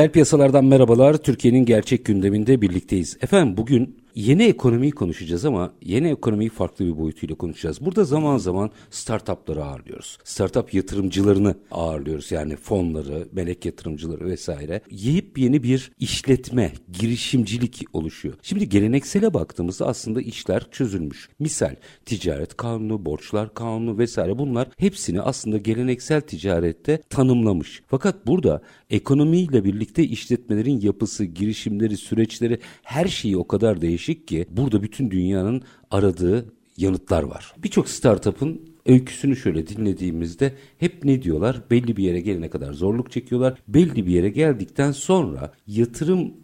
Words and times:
Reel 0.00 0.10
piyasalardan 0.10 0.64
merhabalar. 0.64 1.16
Türkiye'nin 1.16 1.64
gerçek 1.64 2.04
gündeminde 2.04 2.60
birlikteyiz. 2.60 3.16
Efendim 3.22 3.56
bugün 3.56 3.96
Yeni 4.20 4.42
ekonomiyi 4.42 4.92
konuşacağız 4.92 5.44
ama 5.44 5.72
yeni 5.82 6.08
ekonomiyi 6.08 6.50
farklı 6.50 6.86
bir 6.86 6.98
boyutuyla 6.98 7.34
konuşacağız. 7.34 7.80
Burada 7.80 8.04
zaman 8.04 8.38
zaman 8.38 8.70
startupları 8.90 9.64
ağırlıyoruz. 9.64 10.18
Startup 10.24 10.74
yatırımcılarını 10.74 11.54
ağırlıyoruz. 11.70 12.32
Yani 12.32 12.56
fonları, 12.56 13.28
melek 13.32 13.66
yatırımcıları 13.66 14.26
vesaire. 14.26 14.80
Yiyip 14.90 15.38
yeni 15.38 15.62
bir 15.62 15.92
işletme, 15.98 16.72
girişimcilik 16.92 17.82
oluşuyor. 17.92 18.34
Şimdi 18.42 18.68
geleneksele 18.68 19.34
baktığımızda 19.34 19.86
aslında 19.86 20.20
işler 20.20 20.70
çözülmüş. 20.70 21.28
Misal 21.38 21.76
ticaret 22.06 22.56
kanunu, 22.56 23.04
borçlar 23.04 23.54
kanunu 23.54 23.98
vesaire 23.98 24.38
bunlar 24.38 24.68
hepsini 24.78 25.20
aslında 25.20 25.58
geleneksel 25.58 26.20
ticarette 26.20 27.02
tanımlamış. 27.10 27.82
Fakat 27.86 28.26
burada 28.26 28.62
ekonomiyle 28.90 29.64
birlikte 29.64 30.04
işletmelerin 30.04 30.80
yapısı, 30.80 31.24
girişimleri, 31.24 31.96
süreçleri 31.96 32.58
her 32.82 33.06
şeyi 33.06 33.36
o 33.36 33.48
kadar 33.48 33.80
değişik 33.80 34.09
değişik 34.10 34.28
ki 34.28 34.46
burada 34.50 34.82
bütün 34.82 35.10
dünyanın 35.10 35.62
aradığı 35.90 36.52
yanıtlar 36.76 37.22
var. 37.22 37.54
Birçok 37.58 37.88
startup'ın 37.88 38.60
öyküsünü 38.86 39.36
şöyle 39.36 39.66
dinlediğimizde 39.66 40.52
hep 40.78 41.04
ne 41.04 41.22
diyorlar? 41.22 41.62
Belli 41.70 41.96
bir 41.96 42.04
yere 42.04 42.20
gelene 42.20 42.50
kadar 42.50 42.72
zorluk 42.72 43.10
çekiyorlar. 43.10 43.58
Belli 43.68 44.06
bir 44.06 44.12
yere 44.12 44.28
geldikten 44.28 44.92
sonra 44.92 45.52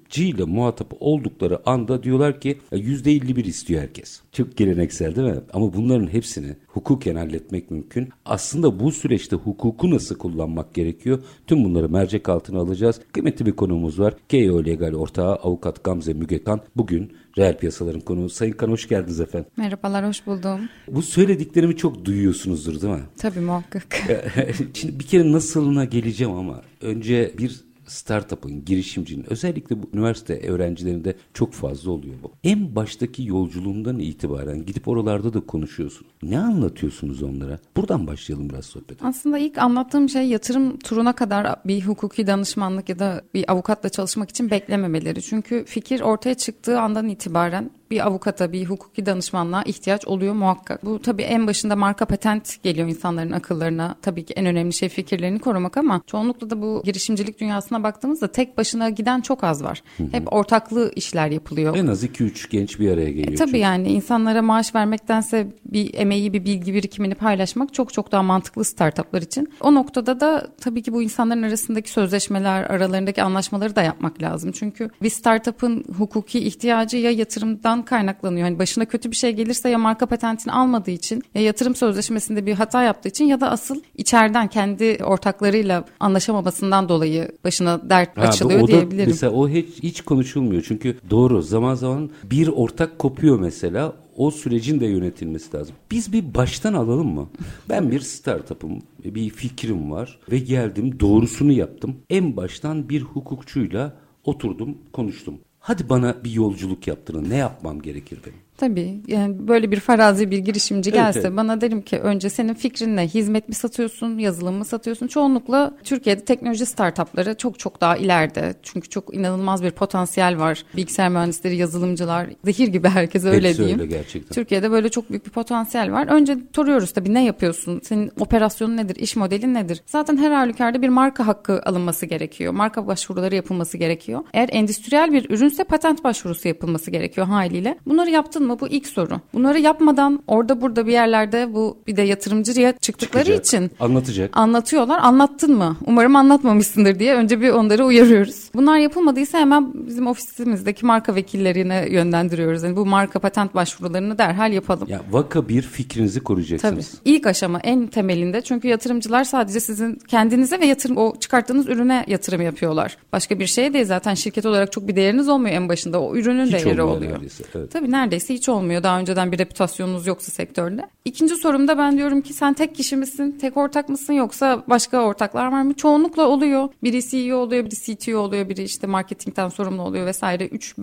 yatırımcıyla 0.06 0.46
muhatap 0.46 0.94
oldukları 1.00 1.68
anda 1.68 2.02
diyorlar 2.02 2.40
ki 2.40 2.58
%51 2.72 3.46
istiyor 3.46 3.82
herkes. 3.82 4.20
Çok 4.32 4.56
geleneksel 4.56 5.16
değil 5.16 5.28
mi? 5.28 5.40
Ama 5.52 5.74
bunların 5.74 6.12
hepsini 6.12 6.56
hukuken 6.68 7.14
halletmek 7.14 7.70
mümkün. 7.70 8.08
Aslında 8.24 8.80
bu 8.80 8.92
süreçte 8.92 9.36
hukuku 9.36 9.90
nasıl 9.90 10.18
kullanmak 10.18 10.74
gerekiyor? 10.74 11.22
Tüm 11.46 11.64
bunları 11.64 11.88
mercek 11.88 12.28
altına 12.28 12.58
alacağız. 12.58 13.00
Kıymetli 13.12 13.46
bir 13.46 13.52
konuğumuz 13.52 13.98
var. 13.98 14.14
KO 14.30 14.64
Legal 14.64 14.94
ortağı 14.94 15.34
avukat 15.34 15.84
Gamze 15.84 16.14
Mügekan. 16.14 16.60
Bugün 16.76 17.12
reel 17.38 17.58
piyasaların 17.58 18.00
konuğu. 18.00 18.28
Sayın 18.28 18.52
Kan 18.52 18.68
hoş 18.68 18.88
geldiniz 18.88 19.20
efendim. 19.20 19.50
Merhabalar, 19.56 20.06
hoş 20.06 20.26
buldum. 20.26 20.60
Bu 20.88 21.02
söylediklerimi 21.02 21.76
çok 21.76 22.04
duyuyorsunuzdur 22.04 22.82
değil 22.82 22.94
mi? 22.94 23.04
Tabii 23.18 23.40
muhakkak. 23.40 23.86
Şimdi 24.74 24.98
bir 25.00 25.04
kere 25.04 25.32
nasılına 25.32 25.84
geleceğim 25.84 26.32
ama 26.32 26.62
önce 26.80 27.32
bir 27.38 27.65
startup'ın, 27.86 28.64
girişimcinin 28.64 29.26
özellikle 29.30 29.82
bu 29.82 29.86
üniversite 29.94 30.50
öğrencilerinde 30.50 31.16
çok 31.34 31.52
fazla 31.52 31.90
oluyor 31.90 32.14
bu. 32.22 32.32
En 32.44 32.76
baştaki 32.76 33.24
yolculuğundan 33.24 33.98
itibaren 33.98 34.66
gidip 34.66 34.88
oralarda 34.88 35.34
da 35.34 35.40
konuşuyorsun. 35.40 36.06
Ne 36.22 36.38
anlatıyorsunuz 36.38 37.22
onlara? 37.22 37.58
Buradan 37.76 38.06
başlayalım 38.06 38.50
biraz 38.50 38.66
sohbete. 38.66 39.06
Aslında 39.06 39.38
ilk 39.38 39.58
anlattığım 39.58 40.08
şey 40.08 40.28
yatırım 40.28 40.78
turuna 40.78 41.12
kadar 41.12 41.56
bir 41.64 41.82
hukuki 41.82 42.26
danışmanlık 42.26 42.88
ya 42.88 42.98
da 42.98 43.22
bir 43.34 43.52
avukatla 43.52 43.88
çalışmak 43.88 44.30
için 44.30 44.50
beklememeleri. 44.50 45.22
Çünkü 45.22 45.64
fikir 45.64 46.00
ortaya 46.00 46.34
çıktığı 46.34 46.80
andan 46.80 47.08
itibaren 47.08 47.70
bir 47.90 48.06
avukata, 48.06 48.52
bir 48.52 48.64
hukuki 48.64 49.06
danışmanlığa 49.06 49.62
ihtiyaç 49.62 50.06
oluyor 50.06 50.34
muhakkak. 50.34 50.84
Bu 50.84 51.02
tabii 51.02 51.22
en 51.22 51.46
başında 51.46 51.76
marka 51.76 52.04
patent 52.04 52.62
geliyor 52.62 52.88
insanların 52.88 53.32
akıllarına. 53.32 53.94
Tabii 54.02 54.24
ki 54.24 54.34
en 54.34 54.46
önemli 54.46 54.72
şey 54.72 54.88
fikirlerini 54.88 55.38
korumak 55.38 55.76
ama 55.76 56.00
çoğunlukla 56.06 56.50
da 56.50 56.62
bu 56.62 56.82
girişimcilik 56.84 57.40
dünyasına 57.40 57.82
baktığımızda 57.82 58.32
tek 58.32 58.58
başına 58.58 58.90
giden 58.90 59.20
çok 59.20 59.44
az 59.44 59.64
var. 59.64 59.82
Hı 59.96 60.02
hı. 60.02 60.08
Hep 60.12 60.32
ortaklı 60.32 60.92
işler 60.96 61.30
yapılıyor. 61.30 61.76
En 61.76 61.86
az 61.86 62.04
2-3 62.04 62.50
genç 62.50 62.80
bir 62.80 62.90
araya 62.90 63.10
geliyor. 63.10 63.32
E, 63.32 63.36
tabii 63.36 63.46
çünkü. 63.46 63.58
yani 63.58 63.88
insanlara 63.88 64.42
maaş 64.42 64.74
vermektense 64.74 65.46
bir 65.64 65.94
emeği, 65.94 66.32
bir 66.32 66.44
bilgi 66.44 66.74
birikimini 66.74 67.14
paylaşmak 67.14 67.74
çok 67.74 67.92
çok 67.92 68.12
daha 68.12 68.22
mantıklı 68.22 68.64
startuplar 68.64 69.22
için. 69.22 69.52
O 69.60 69.74
noktada 69.74 70.20
da 70.20 70.46
tabii 70.60 70.82
ki 70.82 70.92
bu 70.92 71.02
insanların 71.02 71.42
arasındaki 71.42 71.90
sözleşmeler, 71.90 72.62
aralarındaki 72.62 73.22
anlaşmaları 73.22 73.76
da 73.76 73.82
yapmak 73.82 74.22
lazım. 74.22 74.52
Çünkü 74.52 74.90
bir 75.02 75.10
startup'ın 75.10 75.84
hukuki 75.98 76.38
ihtiyacı 76.38 76.96
ya 76.96 77.10
yatırımdan 77.10 77.75
bundan 77.76 77.84
kaynaklanıyor. 77.84 78.46
Hani 78.46 78.58
başına 78.58 78.84
kötü 78.84 79.10
bir 79.10 79.16
şey 79.16 79.32
gelirse 79.32 79.68
ya 79.68 79.78
marka 79.78 80.06
patentini 80.06 80.52
almadığı 80.52 80.90
için 80.90 81.22
ya 81.34 81.42
yatırım 81.42 81.74
sözleşmesinde 81.74 82.46
bir 82.46 82.54
hata 82.54 82.82
yaptığı 82.82 83.08
için 83.08 83.24
ya 83.24 83.40
da 83.40 83.50
asıl 83.50 83.80
içeriden 83.96 84.48
kendi 84.48 84.98
ortaklarıyla 85.04 85.84
anlaşamamasından 86.00 86.88
dolayı 86.88 87.28
başına 87.44 87.90
dert 87.90 88.16
ha, 88.16 88.22
açılıyor 88.22 88.60
o 88.60 88.66
diyebilirim. 88.66 89.06
Da, 89.06 89.10
mesela 89.10 89.32
o 89.32 89.48
hiç, 89.48 89.82
hiç 89.82 90.00
konuşulmuyor. 90.00 90.64
Çünkü 90.68 90.96
doğru 91.10 91.42
zaman 91.42 91.74
zaman 91.74 92.10
bir 92.24 92.48
ortak 92.48 92.98
kopuyor 92.98 93.40
mesela 93.40 93.92
o 94.16 94.30
sürecin 94.30 94.80
de 94.80 94.86
yönetilmesi 94.86 95.56
lazım. 95.56 95.74
Biz 95.90 96.12
bir 96.12 96.34
baştan 96.34 96.74
alalım 96.74 97.14
mı? 97.14 97.28
Ben 97.68 97.90
bir 97.90 98.00
startup'ım, 98.00 98.82
bir 99.04 99.30
fikrim 99.30 99.90
var 99.90 100.18
ve 100.30 100.38
geldim 100.38 101.00
doğrusunu 101.00 101.52
yaptım. 101.52 101.96
En 102.10 102.36
baştan 102.36 102.88
bir 102.88 103.02
hukukçuyla 103.02 103.96
oturdum, 104.24 104.78
konuştum. 104.92 105.38
Hadi 105.66 105.88
bana 105.88 106.24
bir 106.24 106.30
yolculuk 106.30 106.86
yaptırın. 106.86 107.30
Ne 107.30 107.36
yapmam 107.36 107.82
gerekir 107.82 108.20
benim? 108.26 108.45
Tabii 108.56 109.00
yani 109.06 109.48
böyle 109.48 109.70
bir 109.70 109.80
farazi 109.80 110.30
bir 110.30 110.38
girişimci 110.38 110.92
gelse 110.92 111.18
evet, 111.18 111.26
evet. 111.26 111.36
bana 111.36 111.60
derim 111.60 111.82
ki 111.82 111.98
önce 111.98 112.30
senin 112.30 112.54
fikrinle 112.54 113.08
hizmet 113.08 113.48
mi 113.48 113.54
satıyorsun, 113.54 114.18
yazılım 114.18 114.54
mı 114.54 114.64
satıyorsun? 114.64 115.06
Çoğunlukla 115.06 115.74
Türkiye'de 115.84 116.24
teknoloji 116.24 116.66
startupları 116.66 117.34
çok 117.34 117.58
çok 117.58 117.80
daha 117.80 117.96
ileride. 117.96 118.54
Çünkü 118.62 118.88
çok 118.88 119.14
inanılmaz 119.14 119.62
bir 119.62 119.70
potansiyel 119.70 120.38
var. 120.38 120.64
Bilgisayar 120.76 121.08
mühendisleri, 121.08 121.56
yazılımcılar, 121.56 122.26
zehir 122.44 122.68
gibi 122.68 122.88
herkes 122.88 123.24
öyle 123.24 123.48
Hepsi 123.48 123.58
diyeyim. 123.58 123.80
Öyle 123.80 123.96
gerçekten. 123.96 124.34
Türkiye'de 124.34 124.70
böyle 124.70 124.88
çok 124.88 125.10
büyük 125.10 125.26
bir 125.26 125.30
potansiyel 125.30 125.92
var. 125.92 126.06
Önce 126.06 126.38
soruyoruz 126.56 126.92
tabii 126.92 127.14
ne 127.14 127.24
yapıyorsun? 127.24 127.80
Senin 127.84 128.12
operasyonun 128.20 128.76
nedir? 128.76 128.96
İş 128.96 129.16
modelin 129.16 129.54
nedir? 129.54 129.82
Zaten 129.86 130.16
her 130.16 130.30
halükarda 130.30 130.82
bir 130.82 130.88
marka 130.88 131.26
hakkı 131.26 131.62
alınması 131.64 132.06
gerekiyor. 132.06 132.52
Marka 132.52 132.86
başvuruları 132.86 133.34
yapılması 133.34 133.78
gerekiyor. 133.78 134.20
Eğer 134.34 134.48
endüstriyel 134.52 135.12
bir 135.12 135.30
ürünse 135.30 135.64
patent 135.64 136.04
başvurusu 136.04 136.48
yapılması 136.48 136.90
gerekiyor 136.90 137.26
haliyle. 137.26 137.78
Bunları 137.86 138.10
yaptın 138.10 138.45
mı? 138.46 138.60
Bu 138.60 138.68
ilk 138.68 138.86
soru. 138.86 139.20
Bunları 139.34 139.58
yapmadan 139.60 140.22
orada 140.26 140.60
burada 140.60 140.86
bir 140.86 140.92
yerlerde 140.92 141.54
bu 141.54 141.78
bir 141.86 141.96
de 141.96 142.02
yatırımcıya 142.02 142.72
çıktıkları 142.78 143.24
Çıkacak. 143.24 143.46
için 143.46 143.70
anlatacak. 143.80 144.30
Anlatıyorlar. 144.36 144.98
Anlattın 145.02 145.54
mı? 145.56 145.76
Umarım 145.86 146.16
anlatmamışsındır 146.16 146.98
diye 146.98 147.14
önce 147.14 147.40
bir 147.40 147.50
onları 147.50 147.84
uyarıyoruz. 147.84 148.50
Bunlar 148.54 148.78
yapılmadıysa 148.78 149.38
hemen 149.38 149.86
bizim 149.86 150.06
ofisimizdeki 150.06 150.86
marka 150.86 151.14
vekillerine 151.14 151.86
yönlendiriyoruz. 151.90 152.62
Yani 152.62 152.76
bu 152.76 152.86
marka 152.86 153.18
patent 153.18 153.54
başvurularını 153.54 154.18
derhal 154.18 154.52
yapalım. 154.52 154.88
Ya 154.88 155.00
vaka 155.10 155.48
bir 155.48 155.62
fikrinizi 155.62 156.20
koruyacaksınız. 156.20 156.90
Tabii. 156.90 157.14
İlk 157.14 157.26
aşama 157.26 157.60
en 157.60 157.86
temelinde 157.86 158.40
çünkü 158.40 158.68
yatırımcılar 158.68 159.24
sadece 159.24 159.60
sizin 159.60 159.98
kendinize 160.08 160.60
ve 160.60 160.66
yatırım 160.66 160.96
o 160.96 161.16
çıkarttığınız 161.20 161.68
ürüne 161.68 162.04
yatırım 162.08 162.42
yapıyorlar. 162.42 162.96
Başka 163.12 163.38
bir 163.38 163.46
şey 163.46 163.74
değil 163.74 163.84
zaten 163.84 164.14
şirket 164.14 164.46
olarak 164.46 164.72
çok 164.72 164.88
bir 164.88 164.96
değeriniz 164.96 165.28
olmuyor 165.28 165.54
en 165.54 165.68
başında. 165.68 166.00
O 166.02 166.16
ürünün 166.16 166.46
hiç 166.46 166.52
değeri 166.52 166.82
oluyor. 166.82 167.12
Neredeyse, 167.12 167.44
evet. 167.54 167.72
Tabii 167.72 167.90
neredeyse 167.90 168.34
hiç 168.36 168.48
olmuyor. 168.48 168.82
Daha 168.82 168.98
önceden 168.98 169.32
bir 169.32 169.38
reputasyonunuz 169.38 170.06
yoksa 170.06 170.32
sektörde. 170.32 170.88
İkinci 171.04 171.36
sorumda 171.36 171.78
ben 171.78 171.96
diyorum 171.98 172.20
ki 172.20 172.32
sen 172.32 172.54
tek 172.54 172.74
kişi 172.74 172.96
misin? 172.96 173.38
Tek 173.40 173.56
ortak 173.56 173.88
mısın 173.88 174.12
yoksa 174.12 174.62
başka 174.66 175.02
ortaklar 175.02 175.52
var 175.52 175.62
mı? 175.62 175.74
Çoğunlukla 175.74 176.26
oluyor. 176.28 176.68
Biri 176.82 177.08
CEO 177.08 177.36
oluyor, 177.36 177.64
biri 177.64 177.96
CTO 177.96 178.18
oluyor, 178.18 178.48
biri 178.48 178.62
işte 178.62 178.86
marketingten 178.86 179.48
sorumlu 179.48 179.82
oluyor 179.82 180.06
vesaire. 180.06 180.46
3 180.46 180.78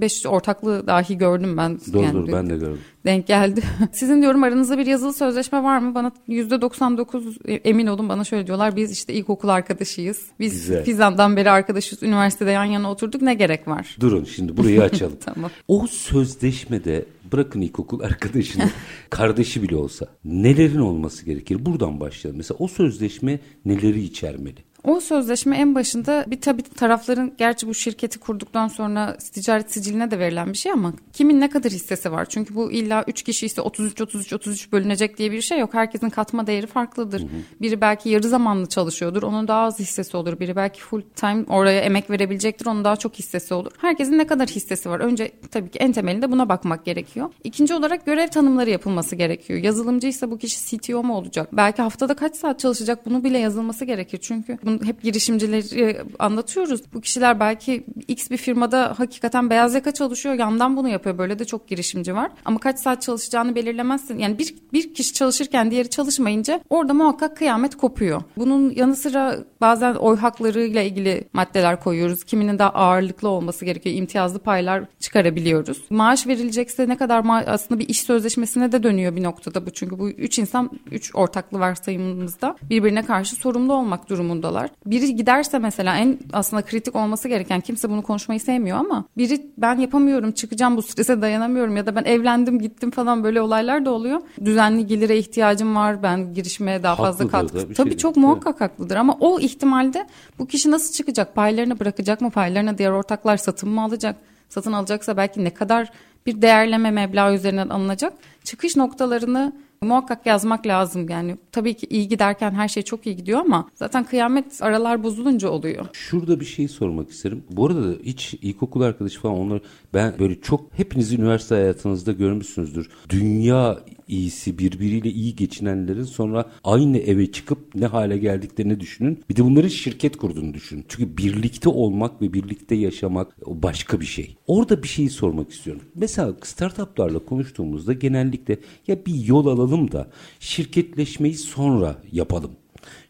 5 0.00 0.08
5 0.18 0.26
ortaklığı 0.26 0.86
dahi 0.86 1.18
gördüm 1.18 1.56
ben. 1.56 1.78
Doğru 1.92 2.02
yani 2.02 2.14
doğru 2.14 2.32
ben 2.32 2.50
de 2.50 2.56
gördüm. 2.56 2.78
Denk 3.06 3.26
geldi. 3.26 3.62
Sizin 3.92 4.22
diyorum 4.22 4.42
aranızda 4.42 4.78
bir 4.78 4.86
yazılı 4.86 5.12
sözleşme 5.12 5.62
var 5.62 5.78
mı? 5.78 5.94
Bana 5.94 6.12
%99 6.28 7.60
emin 7.64 7.86
olun 7.86 8.08
bana 8.08 8.24
şöyle 8.24 8.46
diyorlar. 8.46 8.76
Biz 8.76 8.92
işte 8.92 9.12
ilkokul 9.12 9.48
arkadaşıyız. 9.48 10.22
Biz 10.40 10.52
Güzel. 10.52 10.84
Fizan'dan 10.84 11.36
beri 11.36 11.50
arkadaşız. 11.50 12.02
Üniversitede 12.02 12.50
yan 12.50 12.64
yana 12.64 12.90
oturduk. 12.90 13.22
Ne 13.22 13.34
gerek 13.34 13.68
var? 13.68 13.96
Durun 14.00 14.24
şimdi 14.24 14.56
burayı 14.56 14.82
açalım. 14.82 15.16
tamam. 15.24 15.50
O 15.68 15.86
sözleşmede 15.86 17.04
bırakın 17.32 17.60
ilkokul 17.60 18.00
arkadaşını 18.00 18.70
kardeşi 19.10 19.62
bile 19.62 19.76
olsa 19.76 20.06
nelerin 20.24 20.78
olması 20.78 21.24
gerekir? 21.24 21.66
Buradan 21.66 22.00
başlayalım. 22.00 22.36
Mesela 22.36 22.58
o 22.60 22.68
sözleşme 22.68 23.40
neleri 23.64 24.00
içermeli? 24.00 24.67
O 24.88 25.00
sözleşme 25.00 25.56
en 25.56 25.74
başında 25.74 26.24
bir 26.28 26.40
tabii 26.40 26.62
tarafların 26.62 27.32
gerçi 27.38 27.68
bu 27.68 27.74
şirketi 27.74 28.18
kurduktan 28.18 28.68
sonra 28.68 29.16
ticaret 29.16 29.72
siciline 29.72 30.10
de 30.10 30.18
verilen 30.18 30.52
bir 30.52 30.58
şey 30.58 30.72
ama 30.72 30.92
kimin 31.12 31.40
ne 31.40 31.50
kadar 31.50 31.72
hissesi 31.72 32.12
var? 32.12 32.26
Çünkü 32.28 32.54
bu 32.54 32.72
illa 32.72 33.04
3 33.06 33.22
kişi 33.22 33.46
ise 33.46 33.60
33 33.60 34.00
33 34.00 34.32
33 34.32 34.72
bölünecek 34.72 35.18
diye 35.18 35.32
bir 35.32 35.40
şey 35.40 35.58
yok. 35.58 35.74
Herkesin 35.74 36.10
katma 36.10 36.46
değeri 36.46 36.66
farklıdır. 36.66 37.20
Hı 37.20 37.24
hı. 37.24 37.28
Biri 37.60 37.80
belki 37.80 38.08
yarı 38.08 38.28
zamanlı 38.28 38.66
çalışıyordur. 38.66 39.22
Onun 39.22 39.48
daha 39.48 39.60
az 39.60 39.78
hissesi 39.78 40.16
olur. 40.16 40.40
Biri 40.40 40.56
belki 40.56 40.80
full 40.80 41.02
time 41.16 41.44
oraya 41.48 41.80
emek 41.80 42.10
verebilecektir. 42.10 42.66
Onun 42.66 42.84
daha 42.84 42.96
çok 42.96 43.14
hissesi 43.14 43.54
olur. 43.54 43.70
Herkesin 43.78 44.18
ne 44.18 44.26
kadar 44.26 44.48
hissesi 44.48 44.90
var? 44.90 45.00
Önce 45.00 45.32
tabii 45.50 45.70
ki 45.70 45.78
en 45.78 45.92
temelinde 45.92 46.32
buna 46.32 46.48
bakmak 46.48 46.84
gerekiyor. 46.84 47.30
İkinci 47.44 47.74
olarak 47.74 48.06
görev 48.06 48.28
tanımları 48.28 48.70
yapılması 48.70 49.16
gerekiyor. 49.16 49.62
Yazılımcıysa 49.62 50.30
bu 50.30 50.38
kişi 50.38 50.78
CTO 50.78 51.02
mu 51.02 51.14
olacak? 51.16 51.48
Belki 51.52 51.82
haftada 51.82 52.14
kaç 52.14 52.36
saat 52.36 52.60
çalışacak? 52.60 53.06
Bunu 53.06 53.24
bile 53.24 53.38
yazılması 53.38 53.84
gerekir. 53.84 54.18
Çünkü 54.22 54.58
bunu 54.64 54.77
hep 54.84 55.02
girişimcileri 55.02 55.96
anlatıyoruz. 56.18 56.80
Bu 56.94 57.00
kişiler 57.00 57.40
belki 57.40 57.84
X 58.08 58.30
bir 58.30 58.36
firmada 58.36 58.94
hakikaten 58.98 59.50
beyaz 59.50 59.74
yaka 59.74 59.94
çalışıyor. 59.94 60.34
Yandan 60.34 60.76
bunu 60.76 60.88
yapıyor. 60.88 61.18
Böyle 61.18 61.38
de 61.38 61.44
çok 61.44 61.68
girişimci 61.68 62.14
var. 62.14 62.30
Ama 62.44 62.58
kaç 62.58 62.78
saat 62.78 63.02
çalışacağını 63.02 63.54
belirlemezsin. 63.54 64.18
Yani 64.18 64.38
bir, 64.38 64.54
bir 64.72 64.94
kişi 64.94 65.12
çalışırken 65.12 65.70
diğeri 65.70 65.90
çalışmayınca 65.90 66.60
orada 66.70 66.94
muhakkak 66.94 67.36
kıyamet 67.36 67.76
kopuyor. 67.76 68.22
Bunun 68.36 68.70
yanı 68.70 68.96
sıra 68.96 69.38
bazen 69.60 69.94
oy 69.94 70.16
haklarıyla 70.16 70.82
ilgili 70.82 71.24
maddeler 71.32 71.80
koyuyoruz. 71.80 72.24
Kiminin 72.24 72.58
daha 72.58 72.70
ağırlıklı 72.70 73.28
olması 73.28 73.64
gerekiyor. 73.64 73.96
İmtiyazlı 73.96 74.38
paylar 74.38 74.84
çıkarabiliyoruz. 75.00 75.90
Maaş 75.90 76.26
verilecekse 76.26 76.88
ne 76.88 76.96
kadar 76.96 77.20
ma- 77.20 77.44
aslında 77.44 77.80
bir 77.80 77.88
iş 77.88 78.00
sözleşmesine 78.02 78.72
de 78.72 78.82
dönüyor 78.82 79.16
bir 79.16 79.22
noktada 79.22 79.66
bu. 79.66 79.70
Çünkü 79.70 79.98
bu 79.98 80.10
üç 80.10 80.38
insan 80.38 80.70
üç 80.90 81.14
ortaklı 81.14 81.58
varsayımımızda 81.58 82.56
birbirine 82.70 83.04
karşı 83.04 83.36
sorumlu 83.36 83.72
olmak 83.74 84.08
durumundalar. 84.08 84.67
Biri 84.86 85.16
giderse 85.16 85.58
mesela 85.58 85.96
en 85.96 86.18
aslında 86.32 86.62
kritik 86.62 86.96
olması 86.96 87.28
gereken 87.28 87.60
kimse 87.60 87.90
bunu 87.90 88.02
konuşmayı 88.02 88.40
sevmiyor 88.40 88.78
ama 88.78 89.04
biri 89.16 89.46
ben 89.58 89.76
yapamıyorum 89.78 90.32
çıkacağım 90.32 90.76
bu 90.76 90.82
strese 90.82 91.22
dayanamıyorum 91.22 91.76
ya 91.76 91.86
da 91.86 91.96
ben 91.96 92.04
evlendim 92.04 92.58
gittim 92.58 92.90
falan 92.90 93.24
böyle 93.24 93.40
olaylar 93.40 93.84
da 93.84 93.90
oluyor. 93.90 94.20
Düzenli 94.44 94.86
gelire 94.86 95.18
ihtiyacım 95.18 95.76
var 95.76 96.02
ben 96.02 96.34
girişmeye 96.34 96.82
daha 96.82 96.96
fazla 96.96 97.28
katkı. 97.28 97.74
Tabii 97.74 97.90
şey 97.90 97.98
çok 97.98 98.16
muhakkak 98.16 98.56
evet. 98.60 98.60
haklıdır 98.60 98.96
ama 98.96 99.16
o 99.20 99.40
ihtimalde 99.40 100.06
bu 100.38 100.46
kişi 100.46 100.70
nasıl 100.70 100.92
çıkacak? 100.92 101.34
Paylarını 101.34 101.80
bırakacak 101.80 102.20
mı? 102.20 102.30
Paylarını 102.30 102.78
diğer 102.78 102.90
ortaklar 102.90 103.36
satın 103.36 103.68
mı 103.68 103.82
alacak? 103.82 104.16
Satın 104.48 104.72
alacaksa 104.72 105.16
belki 105.16 105.44
ne 105.44 105.54
kadar 105.54 105.90
bir 106.26 106.42
değerleme 106.42 106.90
meblağı 106.90 107.34
üzerinden 107.34 107.68
alınacak. 107.68 108.12
Çıkış 108.44 108.76
noktalarını 108.76 109.52
muhakkak 109.82 110.26
yazmak 110.26 110.66
lazım 110.66 111.08
yani. 111.08 111.36
Tabii 111.52 111.74
ki 111.74 111.86
iyi 111.90 112.08
giderken 112.08 112.50
her 112.50 112.68
şey 112.68 112.82
çok 112.82 113.06
iyi 113.06 113.16
gidiyor 113.16 113.40
ama 113.40 113.68
zaten 113.74 114.04
kıyamet 114.04 114.62
aralar 114.62 115.02
bozulunca 115.02 115.48
oluyor. 115.48 115.86
Şurada 115.92 116.40
bir 116.40 116.44
şey 116.44 116.68
sormak 116.68 117.10
isterim. 117.10 117.44
Bu 117.50 117.66
arada 117.66 117.94
hiç 118.02 118.34
ilkokul 118.34 118.80
arkadaşı 118.80 119.20
falan 119.20 119.34
onları 119.34 119.60
ben 119.94 120.14
böyle 120.18 120.40
çok 120.40 120.78
hepiniz 120.78 121.12
üniversite 121.12 121.54
hayatınızda 121.54 122.12
görmüşsünüzdür. 122.12 122.90
Dünya 123.08 123.78
iyisi 124.08 124.58
birbiriyle 124.58 125.10
iyi 125.10 125.36
geçinenlerin 125.36 126.04
sonra 126.04 126.50
aynı 126.64 126.98
eve 126.98 127.32
çıkıp 127.32 127.74
ne 127.74 127.86
hale 127.86 128.18
geldiklerini 128.18 128.80
düşünün. 128.80 129.24
Bir 129.30 129.36
de 129.36 129.44
bunların 129.44 129.68
şirket 129.68 130.16
kurduğunu 130.16 130.54
düşünün. 130.54 130.84
Çünkü 130.88 131.16
birlikte 131.16 131.68
olmak 131.68 132.22
ve 132.22 132.32
birlikte 132.32 132.74
yaşamak 132.74 133.36
başka 133.46 134.00
bir 134.00 134.06
şey. 134.06 134.36
Orada 134.46 134.82
bir 134.82 134.88
şeyi 134.88 135.10
sormak 135.10 135.50
istiyorum. 135.50 135.82
Mesela 135.94 136.36
startuplarla 136.42 137.18
konuştuğumuzda 137.18 137.92
genellikle 137.92 138.58
ya 138.86 139.06
bir 139.06 139.14
yol 139.14 139.46
alalım 139.46 139.92
da 139.92 140.10
şirketleşmeyi 140.40 141.34
sonra 141.34 142.02
yapalım. 142.12 142.50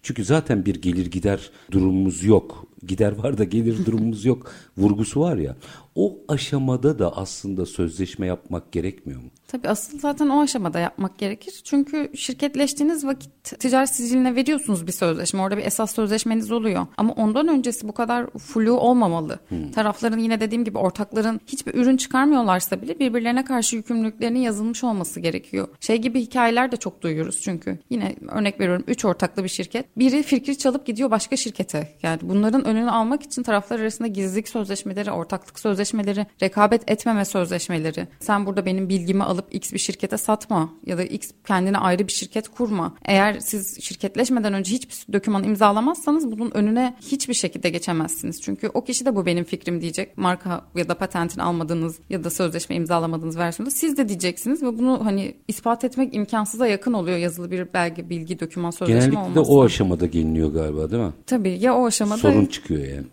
Çünkü 0.02 0.24
zaten 0.24 0.66
bir 0.66 0.82
gelir 0.82 1.06
gider 1.06 1.50
durumumuz 1.70 2.24
yok. 2.24 2.66
Gider 2.86 3.12
var 3.12 3.38
da 3.38 3.44
gelir 3.44 3.76
durumumuz 3.86 4.24
yok 4.24 4.52
vurgusu 4.78 5.20
var 5.20 5.36
ya. 5.36 5.56
O 5.94 6.18
aşamada 6.28 6.98
da 6.98 7.16
aslında 7.16 7.66
sözleşme 7.66 8.26
yapmak 8.26 8.72
gerekmiyor 8.72 9.20
mu? 9.20 9.30
Tabii 9.48 9.68
asıl 9.68 9.98
zaten 9.98 10.28
o 10.28 10.40
aşamada 10.42 10.78
yapmak 10.78 11.18
gerekir. 11.18 11.60
Çünkü 11.64 12.10
şirketleştiğiniz 12.14 13.06
vakit 13.06 13.60
ticaret 13.60 13.90
siciline 13.90 14.34
veriyorsunuz 14.34 14.86
bir 14.86 14.92
sözleşme. 14.92 15.42
Orada 15.42 15.56
bir 15.56 15.64
esas 15.64 15.94
sözleşmeniz 15.94 16.52
oluyor. 16.52 16.86
Ama 16.96 17.12
ondan 17.12 17.48
öncesi 17.48 17.88
bu 17.88 17.92
kadar 17.92 18.26
flu 18.30 18.72
olmamalı. 18.72 19.38
Hmm. 19.48 19.70
Tarafların 19.70 20.18
yine 20.18 20.40
dediğim 20.40 20.64
gibi 20.64 20.78
ortakların 20.78 21.40
hiçbir 21.46 21.74
ürün 21.74 21.96
çıkarmıyorlarsa 21.96 22.82
bile 22.82 22.98
birbirlerine 22.98 23.44
karşı 23.44 23.76
yükümlülüklerinin 23.76 24.38
yazılmış 24.38 24.84
olması 24.84 25.20
gerekiyor. 25.20 25.68
Şey 25.80 25.96
gibi 25.96 26.20
hikayeler 26.20 26.72
de 26.72 26.76
çok 26.76 27.02
duyuyoruz 27.02 27.40
çünkü. 27.40 27.78
Yine 27.90 28.16
örnek 28.28 28.60
veriyorum 28.60 28.84
3 28.86 29.04
ortaklı 29.04 29.44
bir 29.44 29.48
şirket. 29.48 29.98
Biri 29.98 30.22
fikri 30.22 30.58
çalıp 30.58 30.86
gidiyor 30.86 31.10
başka 31.10 31.36
şirkete. 31.36 31.88
Yani 32.02 32.18
bunların 32.22 32.64
önünü 32.64 32.90
almak 32.90 33.22
için 33.22 33.42
taraflar 33.42 33.80
arasında 33.80 34.08
gizlilik 34.08 34.48
sözleşmeleri, 34.48 35.10
ortaklık 35.10 35.58
sözleşmeleri, 35.58 36.26
rekabet 36.42 36.90
etmeme 36.90 37.24
sözleşmeleri. 37.24 38.08
Sen 38.20 38.46
burada 38.46 38.66
benim 38.66 38.88
bilgimi 38.88 39.22
alıp 39.38 39.54
X 39.54 39.72
bir 39.72 39.78
şirkete 39.78 40.16
satma 40.16 40.70
ya 40.86 40.98
da 40.98 41.02
X 41.02 41.30
kendine 41.46 41.78
ayrı 41.78 42.06
bir 42.06 42.12
şirket 42.12 42.48
kurma. 42.48 42.94
Eğer 43.04 43.40
siz 43.40 43.80
şirketleşmeden 43.82 44.52
önce 44.52 44.74
hiçbir 44.74 45.12
doküman 45.12 45.44
imzalamazsanız 45.44 46.32
bunun 46.32 46.50
önüne 46.50 46.94
hiçbir 47.00 47.34
şekilde 47.34 47.70
geçemezsiniz. 47.70 48.42
Çünkü 48.42 48.70
o 48.74 48.84
kişi 48.84 49.06
de 49.06 49.16
bu 49.16 49.26
benim 49.26 49.44
fikrim 49.44 49.80
diyecek. 49.80 50.18
Marka 50.18 50.64
ya 50.76 50.88
da 50.88 50.94
patentini 50.94 51.42
almadığınız 51.42 51.98
ya 52.10 52.24
da 52.24 52.30
sözleşme 52.30 52.76
imzalamadığınız 52.76 53.38
versiyonda 53.38 53.70
siz 53.70 53.96
de 53.96 54.08
diyeceksiniz 54.08 54.62
ve 54.62 54.78
bunu 54.78 55.00
hani 55.04 55.34
ispat 55.48 55.84
etmek 55.84 56.14
imkansıza 56.14 56.66
yakın 56.66 56.92
oluyor 56.92 57.18
yazılı 57.18 57.50
bir 57.50 57.72
belge, 57.74 58.10
bilgi, 58.10 58.40
doküman, 58.40 58.70
sözleşme 58.70 59.00
Genellikle. 59.00 59.20
Genellikle 59.20 59.40
o 59.40 59.64
aşamada 59.64 60.06
geliniyor 60.06 60.52
galiba 60.52 60.90
değil 60.90 61.02
mi? 61.02 61.12
Tabii 61.26 61.58
ya 61.60 61.74
o 61.76 61.86
aşamada. 61.86 62.18
Sorun 62.18 62.46
çıkıyor 62.46 62.84
yani 62.84 63.06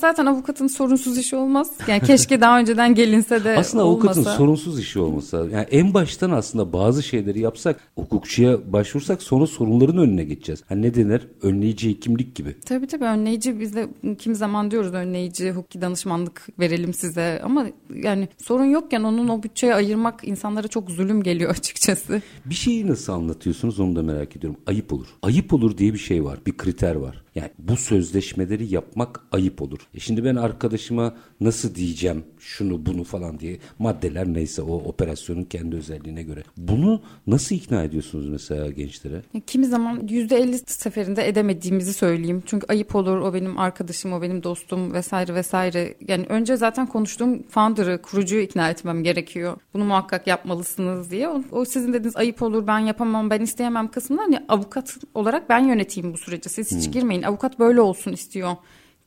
zaten 0.00 0.26
avukatın 0.26 0.66
sorunsuz 0.66 1.18
işi 1.18 1.36
olmaz. 1.36 1.70
Yani 1.88 2.00
keşke 2.00 2.40
daha 2.40 2.58
önceden 2.58 2.94
gelinse 2.94 3.44
de 3.44 3.56
Aslında 3.58 3.84
olmasa. 3.84 4.08
avukatın 4.08 4.36
sorunsuz 4.36 4.78
işi 4.78 5.00
olmasa. 5.00 5.38
Yani 5.38 5.63
en 5.70 5.94
baştan 5.94 6.30
aslında 6.30 6.72
bazı 6.72 7.02
şeyleri 7.02 7.40
yapsak, 7.40 7.80
hukukçuya 7.94 8.72
başvursak 8.72 9.22
sonra 9.22 9.46
sorunların 9.46 9.98
önüne 9.98 10.24
geçeceğiz. 10.24 10.62
Hani 10.68 10.82
ne 10.82 10.94
denir? 10.94 11.28
Önleyici 11.42 11.90
hekimlik 11.90 12.34
gibi. 12.34 12.60
Tabii 12.60 12.86
tabii 12.86 13.04
önleyici 13.04 13.60
biz 13.60 13.76
de 13.76 13.88
kim 14.18 14.34
zaman 14.34 14.70
diyoruz 14.70 14.92
önleyici 14.94 15.50
hukuki 15.50 15.80
danışmanlık 15.80 16.48
verelim 16.58 16.94
size 16.94 17.40
ama 17.44 17.66
yani 17.94 18.28
sorun 18.42 18.64
yokken 18.64 19.02
onun 19.02 19.28
o 19.28 19.42
bütçeye 19.42 19.74
ayırmak 19.74 20.28
insanlara 20.28 20.68
çok 20.68 20.90
zulüm 20.90 21.22
geliyor 21.22 21.50
açıkçası. 21.58 22.22
Bir 22.44 22.54
şeyi 22.54 22.86
nasıl 22.86 23.12
anlatıyorsunuz 23.12 23.80
onu 23.80 23.96
da 23.96 24.02
merak 24.02 24.36
ediyorum. 24.36 24.60
Ayıp 24.66 24.92
olur. 24.92 25.06
Ayıp 25.22 25.54
olur 25.54 25.78
diye 25.78 25.92
bir 25.92 25.98
şey 25.98 26.24
var. 26.24 26.38
Bir 26.46 26.56
kriter 26.56 26.94
var. 26.94 27.23
Yani 27.34 27.50
bu 27.58 27.76
sözleşmeleri 27.76 28.74
yapmak 28.74 29.20
ayıp 29.32 29.62
olur. 29.62 29.78
E 29.94 30.00
şimdi 30.00 30.24
ben 30.24 30.36
arkadaşıma 30.36 31.14
nasıl 31.40 31.74
diyeceğim 31.74 32.24
şunu 32.38 32.86
bunu 32.86 33.04
falan 33.04 33.40
diye 33.40 33.58
maddeler 33.78 34.26
neyse 34.26 34.62
o 34.62 34.74
operasyonun 34.74 35.44
kendi 35.44 35.76
özelliğine 35.76 36.22
göre. 36.22 36.42
Bunu 36.56 37.02
nasıl 37.26 37.54
ikna 37.54 37.82
ediyorsunuz 37.82 38.28
mesela 38.28 38.70
gençlere? 38.70 39.22
Kimi 39.46 39.66
zaman 39.66 40.00
%50 40.08 40.70
seferinde 40.70 41.28
edemediğimizi 41.28 41.92
söyleyeyim. 41.92 42.42
Çünkü 42.46 42.66
ayıp 42.68 42.94
olur 42.94 43.16
o 43.16 43.34
benim 43.34 43.58
arkadaşım 43.58 44.12
o 44.12 44.22
benim 44.22 44.42
dostum 44.42 44.92
vesaire 44.92 45.34
vesaire. 45.34 45.94
Yani 46.08 46.26
önce 46.28 46.56
zaten 46.56 46.86
konuştuğum 46.86 47.42
founder'ı 47.42 48.02
kurucuyu 48.02 48.42
ikna 48.42 48.70
etmem 48.70 49.02
gerekiyor. 49.02 49.56
Bunu 49.74 49.84
muhakkak 49.84 50.26
yapmalısınız 50.26 51.10
diye. 51.10 51.28
O, 51.28 51.42
o 51.50 51.64
sizin 51.64 51.92
dediğiniz 51.92 52.16
ayıp 52.16 52.42
olur 52.42 52.66
ben 52.66 52.78
yapamam 52.78 53.30
ben 53.30 53.40
isteyemem 53.40 53.88
kısmından 53.88 54.22
hani 54.22 54.44
avukat 54.48 54.96
olarak 55.14 55.48
ben 55.48 55.58
yöneteyim 55.58 56.12
bu 56.12 56.18
süreci. 56.18 56.48
Siz 56.48 56.72
hiç 56.72 56.86
hmm. 56.86 56.92
girmeyin 56.92 57.23
avukat 57.26 57.58
böyle 57.58 57.80
olsun 57.80 58.12
istiyor 58.12 58.56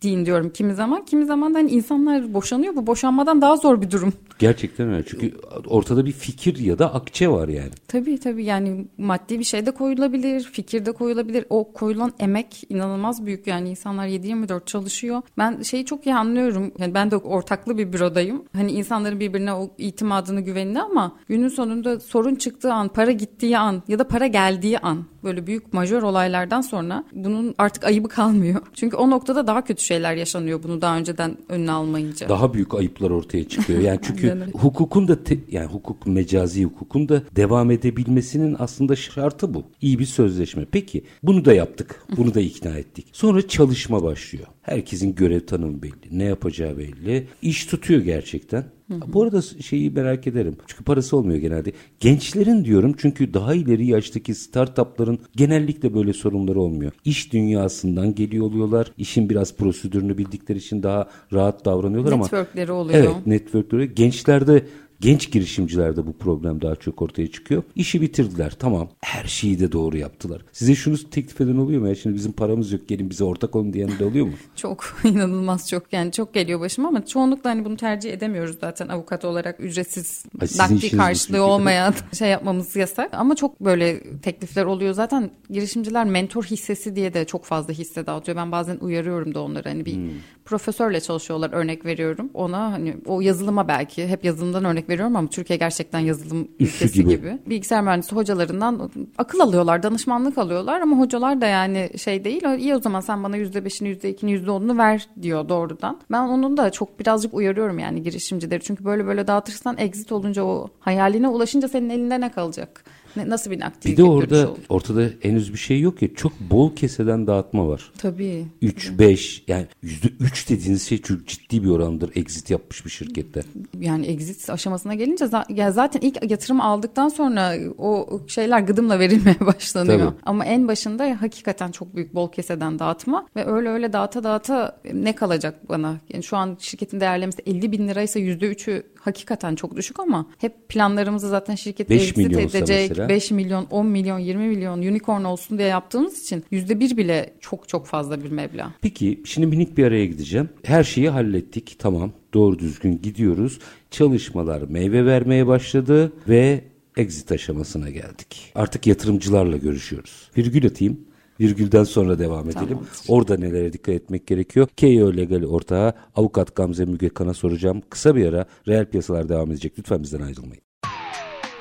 deyin 0.04 0.26
diyorum 0.26 0.50
kimi 0.50 0.74
zaman. 0.74 1.06
Kimi 1.06 1.26
zaman 1.26 1.54
da 1.54 1.58
hani 1.58 1.72
insanlar 1.72 2.34
boşanıyor. 2.34 2.76
Bu 2.76 2.88
boşanmadan 2.88 3.42
daha 3.42 3.58
zor 3.58 3.82
bir 3.82 3.92
durum. 3.92 4.14
Gerçekten 4.40 4.94
öyle. 4.94 5.06
Çünkü 5.08 5.34
ortada 5.68 6.06
bir 6.06 6.12
fikir 6.12 6.58
ya 6.58 6.80
da 6.80 6.94
akçe 6.94 7.30
var 7.30 7.48
yani. 7.48 7.72
Tabii 7.88 8.20
tabii 8.20 8.46
yani 8.46 8.86
maddi 8.98 9.40
bir 9.40 9.44
şey 9.44 9.66
de 9.66 9.72
koyulabilir, 9.72 10.44
fikir 10.44 10.86
de 10.86 10.92
koyulabilir. 10.92 11.46
O 11.50 11.72
koyulan 11.74 12.14
emek 12.20 12.64
inanılmaz 12.70 13.26
büyük 13.26 13.48
yani 13.48 13.70
insanlar 13.70 14.08
7-24 14.08 14.66
çalışıyor. 14.66 15.22
Ben 15.38 15.62
şeyi 15.62 15.86
çok 15.86 16.06
iyi 16.06 16.16
anlıyorum. 16.16 16.72
Yani 16.80 16.94
ben 16.94 17.12
de 17.12 17.18
ortaklı 17.18 17.78
bir 17.78 17.94
bürodayım. 17.94 18.44
Hani 18.54 18.72
insanların 18.72 19.20
birbirine 19.20 19.54
o 19.54 19.70
itimadını 19.78 20.42
güvenini 20.42 20.82
ama 20.82 21.16
günün 21.28 21.48
sonunda 21.48 22.00
sorun 22.00 22.36
çıktığı 22.36 22.74
an, 22.74 22.88
para 22.88 23.12
gittiği 23.12 23.58
an 23.58 23.84
ya 23.88 24.00
da 24.00 24.08
para 24.08 24.28
geldiği 24.28 24.80
an 24.80 25.06
böyle 25.24 25.48
büyük 25.48 25.74
majör 25.74 26.04
olaylardan 26.04 26.62
sonra 26.62 27.04
bunun 27.14 27.56
artık 27.58 27.84
ayıbı 27.84 28.10
kalmıyor. 28.10 28.62
Çünkü 28.74 28.96
o 28.96 29.10
noktada 29.10 29.48
daha 29.48 29.64
kötü 29.64 29.84
şeyler 29.88 30.16
yaşanıyor 30.16 30.64
bunu 30.64 30.82
daha 30.82 30.98
önceden 30.98 31.38
önüne 31.50 31.72
almayınca. 31.72 32.30
Daha 32.30 32.54
büyük 32.54 32.74
ayıplar 32.74 33.10
ortaya 33.10 33.48
çıkıyor. 33.48 33.80
Yani 33.80 34.00
çünkü 34.04 34.38
hukukun 34.54 35.08
da 35.08 35.24
te, 35.24 35.38
yani 35.52 35.68
hukuk 35.68 36.08
mecazi 36.08 36.64
hukukun 36.64 37.10
da 37.10 37.22
devam 37.36 37.72
edebilmesinin 37.72 38.56
aslında 38.60 38.96
şartı 38.96 39.54
bu. 39.54 39.64
İyi 39.82 40.00
bir 40.00 40.06
sözleşme. 40.06 40.66
Peki 40.72 41.04
bunu 41.24 41.46
da 41.46 41.54
yaptık. 41.54 42.04
Bunu 42.18 42.34
da 42.34 42.40
ikna 42.42 42.78
ettik. 42.78 43.08
Sonra 43.14 43.48
çalışma 43.48 44.04
başlıyor. 44.04 44.48
Herkesin 44.62 45.16
görev 45.16 45.40
tanımı 45.40 45.82
belli. 45.82 46.08
Ne 46.12 46.24
yapacağı 46.24 46.78
belli. 46.78 47.28
İş 47.42 47.66
tutuyor 47.66 48.02
gerçekten. 48.02 48.66
Bu 48.90 49.24
arada 49.24 49.42
şeyi 49.42 49.92
merak 49.92 50.28
ederim. 50.28 50.56
Çünkü 50.68 50.84
parası 50.84 51.18
olmuyor 51.18 51.40
genelde. 51.40 51.72
Gençlerin 52.00 52.66
diyorum 52.66 52.96
çünkü 52.98 53.34
daha 53.34 53.54
ileri 53.54 53.86
yaştaki 53.88 54.36
startupların 54.36 55.20
genellikle 55.36 55.94
böyle 55.94 56.14
sorunları 56.14 56.60
olmuyor. 56.60 56.92
İş 57.06 57.34
dünyasından 57.34 58.16
geliyor 58.16 58.46
oluyorlar. 58.46 58.92
İşin 58.98 59.30
biraz 59.30 59.56
prosedürünü 59.56 60.18
bildikleri 60.18 60.58
için 60.58 60.84
daha 60.84 61.10
rahat 61.34 61.66
davranıyorlar 61.66 62.12
ama 62.12 62.24
Networkleri 62.24 62.72
oluyor. 62.72 63.00
Evet, 63.00 63.28
networkleri. 63.28 63.96
Gençlerde 63.96 64.66
Genç 65.00 65.32
girişimcilerde 65.32 66.08
bu 66.08 66.14
problem 66.14 66.62
daha 66.62 66.76
çok 66.76 67.02
ortaya 67.02 67.32
çıkıyor. 67.32 67.64
İşi 67.76 68.02
bitirdiler 68.02 68.54
tamam. 68.60 68.90
Her 69.02 69.24
şeyi 69.28 69.60
de 69.60 69.72
doğru 69.72 69.98
yaptılar. 69.98 70.42
Size 70.52 70.76
şunu 70.76 70.98
teklif 71.12 71.42
eden 71.42 71.58
oluyor 71.58 71.82
mu? 71.82 71.88
Ya 71.88 71.96
şimdi 71.96 72.16
bizim 72.16 72.32
paramız 72.32 72.72
yok 72.72 72.88
gelin 72.88 73.10
bize 73.10 73.24
ortak 73.24 73.56
olun 73.56 73.74
diyen 73.74 74.00
de 74.00 74.06
oluyor 74.06 74.26
mu? 74.26 74.34
Çok 74.56 74.98
inanılmaz 75.04 75.70
çok 75.70 75.94
yani 75.94 76.12
çok 76.12 76.34
geliyor 76.34 76.60
başıma 76.60 76.88
ama 76.88 77.06
çoğunlukla 77.06 77.50
hani 77.50 77.66
bunu 77.66 77.78
tercih 77.78 78.14
edemiyoruz 78.14 78.58
zaten 78.62 78.88
avukat 78.88 79.26
olarak 79.26 79.60
ücretsiz 79.60 80.26
nakdi 80.58 80.98
karşılığı 80.98 81.44
olmayan 81.44 81.94
şey 82.18 82.30
yapmamız 82.30 82.76
yasak 82.76 83.14
ama 83.14 83.36
çok 83.36 83.62
böyle 83.62 84.04
teklifler 84.20 84.66
oluyor 84.66 84.94
zaten 84.94 85.32
girişimciler 85.50 86.06
mentor 86.06 86.44
hissesi 86.44 86.96
diye 86.96 87.14
de 87.14 87.26
çok 87.26 87.46
fazla 87.46 87.74
hisse 87.74 88.06
dağıtıyor 88.06 88.38
ben 88.38 88.52
bazen 88.52 88.78
uyarıyorum 88.82 89.36
da 89.36 89.42
onları 89.42 89.70
hani 89.70 89.86
bir 89.86 89.96
Hmm. 89.98 90.10
profesörle 90.46 91.02
çalışıyorlar 91.02 91.54
örnek 91.54 91.86
veriyorum 91.86 92.30
ona 92.34 92.72
hani 92.72 92.96
o 93.06 93.22
yazılıma 93.22 93.68
belki 93.68 94.08
hep 94.08 94.26
yazılımdan 94.26 94.66
örnek 94.66 94.87
veriyorum 94.90 95.16
ama 95.16 95.28
Türkiye 95.28 95.58
gerçekten 95.60 96.00
yazılım 96.00 96.48
Üssü 96.60 96.76
ülkesi 96.86 96.94
gibi. 96.94 97.10
gibi. 97.10 97.38
Bilgisayar 97.46 97.82
mühendisi 97.84 98.16
hocalarından 98.16 98.92
akıl 99.18 99.40
alıyorlar, 99.40 99.84
danışmanlık 99.84 100.38
alıyorlar 100.38 100.82
ama 100.82 101.00
hocalar 101.00 101.42
da 101.42 101.46
yani 101.46 101.90
şey 101.98 102.24
değil. 102.24 102.44
İyi 102.58 102.76
o 102.76 102.80
zaman 102.80 103.00
sen 103.02 103.24
bana 103.24 103.38
yüzde 103.38 103.66
beşini, 103.66 103.90
yüzde 103.90 104.10
ikini, 104.10 104.32
yüzde 104.32 104.52
onunu 104.52 104.78
ver 104.78 105.08
diyor 105.22 105.50
doğrudan. 105.50 106.00
Ben 106.12 106.22
onun 106.22 106.58
da 106.58 106.72
çok 106.72 107.00
birazcık 107.00 107.34
uyarıyorum 107.34 107.80
yani 107.80 108.04
girişimcileri. 108.04 108.64
Çünkü 108.64 108.86
böyle 108.86 109.06
böyle 109.06 109.28
dağıtırsan 109.28 109.78
exit 109.78 110.12
olunca 110.12 110.44
o 110.44 110.70
hayaline 110.80 111.28
ulaşınca 111.28 111.68
senin 111.68 111.90
elinde 111.90 112.22
ne 112.22 112.32
kalacak? 112.32 112.84
Ne, 113.18 113.30
nasıl 113.30 113.52
bir 113.52 113.60
nakdi 113.60 113.92
Bir 113.92 113.98
de 113.98 114.04
orada 114.04 114.50
olur? 114.50 114.58
ortada 114.70 115.10
henüz 115.22 115.54
bir 115.54 115.58
şey 115.58 115.80
yok 115.82 116.02
ya 116.02 116.14
çok 116.16 116.40
bol 116.40 116.76
keseden 116.76 117.28
dağıtma 117.28 117.68
var. 117.68 117.92
Tabii. 117.98 118.46
3, 118.62 118.92
5 119.00 119.44
yani 119.48 119.66
%3 119.84 120.50
dediğiniz 120.50 120.84
şey 120.88 120.98
çok 120.98 121.28
ciddi 121.28 121.64
bir 121.64 121.70
orandır 121.70 122.12
exit 122.16 122.50
yapmış 122.50 122.86
bir 122.86 122.90
şirkette. 122.90 123.42
yani 123.80 124.06
exit 124.06 124.50
aşamasına 124.50 124.94
gelince 124.96 125.26
ya 125.50 125.72
zaten 125.72 126.00
ilk 126.02 126.32
yatırım 126.32 126.62
aldıktan 126.62 127.10
sonra 127.10 127.54
o 127.78 128.22
şeyler 128.28 128.60
gıdımla 128.60 129.00
verilmeye 129.00 129.40
başlanıyor. 129.46 130.00
Tabii. 130.00 130.16
Ama 130.26 130.46
en 130.46 130.68
başında 130.68 131.18
hakikaten 131.22 131.72
çok 131.72 131.96
büyük 131.96 132.16
bol 132.16 132.32
keseden 132.32 132.80
dağıtma 132.80 133.28
ve 133.36 133.46
öyle 133.46 133.70
öyle 133.70 133.94
dağıta 133.94 134.24
dağıta 134.24 134.80
ne 134.94 135.16
kalacak 135.16 135.70
bana? 135.70 135.98
Yani 136.14 136.24
şu 136.24 136.38
an 136.38 136.58
şirketin 136.60 137.00
değerlemesi 137.00 137.42
50 137.46 137.72
bin 137.72 137.88
liraysa 137.88 138.20
%3'ü 138.20 138.84
hakikaten 139.08 139.56
çok 139.56 139.76
düşük 139.76 140.00
ama 140.00 140.28
hep 140.38 140.70
planlarımızı 140.70 141.30
zaten 141.30 141.56
şirket 141.56 141.90
Beş 141.90 142.02
exit 142.02 142.18
milyonsa 142.18 142.58
edecek. 142.58 142.90
mesela. 142.90 143.10
5 143.10 143.32
milyon, 143.32 143.66
10 143.72 143.88
milyon, 143.88 144.20
20 144.20 144.48
milyon 144.48 144.80
unicorn 144.80 145.24
olsun 145.24 145.58
diye 145.58 145.68
yaptığımız 145.68 146.24
için 146.24 146.44
%1 146.52 146.98
bile 146.98 147.34
çok 147.40 147.68
çok 147.70 147.86
fazla 147.86 148.24
bir 148.24 148.32
meblağ. 148.32 148.74
Peki 148.82 149.22
şimdi 149.26 149.48
minik 149.48 149.78
bir 149.78 149.84
araya 149.84 150.06
gideceğim. 150.06 150.50
Her 150.64 150.84
şeyi 150.84 151.10
hallettik 151.10 151.76
tamam 151.80 152.12
doğru 152.34 152.60
düzgün 152.60 153.02
gidiyoruz. 153.02 153.60
Çalışmalar 153.92 154.62
meyve 154.62 155.06
vermeye 155.06 155.48
başladı 155.48 156.14
ve 156.30 156.64
exit 156.98 157.32
aşamasına 157.32 157.90
geldik. 157.90 158.52
Artık 158.56 158.88
yatırımcılarla 158.88 159.58
görüşüyoruz. 159.58 160.32
Virgül 160.38 160.66
atayım. 160.68 161.07
Virgülden 161.40 161.84
sonra 161.84 162.20
devam 162.20 162.50
edelim. 162.50 162.68
Tamamdır. 162.68 162.90
Orada 163.08 163.38
nelere 163.38 163.74
dikkat 163.74 163.96
etmek 163.96 164.28
gerekiyor? 164.28 164.68
KO 164.80 165.18
Legal 165.18 165.44
ortağı 165.44 165.94
avukat 166.16 166.56
Gamze 166.56 166.86
Mügekan'a 166.86 167.34
soracağım. 167.34 167.82
Kısa 167.90 168.16
bir 168.16 168.34
ara 168.34 168.46
reel 168.68 168.86
piyasalar 168.86 169.30
devam 169.30 169.52
edecek. 169.52 169.74
Lütfen 169.80 170.04
bizden 170.04 170.22
ayrılmayın. 170.22 170.64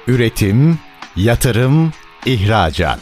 Üretim, 0.07 0.79
yatırım, 1.17 1.93
ihracat. 2.27 3.01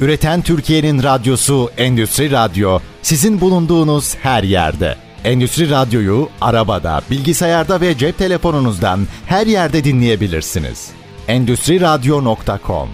Üreten 0.00 0.42
Türkiye'nin 0.42 1.02
radyosu 1.02 1.70
Endüstri 1.76 2.30
Radyo 2.30 2.78
sizin 3.02 3.40
bulunduğunuz 3.40 4.14
her 4.16 4.42
yerde. 4.42 4.96
Endüstri 5.24 5.70
Radyo'yu 5.70 6.28
arabada, 6.40 7.00
bilgisayarda 7.10 7.80
ve 7.80 7.98
cep 7.98 8.18
telefonunuzdan 8.18 9.00
her 9.26 9.46
yerde 9.46 9.84
dinleyebilirsiniz. 9.84 10.90
Endüstri 11.28 11.80
Radyo.com 11.80 12.88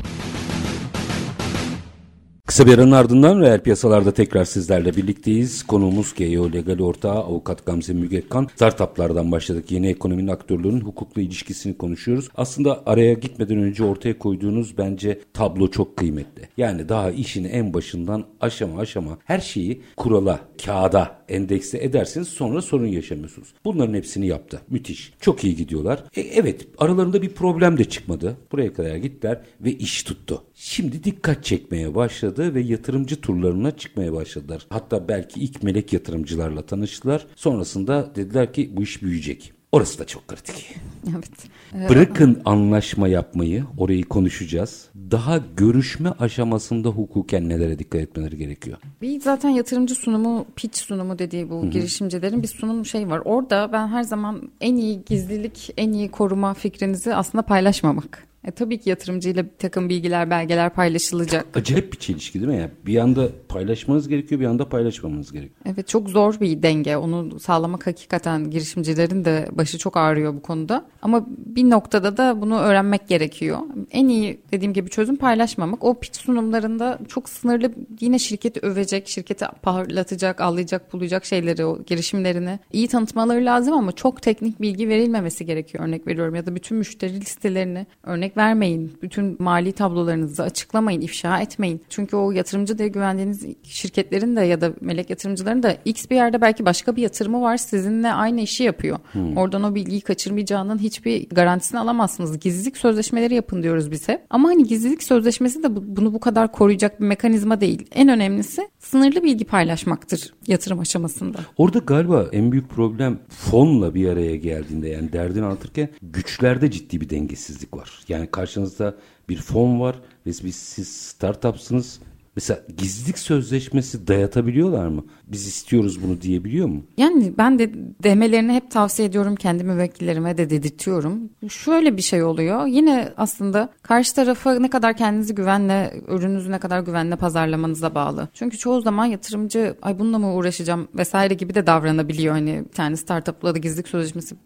Kısa 2.49 2.67
bir 2.67 2.75
aranın 2.75 2.91
ardından 2.91 3.41
reel 3.41 3.61
piyasalarda 3.61 4.13
tekrar 4.13 4.45
sizlerle 4.45 4.97
birlikteyiz. 4.97 5.63
Konuğumuz 5.63 6.15
GEO 6.15 6.53
Legal 6.53 6.79
Ortağı 6.79 7.19
Avukat 7.19 7.67
Gamze 7.67 7.93
Mügekkan. 7.93 8.49
Startuplardan 8.55 9.33
başladık. 9.33 9.71
Yeni 9.71 9.89
ekonominin 9.89 10.29
aktörlüğünün 10.29 10.81
hukukla 10.81 11.23
ilişkisini 11.23 11.79
konuşuyoruz. 11.79 12.29
Aslında 12.35 12.83
araya 12.87 13.13
gitmeden 13.13 13.59
önce 13.59 13.85
ortaya 13.85 14.19
koyduğunuz 14.19 14.79
bence 14.79 15.21
tablo 15.35 15.71
çok 15.71 15.97
kıymetli. 15.97 16.49
Yani 16.57 16.89
daha 16.89 17.11
işin 17.11 17.45
en 17.45 17.75
başından 17.75 18.25
aşama 18.41 18.81
aşama 18.81 19.19
her 19.25 19.41
şeyi 19.41 19.83
kurala, 19.97 20.41
kağıda 20.65 21.17
endekse 21.29 21.79
edersiniz 21.79 22.29
sonra 22.29 22.63
sorun 22.63 22.87
yaşamıyorsunuz. 22.87 23.49
Bunların 23.65 23.95
hepsini 23.95 24.27
yaptı. 24.27 24.61
Müthiş. 24.71 25.13
Çok 25.21 25.45
iyi 25.45 25.57
gidiyorlar. 25.57 26.05
E, 26.17 26.21
evet 26.21 26.67
aralarında 26.79 27.23
bir 27.23 27.31
problem 27.31 27.79
de 27.79 27.85
çıkmadı. 27.85 28.37
Buraya 28.53 28.73
kadar 28.73 28.97
gittiler 28.97 29.41
ve 29.61 29.73
iş 29.73 30.03
tuttu. 30.03 30.43
Şimdi 30.61 31.05
dikkat 31.05 31.45
çekmeye 31.45 31.95
başladı 31.95 32.55
ve 32.55 32.61
yatırımcı 32.61 33.21
turlarına 33.21 33.77
çıkmaya 33.77 34.13
başladılar. 34.13 34.67
Hatta 34.71 35.09
belki 35.09 35.41
ilk 35.41 35.63
melek 35.63 35.93
yatırımcılarla 35.93 36.63
tanıştılar. 36.63 37.27
Sonrasında 37.37 38.15
dediler 38.15 38.53
ki 38.53 38.71
bu 38.77 38.83
iş 38.83 39.03
büyüyecek. 39.03 39.53
Orası 39.73 39.99
da 39.99 40.07
çok 40.07 40.29
kritik. 40.29 40.75
Evet. 41.15 41.31
Ee, 41.75 41.89
Bırakın 41.89 42.43
anlaşma 42.45 43.09
yapmayı, 43.09 43.65
orayı 43.79 44.05
konuşacağız. 44.05 44.89
Daha 45.11 45.41
görüşme 45.57 46.11
aşamasında 46.11 46.89
hukuken 46.89 47.49
nelere 47.49 47.79
dikkat 47.79 48.01
etmeleri 48.01 48.39
gerekiyor? 48.39 48.79
Bir 49.03 49.21
zaten 49.21 49.49
yatırımcı 49.49 49.95
sunumu, 49.95 50.47
pitch 50.57 50.79
sunumu 50.79 51.19
dediği 51.19 51.51
bu 51.51 51.71
girişimcilerin 51.71 52.43
bir 52.43 52.49
sunum 52.49 52.87
şey 52.87 53.11
var. 53.11 53.23
Orada 53.25 53.73
ben 53.73 53.89
her 53.89 54.03
zaman 54.03 54.51
en 54.61 54.77
iyi 54.77 55.05
gizlilik, 55.07 55.75
en 55.77 55.93
iyi 55.93 56.11
koruma 56.11 56.55
fikrinizi 56.55 57.15
aslında 57.15 57.43
paylaşmamak. 57.43 58.28
E, 58.45 58.51
tabii 58.51 58.79
ki 58.79 58.91
yatırımcıyla 58.91 59.45
bir 59.45 59.57
takım 59.59 59.89
bilgiler, 59.89 60.31
belgeler 60.31 60.71
paylaşılacak. 60.71 61.47
Acayip 61.55 61.93
bir 61.93 61.99
çelişki 61.99 62.41
değil 62.41 62.53
mi? 62.53 62.59
Yani 62.59 62.71
bir 62.87 62.97
anda 62.97 63.29
paylaşmanız 63.49 64.09
gerekiyor, 64.09 64.41
bir 64.41 64.47
anda 64.47 64.69
paylaşmamanız 64.69 65.33
gerekiyor. 65.33 65.61
Evet 65.67 65.89
çok 65.89 66.09
zor 66.09 66.41
bir 66.41 66.63
denge. 66.63 66.97
Onu 66.97 67.41
sağlamak 67.41 67.87
hakikaten 67.87 68.51
girişimcilerin 68.51 69.25
de 69.25 69.49
başı 69.53 69.79
çok 69.79 69.97
ağrıyor 69.97 70.35
bu 70.35 70.43
konuda. 70.43 70.87
Ama 71.03 71.27
bir 71.29 71.71
noktada 71.71 72.17
da 72.17 72.41
bunu 72.41 72.59
öğrenmek 72.59 73.09
gerekiyor. 73.09 73.59
En 73.91 74.09
iyi 74.09 74.41
dediğim 74.53 74.73
gibi 74.73 74.91
çözüm 74.91 75.17
paylaşmamak. 75.17 75.85
O 75.85 76.01
pitch 76.01 76.19
sunumlarında 76.19 76.99
çok 77.09 77.29
sınırlı 77.29 77.73
yine 78.01 78.19
şirketi 78.19 78.61
övecek, 78.61 79.09
şirketi 79.09 79.45
parlatacak, 79.63 80.41
allayacak, 80.41 80.93
bulacak 80.93 81.25
şeyleri, 81.25 81.65
o 81.65 81.83
girişimlerini 81.83 82.59
iyi 82.73 82.89
tanıtmaları 82.89 83.45
lazım 83.45 83.75
ama 83.75 83.93
çok 83.93 84.23
teknik 84.23 84.61
bilgi 84.61 84.89
verilmemesi 84.89 85.47
gerekiyor. 85.47 85.85
Örnek 85.85 86.07
veriyorum 86.07 86.35
ya 86.35 86.47
da 86.47 86.55
bütün 86.55 86.79
müşteri 86.79 87.21
listelerini 87.21 87.87
örnek 88.03 88.28
vermeyin. 88.37 88.93
Bütün 89.03 89.37
mali 89.43 89.73
tablolarınızı 89.73 90.43
açıklamayın, 90.43 91.01
ifşa 91.01 91.41
etmeyin. 91.41 91.81
Çünkü 91.89 92.17
o 92.17 92.31
yatırımcı 92.33 92.79
diye 92.79 92.89
güvendiğiniz 92.89 93.47
şirketlerin 93.63 94.37
de 94.37 94.41
ya 94.41 94.61
da 94.61 94.73
melek 94.81 95.11
yatırımcıların 95.11 95.63
da 95.63 95.77
X 95.85 96.11
bir 96.11 96.17
yerde 96.17 96.41
belki 96.41 96.65
başka 96.65 96.97
bir 96.97 97.03
yatırımı 97.03 97.43
var 97.43 97.57
sizinle 97.57 98.13
aynı 98.13 98.41
işi 98.41 98.63
yapıyor. 98.65 98.99
Oradan 99.37 99.63
o 99.63 99.75
bilgiyi 99.75 100.01
kaçırmayacağının 100.01 100.79
hiçbir 100.79 101.29
garantisini 101.29 101.81
alamazsınız. 101.81 102.39
Gizlilik 102.41 102.77
sözleşmeleri 102.77 103.35
yapın 103.35 103.63
diyoruz 103.63 103.91
biz 103.91 104.09
hep. 104.09 104.21
Ama 104.31 104.49
hani 104.49 104.65
gizlilik 104.65 105.03
sözleşmesi 105.03 105.63
de 105.63 105.77
bu- 105.77 105.85
bunu 105.97 106.15
bu 106.15 106.21
kadar 106.21 106.53
koruyacak 106.53 107.01
bir 107.01 107.07
mekanizma 107.07 107.61
değil. 107.61 107.87
En 107.93 108.09
önemlisi 108.09 108.69
sınırlı 108.79 109.23
bilgi 109.23 109.45
paylaşmaktır 109.45 110.35
yatırım 110.47 110.79
aşamasında. 110.81 111.39
Orada 111.57 111.79
galiba 111.79 112.27
en 112.33 112.53
büyük 112.53 112.69
problem 112.71 113.19
fonla 113.29 113.95
bir 113.95 114.09
araya 114.09 114.37
geldiğinde 114.37 114.89
yani 114.89 115.13
derdini 115.13 115.45
anlatırken 115.45 115.89
güçlerde 116.03 116.71
ciddi 116.71 117.01
bir 117.01 117.11
dengesizlik 117.11 117.77
var. 117.77 117.91
Yani 118.09 118.18
karşınızda 118.27 118.95
bir 119.29 119.37
fon 119.37 119.81
var 119.81 119.97
ve 120.27 120.33
siz 120.33 120.89
startupsınız. 120.89 122.01
Mesela 122.37 122.61
gizlilik 122.77 123.19
sözleşmesi 123.19 124.09
dayatabiliyorlar 124.09 124.87
mı? 124.89 125.05
Biz 125.33 125.47
istiyoruz 125.47 126.03
bunu 126.03 126.21
diyebiliyor 126.21 126.69
mu? 126.69 126.83
Yani 126.97 127.33
ben 127.39 127.59
de 127.59 127.71
demelerini 128.03 128.53
hep 128.53 128.71
tavsiye 128.71 129.09
ediyorum 129.09 129.37
kendi 129.37 129.65
müvekkillerime 129.65 130.39
de 130.39 130.51
dedirtiyorum. 130.51 131.21
Şöyle 131.49 131.97
bir 131.97 132.03
şey 132.03 132.23
oluyor. 132.23 132.67
Yine 132.67 133.13
aslında 133.17 133.69
karşı 133.83 134.15
tarafa 134.15 134.55
ne 134.55 134.71
kadar 134.71 134.97
kendinizi 134.97 135.35
güvenle, 135.35 136.03
ürününüzü 136.09 136.51
ne 136.51 136.59
kadar 136.59 136.81
güvenle 136.81 137.17
pazarlamanıza 137.17 137.95
bağlı. 137.95 138.29
Çünkü 138.35 138.59
çoğu 138.59 138.81
zaman 138.81 139.05
yatırımcı 139.05 139.75
ay 139.83 139.99
bununla 139.99 140.19
mı 140.19 140.35
uğraşacağım 140.35 140.89
vesaire 140.95 141.35
gibi 141.35 141.55
de 141.55 141.67
davranabiliyor. 141.67 142.35
Hani 142.35 142.65
bir 142.69 142.75
tane 142.75 142.97
startupla 142.97 143.55
da 143.55 143.59
gizlilik 143.59 143.89
sözleşmesi 143.89 144.37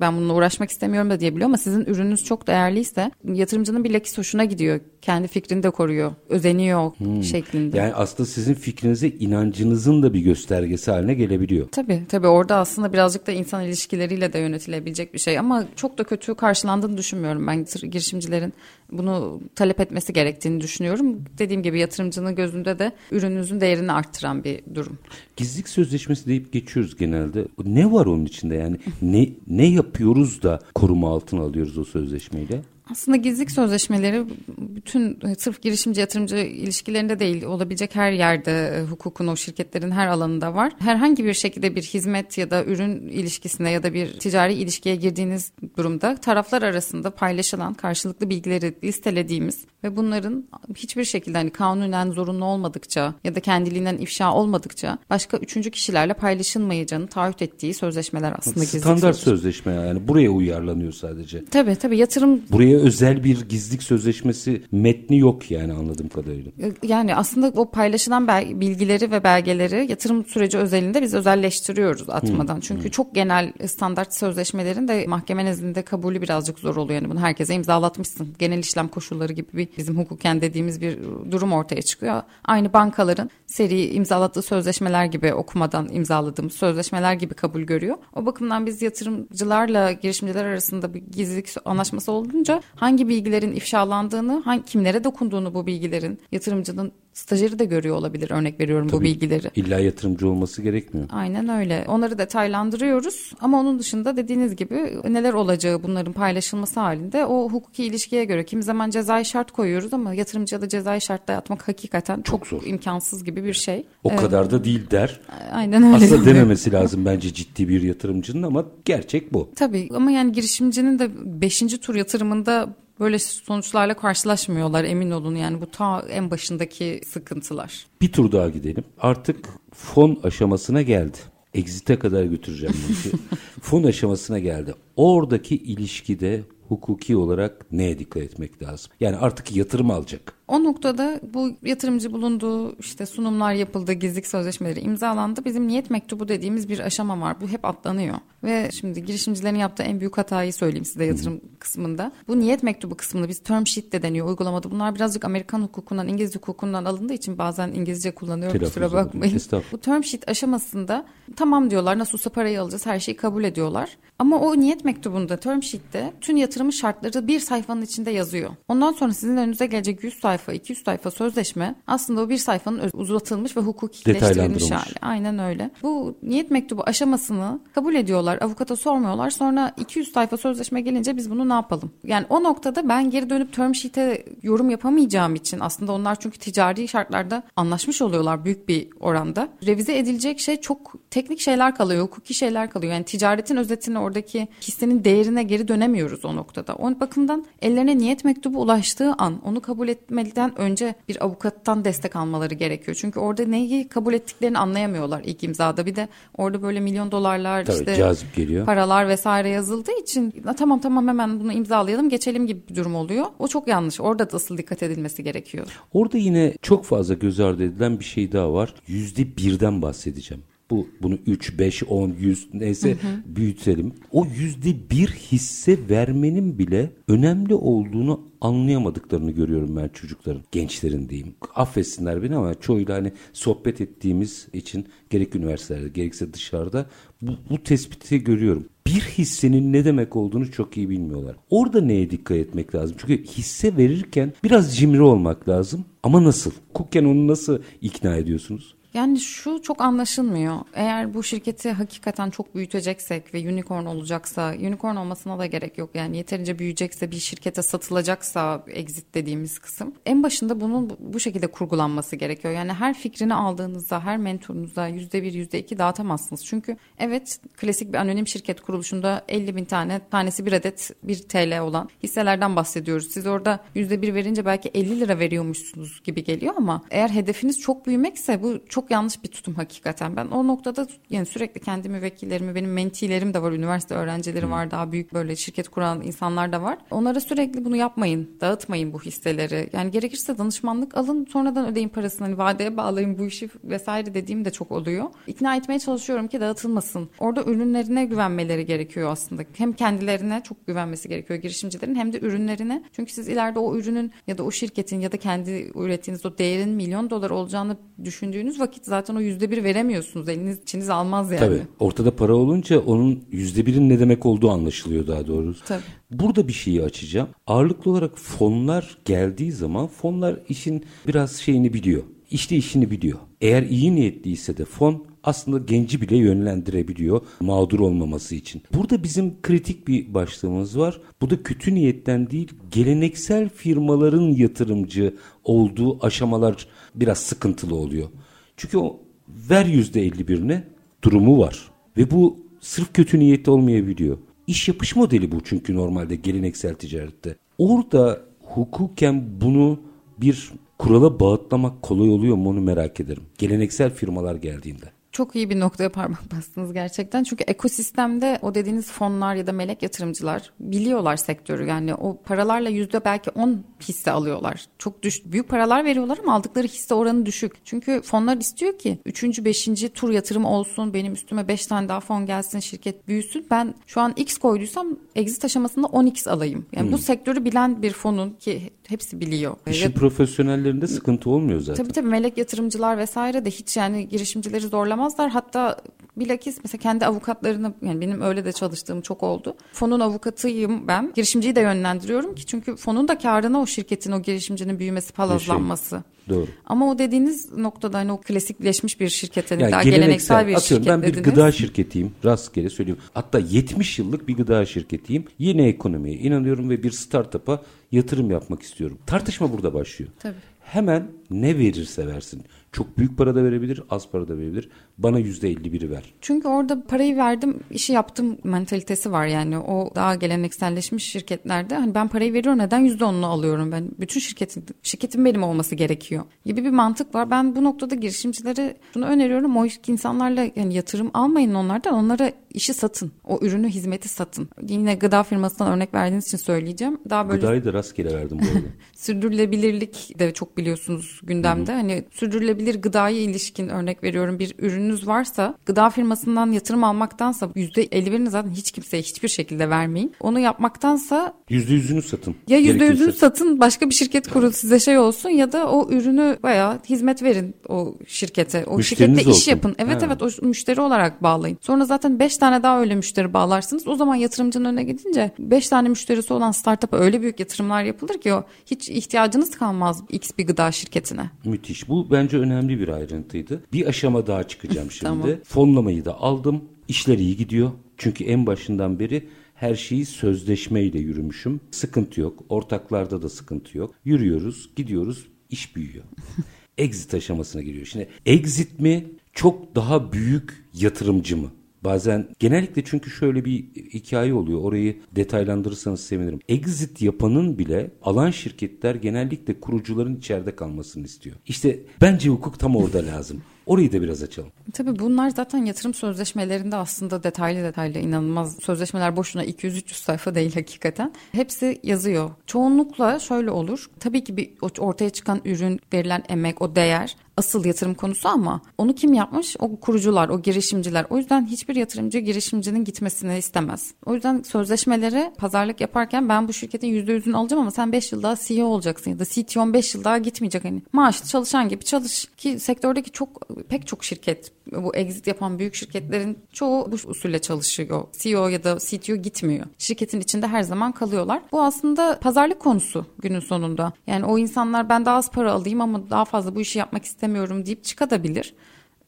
ben 0.00 0.16
bununla 0.16 0.34
uğraşmak 0.34 0.70
istemiyorum 0.70 1.10
da 1.10 1.20
diyebiliyor 1.20 1.46
ama 1.46 1.58
sizin 1.58 1.84
ürününüz 1.84 2.24
çok 2.24 2.46
değerliyse 2.46 3.10
yatırımcının 3.24 3.84
bir 3.84 3.92
lekis 3.92 4.18
hoşuna 4.18 4.44
gidiyor. 4.44 4.80
Kendi 5.02 5.28
fikrini 5.28 5.62
de 5.62 5.70
koruyor. 5.70 6.12
Özeniyor. 6.28 6.92
Şey 7.22 7.38
şeklinde. 7.38 7.76
Yani 7.76 7.94
aslında 7.94 8.26
sizin 8.26 8.54
fikrinize 8.54 9.08
inancınızın 9.08 10.02
da 10.02 10.14
bir 10.14 10.20
göstergesi 10.28 10.90
haline 10.90 11.14
gelebiliyor. 11.14 11.68
Tabii 11.68 12.02
tabii 12.08 12.26
orada 12.26 12.56
aslında 12.56 12.92
birazcık 12.92 13.26
da 13.26 13.32
insan 13.32 13.64
ilişkileriyle 13.64 14.32
de 14.32 14.38
yönetilebilecek 14.38 15.14
bir 15.14 15.18
şey 15.18 15.38
ama 15.38 15.64
çok 15.76 15.98
da 15.98 16.04
kötü 16.04 16.34
karşılandığını 16.34 16.98
düşünmüyorum 16.98 17.46
ben 17.46 17.66
girişimcilerin 17.90 18.52
bunu 18.92 19.40
talep 19.54 19.80
etmesi 19.80 20.12
gerektiğini 20.12 20.60
düşünüyorum. 20.60 21.24
Dediğim 21.38 21.62
gibi 21.62 21.78
yatırımcının 21.78 22.34
gözünde 22.34 22.78
de 22.78 22.92
ürününüzün 23.10 23.60
değerini 23.60 23.92
arttıran 23.92 24.44
bir 24.44 24.60
durum. 24.74 24.98
Gizlilik 25.36 25.68
sözleşmesi 25.68 26.26
deyip 26.26 26.52
geçiyoruz 26.52 26.96
genelde. 26.96 27.44
Ne 27.64 27.92
var 27.92 28.06
onun 28.06 28.24
içinde 28.24 28.54
yani? 28.54 28.76
ne 29.02 29.28
ne 29.46 29.66
yapıyoruz 29.66 30.42
da 30.42 30.60
koruma 30.74 31.10
altına 31.10 31.40
alıyoruz 31.40 31.78
o 31.78 31.84
sözleşmeyle? 31.84 32.62
Aslında 32.90 33.16
gizlilik 33.16 33.50
sözleşmeleri 33.50 34.24
bütün 34.58 35.18
e, 35.30 35.34
sırf 35.34 35.62
girişimci 35.62 36.00
yatırımcı 36.00 36.36
ilişkilerinde 36.36 37.18
değil 37.18 37.44
olabilecek 37.44 37.94
her 37.94 38.12
yerde 38.12 38.68
e, 38.68 38.82
hukukun 38.82 39.26
o 39.26 39.36
şirketlerin 39.36 39.90
her 39.90 40.06
alanında 40.06 40.54
var. 40.54 40.72
Herhangi 40.78 41.24
bir 41.24 41.34
şekilde 41.34 41.76
bir 41.76 41.82
hizmet 41.82 42.38
ya 42.38 42.50
da 42.50 42.64
ürün 42.64 43.08
ilişkisine 43.08 43.70
ya 43.70 43.82
da 43.82 43.94
bir 43.94 44.18
ticari 44.18 44.54
ilişkiye 44.54 44.96
girdiğiniz 44.96 45.52
durumda 45.76 46.16
taraflar 46.16 46.62
arasında 46.62 47.10
paylaşılan 47.10 47.74
karşılıklı 47.74 48.30
bilgileri 48.30 48.74
listelediğimiz 48.84 49.64
ve 49.84 49.96
bunların 49.96 50.44
hiçbir 50.74 51.04
şekilde 51.04 51.38
hani 51.38 51.50
kanunen 51.50 52.10
zorunlu 52.10 52.44
olmadıkça 52.44 53.14
ya 53.24 53.34
da 53.34 53.40
kendiliğinden 53.40 53.96
ifşa 53.96 54.34
olmadıkça 54.34 54.98
başka 55.10 55.36
üçüncü 55.36 55.70
kişilerle 55.70 56.14
paylaşılmayacağını 56.14 57.06
taahhüt 57.06 57.42
ettiği 57.42 57.74
sözleşmeler 57.74 58.34
aslında 58.38 58.60
gizlilik 58.60 58.82
Standart 58.82 59.16
sözleşme 59.16 59.72
yani 59.72 60.08
buraya 60.08 60.30
uyarlanıyor 60.30 60.92
sadece. 60.92 61.44
Tabii 61.44 61.76
tabii 61.76 61.98
yatırım 61.98 62.42
buraya 62.50 62.77
özel 62.78 63.24
bir 63.24 63.48
gizlilik 63.48 63.82
sözleşmesi 63.82 64.62
metni 64.72 65.18
yok 65.18 65.50
yani 65.50 65.72
anladığım 65.72 66.08
kadarıyla. 66.08 66.50
Yani 66.82 67.14
aslında 67.14 67.52
o 67.56 67.70
paylaşılan 67.70 68.28
bilgileri 68.60 69.10
ve 69.10 69.24
belgeleri 69.24 69.90
yatırım 69.90 70.24
süreci 70.24 70.58
özelinde 70.58 71.02
biz 71.02 71.14
özelleştiriyoruz 71.14 72.10
atmadan. 72.10 72.54
Hmm. 72.54 72.60
Çünkü 72.60 72.84
hmm. 72.84 72.90
çok 72.90 73.14
genel 73.14 73.52
standart 73.66 74.14
sözleşmelerin 74.14 74.88
de 74.88 75.04
mahkeme 75.06 75.44
nezdinde 75.44 75.82
kabulü 75.82 76.22
birazcık 76.22 76.58
zor 76.58 76.76
oluyor. 76.76 77.02
Yani 77.02 77.10
bunu 77.10 77.20
herkese 77.20 77.54
imzalatmışsın. 77.54 78.28
Genel 78.38 78.58
işlem 78.58 78.88
koşulları 78.88 79.32
gibi 79.32 79.48
bir 79.52 79.68
bizim 79.78 79.98
hukuken 79.98 80.40
dediğimiz 80.40 80.80
bir 80.80 80.98
durum 81.30 81.52
ortaya 81.52 81.82
çıkıyor. 81.82 82.22
Aynı 82.44 82.72
bankaların 82.72 83.30
seri 83.48 83.86
imzalattığı 83.90 84.42
sözleşmeler 84.42 85.04
gibi 85.04 85.34
okumadan 85.34 85.88
imzaladığımız 85.92 86.52
sözleşmeler 86.52 87.14
gibi 87.14 87.34
kabul 87.34 87.60
görüyor. 87.60 87.96
O 88.14 88.26
bakımdan 88.26 88.66
biz 88.66 88.82
yatırımcılarla 88.82 89.92
girişimciler 89.92 90.44
arasında 90.44 90.94
bir 90.94 91.02
gizlilik 91.02 91.48
anlaşması 91.64 92.12
olunca 92.12 92.62
hangi 92.76 93.08
bilgilerin 93.08 93.52
ifşalandığını, 93.52 94.42
hangi, 94.44 94.64
kimlere 94.64 95.04
dokunduğunu 95.04 95.54
bu 95.54 95.66
bilgilerin 95.66 96.20
yatırımcının 96.32 96.92
stajyeri 97.18 97.58
de 97.58 97.64
görüyor 97.64 97.96
olabilir 97.96 98.30
örnek 98.30 98.60
veriyorum 98.60 98.88
Tabii, 98.88 99.00
bu 99.00 99.04
bilgileri. 99.04 99.50
İlla 99.56 99.78
yatırımcı 99.78 100.28
olması 100.28 100.62
gerekmiyor. 100.62 101.08
Aynen 101.12 101.48
öyle. 101.48 101.84
Onları 101.88 102.18
detaylandırıyoruz 102.18 103.32
ama 103.40 103.60
onun 103.60 103.78
dışında 103.78 104.16
dediğiniz 104.16 104.56
gibi 104.56 105.00
neler 105.08 105.32
olacağı 105.32 105.82
bunların 105.82 106.12
paylaşılması 106.12 106.80
halinde 106.80 107.26
o 107.26 107.50
hukuki 107.50 107.84
ilişkiye 107.84 108.24
göre 108.24 108.44
kimi 108.44 108.62
zaman 108.62 108.90
cezai 108.90 109.24
şart 109.24 109.50
koyuyoruz 109.50 109.94
ama 109.94 110.14
yatırımcıya 110.14 110.60
da 110.60 110.68
cezai 110.68 111.00
şart 111.00 111.28
dayatmak 111.28 111.68
hakikaten 111.68 112.16
çok, 112.16 112.24
çok 112.24 112.46
zor. 112.46 112.66
imkansız 112.66 113.24
gibi 113.24 113.44
bir 113.44 113.54
şey. 113.54 113.86
O 114.04 114.10
ee, 114.12 114.16
kadar 114.16 114.50
da 114.50 114.64
değil 114.64 114.90
der. 114.90 115.20
Aynen 115.52 115.82
öyle. 115.82 115.96
Aslında 115.96 116.24
dememesi 116.30 116.72
lazım 116.72 117.04
bence 117.04 117.32
ciddi 117.32 117.68
bir 117.68 117.82
yatırımcının 117.82 118.42
ama 118.42 118.64
gerçek 118.84 119.32
bu. 119.32 119.50
Tabii 119.56 119.88
ama 119.94 120.10
yani 120.10 120.32
girişimcinin 120.32 120.98
de 120.98 121.10
5. 121.40 121.58
tur 121.60 121.94
yatırımında 121.94 122.74
böyle 123.00 123.18
sonuçlarla 123.18 123.94
karşılaşmıyorlar 123.94 124.84
emin 124.84 125.10
olun 125.10 125.34
yani 125.34 125.60
bu 125.60 125.70
ta 125.70 126.04
en 126.10 126.30
başındaki 126.30 127.00
sıkıntılar. 127.06 127.86
Bir 128.00 128.12
tur 128.12 128.32
daha 128.32 128.48
gidelim. 128.48 128.84
Artık 128.98 129.48
fon 129.74 130.20
aşamasına 130.22 130.82
geldi. 130.82 131.18
Exit'e 131.54 131.98
kadar 131.98 132.24
götüreceğim 132.24 132.74
bunu. 132.88 133.20
fon 133.60 133.82
aşamasına 133.82 134.38
geldi. 134.38 134.74
Oradaki 134.96 135.56
ilişkide 135.56 136.42
hukuki 136.68 137.16
olarak 137.16 137.72
neye 137.72 137.98
dikkat 137.98 138.22
etmek 138.22 138.62
lazım? 138.62 138.92
Yani 139.00 139.16
artık 139.16 139.56
yatırım 139.56 139.90
alacak. 139.90 140.37
O 140.48 140.64
noktada 140.64 141.20
bu 141.34 141.50
yatırımcı 141.62 142.12
bulunduğu 142.12 142.76
işte 142.76 143.06
sunumlar 143.06 143.52
yapıldı, 143.52 143.92
gizlilik 143.92 144.26
sözleşmeleri 144.26 144.80
imzalandı. 144.80 145.44
Bizim 145.44 145.68
niyet 145.68 145.90
mektubu 145.90 146.28
dediğimiz 146.28 146.68
bir 146.68 146.78
aşama 146.78 147.20
var. 147.20 147.40
Bu 147.40 147.48
hep 147.48 147.64
atlanıyor. 147.64 148.16
Ve 148.44 148.70
şimdi 148.72 149.04
girişimcilerin 149.04 149.56
yaptığı 149.56 149.82
en 149.82 150.00
büyük 150.00 150.18
hatayı 150.18 150.52
söyleyeyim 150.52 150.84
size 150.84 151.04
yatırım 151.04 151.40
kısmında. 151.58 152.12
Bu 152.28 152.38
niyet 152.38 152.62
mektubu 152.62 152.94
kısmında 152.94 153.28
biz 153.28 153.38
term 153.38 153.66
sheet 153.66 153.92
de 153.92 154.02
deniyor 154.02 154.28
uygulamada. 154.28 154.70
Bunlar 154.70 154.94
birazcık 154.94 155.24
Amerikan 155.24 155.62
hukukundan, 155.62 156.08
İngiliz 156.08 156.36
hukukundan 156.36 156.84
alındığı 156.84 157.12
için 157.12 157.38
bazen 157.38 157.68
İngilizce 157.68 158.10
kullanıyorum 158.10 158.60
kusura 158.60 158.92
bakmayın. 158.92 159.40
Bu 159.72 159.78
term 159.78 160.04
sheet 160.04 160.28
aşamasında 160.28 161.06
tamam 161.36 161.70
diyorlar 161.70 161.98
nasıl 161.98 162.18
olsa 162.18 162.30
parayı 162.30 162.62
alacağız 162.62 162.86
her 162.86 163.00
şeyi 163.00 163.16
kabul 163.16 163.44
ediyorlar. 163.44 163.96
Ama 164.18 164.38
o 164.38 164.56
niyet 164.56 164.84
mektubunda 164.84 165.36
term 165.36 165.62
sheet'te 165.62 166.12
tüm 166.20 166.36
yatırımın 166.36 166.70
şartları 166.70 167.26
bir 167.26 167.40
sayfanın 167.40 167.82
içinde 167.82 168.10
yazıyor. 168.10 168.50
Ondan 168.68 168.92
sonra 168.92 169.12
sizin 169.12 169.36
önünüze 169.36 169.66
gelecek 169.66 170.04
100 170.04 170.14
sayfa, 170.14 170.37
200 170.52 170.84
sayfa 170.84 171.10
sözleşme 171.10 171.74
aslında 171.86 172.20
o 172.20 172.28
bir 172.28 172.36
sayfanın 172.38 172.90
uzatılmış 172.92 173.56
ve 173.56 173.60
hukukileştirilmiş 173.60 174.70
hali. 174.70 174.94
Aynen 175.02 175.38
öyle. 175.38 175.70
Bu 175.82 176.14
niyet 176.22 176.50
mektubu 176.50 176.82
aşamasını 176.86 177.60
kabul 177.74 177.94
ediyorlar. 177.94 178.38
Avukata 178.40 178.76
sormuyorlar. 178.76 179.30
Sonra 179.30 179.72
200 179.76 180.12
sayfa 180.12 180.36
sözleşme 180.36 180.80
gelince 180.80 181.16
biz 181.16 181.30
bunu 181.30 181.48
ne 181.48 181.52
yapalım? 181.52 181.90
Yani 182.04 182.26
o 182.28 182.42
noktada 182.42 182.88
ben 182.88 183.10
geri 183.10 183.30
dönüp 183.30 183.52
term 183.52 183.74
sheet'e 183.74 184.24
yorum 184.42 184.70
yapamayacağım 184.70 185.34
için 185.34 185.60
aslında 185.60 185.92
onlar 185.92 186.20
çünkü 186.20 186.38
ticari 186.38 186.88
şartlarda 186.88 187.42
anlaşmış 187.56 188.02
oluyorlar 188.02 188.44
büyük 188.44 188.68
bir 188.68 188.88
oranda. 189.00 189.48
Revize 189.66 189.98
edilecek 189.98 190.40
şey 190.40 190.60
çok 190.60 190.94
teknik 191.10 191.40
şeyler 191.40 191.76
kalıyor, 191.76 192.04
hukuki 192.04 192.34
şeyler 192.34 192.70
kalıyor. 192.70 192.92
Yani 192.92 193.04
ticaretin 193.04 193.56
özetini 193.56 193.98
oradaki 193.98 194.48
hissenin 194.62 195.04
değerine 195.04 195.42
geri 195.42 195.68
dönemiyoruz 195.68 196.24
o 196.24 196.36
noktada. 196.36 196.74
O 196.74 197.00
bakımdan 197.00 197.44
ellerine 197.62 197.98
niyet 197.98 198.24
mektubu 198.24 198.60
ulaştığı 198.60 199.12
an 199.18 199.40
onu 199.44 199.60
kabul 199.60 199.88
etmeden 200.28 200.58
önce 200.58 200.94
bir 201.08 201.24
avukattan 201.24 201.84
destek 201.84 202.16
almaları 202.16 202.54
gerekiyor. 202.54 202.96
Çünkü 203.00 203.20
orada 203.20 203.44
neyi 203.44 203.88
kabul 203.88 204.14
ettiklerini 204.14 204.58
anlayamıyorlar 204.58 205.22
ilk 205.24 205.44
imzada. 205.44 205.86
Bir 205.86 205.96
de 205.96 206.08
orada 206.36 206.62
böyle 206.62 206.80
milyon 206.80 207.12
dolarlar 207.12 207.64
Tabii, 207.64 207.78
işte 207.78 207.94
cazip 207.94 208.34
geliyor. 208.34 208.66
paralar 208.66 209.08
vesaire 209.08 209.48
yazıldığı 209.48 210.00
için 210.02 210.34
tamam 210.56 210.80
tamam 210.80 211.08
hemen 211.08 211.40
bunu 211.40 211.52
imzalayalım 211.52 212.08
geçelim 212.08 212.46
gibi 212.46 212.60
bir 212.70 212.74
durum 212.74 212.94
oluyor. 212.94 213.26
O 213.38 213.48
çok 213.48 213.68
yanlış. 213.68 214.00
Orada 214.00 214.30
da 214.30 214.36
asıl 214.36 214.58
dikkat 214.58 214.82
edilmesi 214.82 215.24
gerekiyor. 215.24 215.66
Orada 215.92 216.18
yine 216.18 216.54
çok 216.62 216.84
fazla 216.84 217.14
göz 217.14 217.40
ardı 217.40 217.64
edilen 217.64 217.98
bir 217.98 218.04
şey 218.04 218.32
daha 218.32 218.52
var. 218.52 218.74
Yüzde 218.86 219.36
birden 219.36 219.82
bahsedeceğim 219.82 220.44
bu 220.70 220.88
bunu 221.02 221.18
3, 221.26 221.58
5, 221.58 221.82
10, 221.82 222.14
100 222.18 222.48
neyse 222.54 222.90
hı 222.90 222.94
hı. 222.94 223.36
büyütelim. 223.36 223.92
O 224.10 224.24
yüzde 224.24 224.90
bir 224.90 225.08
hisse 225.08 225.78
vermenin 225.90 226.58
bile 226.58 226.90
önemli 227.08 227.54
olduğunu 227.54 228.28
anlayamadıklarını 228.40 229.30
görüyorum 229.30 229.76
ben 229.76 229.88
çocukların, 229.88 230.42
gençlerin 230.52 231.08
diyeyim. 231.08 231.34
Affetsinler 231.54 232.22
beni 232.22 232.36
ama 232.36 232.54
çoğuyla 232.54 232.94
hani 232.94 233.12
sohbet 233.32 233.80
ettiğimiz 233.80 234.48
için 234.52 234.86
gerek 235.10 235.34
üniversitelerde 235.34 235.88
gerekse 235.88 236.32
dışarıda 236.32 236.86
bu, 237.22 237.32
bu 237.50 237.62
tespiti 237.62 238.24
görüyorum. 238.24 238.66
Bir 238.86 239.00
hissenin 239.00 239.72
ne 239.72 239.84
demek 239.84 240.16
olduğunu 240.16 240.50
çok 240.50 240.76
iyi 240.76 240.90
bilmiyorlar. 240.90 241.36
Orada 241.50 241.80
neye 241.80 242.10
dikkat 242.10 242.36
etmek 242.36 242.74
lazım? 242.74 242.96
Çünkü 243.00 243.24
hisse 243.24 243.76
verirken 243.76 244.32
biraz 244.44 244.76
cimri 244.76 245.02
olmak 245.02 245.48
lazım. 245.48 245.84
Ama 246.02 246.24
nasıl? 246.24 246.50
Kukken 246.74 247.04
onu 247.04 247.26
nasıl 247.26 247.58
ikna 247.82 248.16
ediyorsunuz? 248.16 248.77
Yani 248.94 249.20
şu 249.20 249.62
çok 249.62 249.80
anlaşılmıyor. 249.80 250.58
Eğer 250.74 251.14
bu 251.14 251.22
şirketi 251.22 251.72
hakikaten 251.72 252.30
çok 252.30 252.54
büyüteceksek 252.54 253.34
ve 253.34 253.38
unicorn 253.48 253.86
olacaksa, 253.86 254.54
unicorn 254.60 254.96
olmasına 254.96 255.38
da 255.38 255.46
gerek 255.46 255.78
yok. 255.78 255.90
Yani 255.94 256.16
yeterince 256.16 256.58
büyüyecekse 256.58 257.10
bir 257.10 257.16
şirkete 257.16 257.62
satılacaksa 257.62 258.64
exit 258.68 259.14
dediğimiz 259.14 259.58
kısım. 259.58 259.94
En 260.06 260.22
başında 260.22 260.60
bunun 260.60 260.96
bu 260.98 261.20
şekilde 261.20 261.46
kurgulanması 261.46 262.16
gerekiyor. 262.16 262.54
Yani 262.54 262.72
her 262.72 262.94
fikrini 262.94 263.34
aldığınızda, 263.34 264.04
her 264.04 264.16
mentorunuza 264.16 264.88
yüzde 264.88 265.22
bir, 265.22 265.32
yüzde 265.32 265.58
iki 265.58 265.78
dağıtamazsınız. 265.78 266.44
Çünkü 266.44 266.76
evet 266.98 267.40
klasik 267.56 267.92
bir 267.92 267.98
anonim 267.98 268.26
şirket 268.26 268.60
kuruluşunda 268.60 269.24
50 269.28 269.56
bin 269.56 269.64
tane, 269.64 270.00
tanesi 270.10 270.46
bir 270.46 270.52
adet 270.52 270.90
bir 271.02 271.16
TL 271.16 271.60
olan 271.60 271.88
hisselerden 272.02 272.56
bahsediyoruz. 272.56 273.08
Siz 273.10 273.26
orada 273.26 273.64
yüzde 273.74 274.02
bir 274.02 274.14
verince 274.14 274.44
belki 274.44 274.68
50 274.68 275.00
lira 275.00 275.18
veriyormuşsunuz 275.18 276.02
gibi 276.04 276.24
geliyor 276.24 276.54
ama 276.56 276.84
eğer 276.90 277.08
hedefiniz 277.08 277.60
çok 277.60 277.86
büyümekse 277.86 278.42
bu 278.42 278.58
çok 278.68 278.77
çok 278.78 278.90
yanlış 278.90 279.24
bir 279.24 279.28
tutum 279.28 279.54
hakikaten. 279.54 280.16
Ben 280.16 280.26
o 280.26 280.46
noktada 280.46 280.86
yani 281.10 281.26
sürekli 281.26 281.60
kendi 281.60 281.88
müvekkillerimi, 281.88 282.54
benim 282.54 282.72
mentilerim 282.72 283.34
de 283.34 283.42
var, 283.42 283.52
üniversite 283.52 283.94
öğrencileri 283.94 284.44
hmm. 284.44 284.50
var, 284.50 284.70
daha 284.70 284.92
büyük 284.92 285.14
böyle 285.14 285.36
şirket 285.36 285.68
kuran 285.68 286.02
insanlar 286.02 286.52
da 286.52 286.62
var. 286.62 286.78
Onlara 286.90 287.20
sürekli 287.20 287.64
bunu 287.64 287.76
yapmayın, 287.76 288.30
dağıtmayın 288.40 288.92
bu 288.92 289.02
hisseleri. 289.02 289.70
Yani 289.72 289.90
gerekirse 289.90 290.38
danışmanlık 290.38 290.96
alın, 290.96 291.26
sonradan 291.32 291.66
ödeyin 291.66 291.88
parasını, 291.88 292.26
hani 292.26 292.38
vadeye 292.38 292.76
bağlayın 292.76 293.18
bu 293.18 293.26
işi 293.26 293.48
vesaire 293.64 294.14
dediğim 294.14 294.44
de 294.44 294.50
çok 294.50 294.72
oluyor. 294.72 295.04
İkna 295.26 295.56
etmeye 295.56 295.78
çalışıyorum 295.78 296.28
ki 296.28 296.40
dağıtılmasın. 296.40 297.10
Orada 297.18 297.44
ürünlerine 297.44 298.04
güvenmeleri 298.04 298.66
gerekiyor 298.66 299.12
aslında. 299.12 299.42
Hem 299.56 299.72
kendilerine 299.72 300.42
çok 300.44 300.66
güvenmesi 300.66 301.08
gerekiyor 301.08 301.40
girişimcilerin 301.40 301.94
hem 301.94 302.12
de 302.12 302.20
ürünlerine. 302.20 302.82
Çünkü 302.92 303.12
siz 303.12 303.28
ileride 303.28 303.58
o 303.58 303.76
ürünün 303.76 304.12
ya 304.26 304.38
da 304.38 304.42
o 304.42 304.50
şirketin 304.50 305.00
ya 305.00 305.12
da 305.12 305.16
kendi 305.16 305.72
ürettiğiniz 305.74 306.26
o 306.26 306.38
değerin 306.38 306.70
milyon 306.70 307.10
dolar 307.10 307.30
olacağını 307.30 307.76
düşündüğünüz 308.04 308.60
vakit 308.68 308.84
zaten 308.84 309.14
o 309.14 309.20
yüzde 309.20 309.50
bir 309.50 309.64
veremiyorsunuz. 309.64 310.28
Eliniz 310.28 310.58
içiniz 310.62 310.90
almaz 310.90 311.30
yani. 311.30 311.40
Tabii. 311.40 311.62
Ortada 311.80 312.16
para 312.16 312.34
olunca 312.34 312.80
onun 312.80 313.24
yüzde 313.30 313.66
birin 313.66 313.88
ne 313.88 314.00
demek 314.00 314.26
olduğu 314.26 314.50
anlaşılıyor 314.50 315.06
daha 315.06 315.26
doğrusu. 315.26 315.64
Tabii. 315.64 315.82
Burada 316.10 316.48
bir 316.48 316.52
şeyi 316.52 316.82
açacağım. 316.82 317.28
Ağırlıklı 317.46 317.90
olarak 317.90 318.18
fonlar 318.18 318.98
geldiği 319.04 319.52
zaman 319.52 319.86
fonlar 319.86 320.40
işin 320.48 320.84
biraz 321.06 321.36
şeyini 321.36 321.74
biliyor. 321.74 322.02
İşte 322.30 322.56
işini 322.56 322.90
biliyor. 322.90 323.18
Eğer 323.40 323.62
iyi 323.62 323.94
niyetliyse 323.94 324.56
de 324.56 324.64
fon 324.64 325.04
aslında 325.22 325.58
genci 325.58 326.00
bile 326.00 326.16
yönlendirebiliyor 326.16 327.20
mağdur 327.40 327.80
olmaması 327.80 328.34
için. 328.34 328.62
Burada 328.74 329.02
bizim 329.02 329.42
kritik 329.42 329.88
bir 329.88 330.14
başlığımız 330.14 330.78
var. 330.78 331.00
Bu 331.20 331.30
da 331.30 331.42
kötü 331.42 331.74
niyetten 331.74 332.30
değil 332.30 332.52
geleneksel 332.70 333.48
firmaların 333.48 334.30
yatırımcı 334.30 335.14
olduğu 335.44 336.04
aşamalar 336.06 336.66
biraz 336.94 337.18
sıkıntılı 337.18 337.74
oluyor. 337.74 338.08
Çünkü 338.58 338.78
o 338.78 339.00
ver 339.28 339.66
yüzde 339.66 340.02
elli 340.02 340.28
birine 340.28 340.64
durumu 341.04 341.38
var. 341.38 341.70
Ve 341.96 342.10
bu 342.10 342.36
sırf 342.60 342.94
kötü 342.94 343.18
niyetli 343.18 343.50
olmayabiliyor. 343.50 344.18
İş 344.46 344.68
yapış 344.68 344.96
modeli 344.96 345.32
bu 345.32 345.40
çünkü 345.44 345.74
normalde 345.74 346.16
geleneksel 346.16 346.74
ticarette. 346.74 347.36
Orada 347.58 348.20
hukuken 348.40 349.40
bunu 349.40 349.80
bir 350.18 350.50
kurala 350.78 351.20
bağıtlamak 351.20 351.82
kolay 351.82 352.10
oluyor 352.10 352.36
mu 352.36 352.48
onu 352.48 352.60
merak 352.60 353.00
ederim. 353.00 353.22
Geleneksel 353.38 353.94
firmalar 353.94 354.34
geldiğinde. 354.34 354.92
Çok 355.18 355.36
iyi 355.36 355.50
bir 355.50 355.60
noktaya 355.60 355.88
parmak 355.88 356.32
bastınız 356.36 356.72
gerçekten. 356.72 357.24
Çünkü 357.24 357.44
ekosistemde 357.44 358.38
o 358.42 358.54
dediğiniz 358.54 358.92
fonlar 358.92 359.34
ya 359.34 359.46
da 359.46 359.52
melek 359.52 359.82
yatırımcılar 359.82 360.52
biliyorlar 360.60 361.16
sektörü. 361.16 361.66
Yani 361.66 361.94
o 361.94 362.22
paralarla 362.22 362.68
yüzde 362.68 363.04
belki 363.04 363.30
10 363.30 363.64
hisse 363.88 364.10
alıyorlar. 364.10 364.66
Çok 364.78 365.02
düş 365.02 365.22
büyük 365.24 365.48
paralar 365.48 365.84
veriyorlar 365.84 366.18
ama 366.22 366.34
aldıkları 366.34 366.66
hisse 366.66 366.94
oranı 366.94 367.26
düşük. 367.26 367.52
Çünkü 367.64 368.02
fonlar 368.02 368.36
istiyor 368.36 368.78
ki 368.78 368.98
3. 369.04 369.44
5. 369.44 369.68
tur 369.94 370.10
yatırım 370.10 370.44
olsun. 370.44 370.94
Benim 370.94 371.12
üstüme 371.12 371.48
5 371.48 371.66
tane 371.66 371.88
daha 371.88 372.00
fon 372.00 372.26
gelsin, 372.26 372.60
şirket 372.60 373.08
büyüsün. 373.08 373.46
Ben 373.50 373.74
şu 373.86 374.00
an 374.00 374.12
X 374.16 374.38
koyduysam 374.38 374.98
exit 375.14 375.44
aşamasında 375.44 375.86
10x 375.86 376.30
alayım. 376.30 376.66
Yani 376.72 376.86
hmm. 376.86 376.92
bu 376.92 376.98
sektörü 376.98 377.44
bilen 377.44 377.82
bir 377.82 377.92
fonun 377.92 378.30
ki 378.30 378.70
hepsi 378.88 379.20
biliyor. 379.20 379.56
İşin 379.66 379.92
profesyonellerinde 379.92 380.86
sıkıntı 380.86 381.30
olmuyor 381.30 381.60
zaten. 381.60 381.84
Tabii 381.84 381.92
tabii 381.92 382.08
melek 382.08 382.38
yatırımcılar 382.38 382.98
vesaire 382.98 383.44
de 383.44 383.50
hiç 383.50 383.76
yani 383.76 384.08
girişimcileri 384.08 384.72
zorlamazlar. 385.08 385.30
Hatta 385.30 385.76
bilakis 386.16 386.58
mesela 386.64 386.82
kendi 386.82 387.06
avukatlarını 387.06 387.74
yani 387.82 388.00
benim 388.00 388.22
öyle 388.22 388.44
de 388.44 388.52
çalıştığım 388.52 389.00
çok 389.00 389.22
oldu. 389.22 389.54
Fonun 389.72 390.00
avukatıyım 390.00 390.88
ben. 390.88 391.12
Girişimciyi 391.14 391.56
de 391.56 391.60
yönlendiriyorum 391.60 392.34
ki 392.34 392.46
çünkü 392.46 392.76
fonun 392.76 393.08
da 393.08 393.18
karına 393.18 393.60
o 393.60 393.66
şirketin 393.66 394.12
o 394.12 394.22
girişimcinin 394.22 394.78
büyümesi 394.78 395.12
palazlanması. 395.12 395.90
Şey. 395.90 396.36
Doğru. 396.36 396.46
Ama 396.66 396.90
o 396.90 396.98
dediğiniz 396.98 397.52
noktada 397.52 397.98
hani 397.98 398.12
o 398.12 398.20
klasikleşmiş 398.20 399.00
bir 399.00 399.08
şirket 399.08 399.50
hani 399.50 399.62
yani 399.62 399.72
daha 399.72 399.82
geleneksel, 399.82 400.06
geleneksel 400.06 400.46
bir 400.46 400.54
atıyorum, 400.54 400.84
şirket 400.84 401.02
Ben 401.02 401.02
bir 401.02 401.16
dediniz. 401.16 401.34
gıda 401.34 401.52
şirketiyim 401.52 402.12
rastgele 402.24 402.70
söyleyeyim. 402.70 403.00
Hatta 403.14 403.38
70 403.38 403.98
yıllık 403.98 404.28
bir 404.28 404.36
gıda 404.36 404.66
şirketiyim. 404.66 405.24
Yeni 405.38 405.66
ekonomiye 405.66 406.16
inanıyorum 406.16 406.70
ve 406.70 406.82
bir 406.82 406.90
startup'a 406.90 407.62
yatırım 407.92 408.30
yapmak 408.30 408.62
istiyorum. 408.62 408.98
Tartışma 409.06 409.52
burada 409.52 409.74
başlıyor. 409.74 410.10
Tabii. 410.18 410.34
Hemen 410.60 411.08
ne 411.30 411.58
verirse 411.58 412.06
versin. 412.06 412.42
Çok 412.72 412.98
büyük 412.98 413.18
para 413.18 413.34
da 413.34 413.44
verebilir, 413.44 413.82
az 413.90 414.10
para 414.10 414.28
da 414.28 414.38
verebilir. 414.38 414.68
Bana 414.98 415.18
yüzde 415.18 415.48
elli 415.48 415.72
biri 415.72 415.90
ver. 415.90 416.14
Çünkü 416.20 416.48
orada 416.48 416.84
parayı 416.84 417.16
verdim, 417.16 417.60
işi 417.70 417.92
yaptım 417.92 418.38
mentalitesi 418.44 419.12
var 419.12 419.26
yani. 419.26 419.58
O 419.58 419.90
daha 419.94 420.14
gelenekselleşmiş 420.14 421.04
şirketlerde 421.04 421.74
hani 421.74 421.94
ben 421.94 422.08
parayı 422.08 422.32
veriyorum 422.32 422.58
neden 422.58 422.78
yüzde 422.78 423.04
onunu 423.04 423.26
alıyorum 423.26 423.72
ben? 423.72 423.90
Bütün 424.00 424.20
şirketin, 424.20 424.64
şirketin 424.82 425.24
benim 425.24 425.42
olması 425.42 425.74
gerekiyor 425.74 426.24
gibi 426.46 426.64
bir 426.64 426.70
mantık 426.70 427.14
var. 427.14 427.30
Ben 427.30 427.56
bu 427.56 427.64
noktada 427.64 427.94
girişimcilere 427.94 428.76
şunu 428.94 429.04
öneriyorum. 429.04 429.56
O 429.56 429.66
insanlarla 429.86 430.46
yani 430.56 430.74
yatırım 430.74 431.10
almayın 431.14 431.54
onlardan. 431.54 431.94
Onlara 431.94 432.32
işi 432.58 432.74
satın. 432.74 433.12
O 433.24 433.38
ürünü, 433.42 433.68
hizmeti 433.68 434.08
satın. 434.08 434.48
Yine 434.68 434.94
gıda 434.94 435.22
firmasından 435.22 435.72
örnek 435.72 435.94
verdiğiniz 435.94 436.26
için 436.26 436.38
söyleyeceğim. 436.38 436.98
Daha 437.10 437.28
böyle 437.28 437.40
Gıdayı 437.40 437.64
da 437.64 437.72
rastgele 437.72 438.14
verdim 438.14 438.38
bu 438.42 438.46
arada. 438.46 438.66
sürdürülebilirlik 438.96 440.18
de 440.18 440.34
çok 440.34 440.56
biliyorsunuz 440.56 441.20
gündemde. 441.22 441.70
Hı-hı. 441.72 441.76
Hani 441.76 442.04
sürdürülebilir 442.10 442.82
gıdaya 442.82 443.18
ilişkin 443.18 443.68
örnek 443.68 444.02
veriyorum. 444.04 444.38
Bir 444.38 444.54
ürününüz 444.58 445.06
varsa 445.06 445.54
gıda 445.66 445.90
firmasından 445.90 446.52
yatırım 446.52 446.84
almaktansa 446.84 447.46
%51'ini 447.46 448.28
zaten 448.28 448.50
hiç 448.50 448.70
kimseye 448.72 449.02
hiçbir 449.02 449.28
şekilde 449.28 449.70
vermeyin. 449.70 450.12
Onu 450.20 450.38
yapmaktansa 450.38 451.34
%100'ünü 451.50 452.02
satın. 452.02 452.34
Ya 452.48 452.60
%100'ünü 452.60 453.12
satın 453.12 453.60
başka 453.60 453.90
bir 453.90 453.94
şirket 453.94 454.28
kurun 454.28 454.50
size 454.50 454.80
şey 454.80 454.98
olsun 454.98 455.30
ya 455.30 455.52
da 455.52 455.70
o 455.70 455.90
ürünü 455.90 456.36
bayağı 456.42 456.78
hizmet 456.88 457.22
verin 457.22 457.54
o 457.68 457.94
şirkete. 458.06 458.64
O 458.66 458.76
Müşteriniz 458.76 459.18
şirkette 459.18 459.30
olsun. 459.30 459.40
iş 459.40 459.48
yapın. 459.48 459.74
Evet 459.78 460.02
ha. 460.02 460.06
evet 460.06 460.22
o 460.22 460.46
müşteri 460.46 460.80
olarak 460.80 461.22
bağlayın. 461.22 461.58
Sonra 461.60 461.84
zaten 461.84 462.18
5 462.18 462.36
tane 462.36 462.47
daha 462.62 462.80
öyle 462.80 462.94
müşteri 462.94 463.32
bağlarsınız. 463.34 463.88
O 463.88 463.94
zaman 463.94 464.14
yatırımcının 464.14 464.64
önüne 464.64 464.84
gidince 464.84 465.30
5 465.38 465.68
tane 465.68 465.88
müşterisi 465.88 466.32
olan 466.32 466.50
startup'a 466.50 466.96
öyle 466.96 467.22
büyük 467.22 467.40
yatırımlar 467.40 467.82
yapılır 467.82 468.20
ki 468.20 468.34
o 468.34 468.44
hiç 468.66 468.88
ihtiyacınız 468.88 469.50
kalmaz 469.50 470.02
X 470.10 470.30
bir 470.38 470.46
gıda 470.46 470.72
şirketine. 470.72 471.30
Müthiş. 471.44 471.88
Bu 471.88 472.10
bence 472.10 472.38
önemli 472.38 472.80
bir 472.80 472.88
ayrıntıydı. 472.88 473.62
Bir 473.72 473.86
aşama 473.86 474.26
daha 474.26 474.44
çıkacağım 474.44 474.90
şimdi. 474.90 475.04
tamam. 475.04 475.30
Fonlamayı 475.44 476.04
da 476.04 476.20
aldım. 476.20 476.64
İşler 476.88 477.18
iyi 477.18 477.36
gidiyor. 477.36 477.70
Çünkü 477.96 478.24
en 478.24 478.46
başından 478.46 478.98
beri 478.98 479.28
her 479.54 479.74
şeyi 479.74 480.06
sözleşmeyle 480.06 480.98
yürümüşüm. 480.98 481.60
Sıkıntı 481.70 482.20
yok. 482.20 482.44
Ortaklarda 482.48 483.22
da 483.22 483.28
sıkıntı 483.28 483.78
yok. 483.78 483.94
Yürüyoruz, 484.04 484.70
gidiyoruz, 484.76 485.26
iş 485.50 485.76
büyüyor. 485.76 486.04
exit 486.78 487.14
aşamasına 487.14 487.62
giriyor. 487.62 487.86
Şimdi 487.86 488.08
exit 488.26 488.80
mi 488.80 489.06
çok 489.32 489.74
daha 489.74 490.12
büyük 490.12 490.64
yatırımcı 490.74 491.36
mı? 491.36 491.50
Bazen 491.84 492.28
genellikle 492.38 492.84
çünkü 492.84 493.10
şöyle 493.10 493.44
bir 493.44 493.64
hikaye 493.94 494.34
oluyor. 494.34 494.60
Orayı 494.62 494.96
detaylandırırsanız 495.16 496.00
sevinirim. 496.00 496.40
Exit 496.48 497.02
yapanın 497.02 497.58
bile 497.58 497.90
alan 498.02 498.30
şirketler 498.30 498.94
genellikle 498.94 499.60
kurucuların 499.60 500.16
içeride 500.16 500.56
kalmasını 500.56 501.04
istiyor. 501.04 501.36
İşte 501.46 501.80
bence 502.00 502.28
hukuk 502.28 502.58
tam 502.58 502.76
orada 502.76 503.06
lazım. 503.06 503.42
Orayı 503.66 503.92
da 503.92 504.02
biraz 504.02 504.22
açalım. 504.22 504.50
Tabii 504.72 504.98
bunlar 504.98 505.30
zaten 505.30 505.64
yatırım 505.64 505.94
sözleşmelerinde 505.94 506.76
aslında 506.76 507.22
detaylı 507.22 507.62
detaylı 507.62 507.98
inanılmaz 507.98 508.56
sözleşmeler 508.62 509.16
boşuna 509.16 509.44
200-300 509.44 509.92
sayfa 509.92 510.34
değil 510.34 510.54
hakikaten. 510.54 511.12
Hepsi 511.32 511.80
yazıyor. 511.82 512.30
Çoğunlukla 512.46 513.18
şöyle 513.18 513.50
olur. 513.50 513.90
Tabii 514.00 514.24
ki 514.24 514.36
bir 514.36 514.50
ortaya 514.78 515.10
çıkan 515.10 515.40
ürün, 515.44 515.80
verilen 515.92 516.22
emek, 516.28 516.62
o 516.62 516.76
değer 516.76 517.16
asıl 517.38 517.64
yatırım 517.64 517.94
konusu 517.94 518.28
ama 518.28 518.60
onu 518.78 518.94
kim 518.94 519.12
yapmış? 519.12 519.56
O 519.58 519.80
kurucular, 519.80 520.28
o 520.28 520.42
girişimciler. 520.42 521.06
O 521.10 521.18
yüzden 521.18 521.46
hiçbir 521.46 521.76
yatırımcı 521.76 522.18
girişimcinin 522.18 522.84
gitmesini 522.84 523.38
istemez. 523.38 523.94
O 524.06 524.14
yüzden 524.14 524.42
sözleşmeleri 524.42 525.32
pazarlık 525.38 525.80
yaparken 525.80 526.28
ben 526.28 526.48
bu 526.48 526.52
şirketin 526.52 526.88
%100'ünü 526.88 527.36
alacağım 527.36 527.62
ama 527.62 527.70
sen 527.70 527.92
5 527.92 528.12
yıl 528.12 528.22
daha 528.22 528.36
CEO 528.36 528.66
olacaksın 528.66 529.10
ya 529.10 529.18
da 529.18 529.24
CTO'm 529.24 529.72
5 529.72 529.94
yıl 529.94 530.04
daha 530.04 530.18
gitmeyecek. 530.18 530.64
Hani 530.64 530.82
maaşlı 530.92 531.26
çalışan 531.28 531.68
gibi 531.68 531.84
çalış. 531.84 532.24
Ki 532.36 532.60
sektördeki 532.60 533.10
çok 533.10 533.48
pek 533.68 533.86
çok 533.86 534.04
şirket 534.04 534.52
bu 534.72 534.96
exit 534.96 535.26
yapan 535.26 535.58
büyük 535.58 535.74
şirketlerin 535.74 536.38
çoğu 536.52 536.92
bu 536.92 537.10
usulle 537.10 537.38
çalışıyor. 537.38 538.04
CEO 538.12 538.48
ya 538.48 538.64
da 538.64 538.78
CTO 538.78 539.16
gitmiyor. 539.16 539.66
Şirketin 539.78 540.20
içinde 540.20 540.46
her 540.46 540.62
zaman 540.62 540.92
kalıyorlar. 540.92 541.42
Bu 541.52 541.62
aslında 541.62 542.18
pazarlık 542.20 542.60
konusu 542.60 543.06
günün 543.18 543.40
sonunda. 543.40 543.92
Yani 544.06 544.24
o 544.24 544.38
insanlar 544.38 544.88
ben 544.88 545.04
daha 545.04 545.16
az 545.16 545.30
para 545.30 545.52
alayım 545.52 545.80
ama 545.80 546.10
daha 546.10 546.24
fazla 546.24 546.54
bu 546.54 546.60
işi 546.60 546.78
yapmak 546.78 547.04
istemiyorum 547.04 547.27
deyip 547.34 547.84
çıkabilir. 547.84 548.54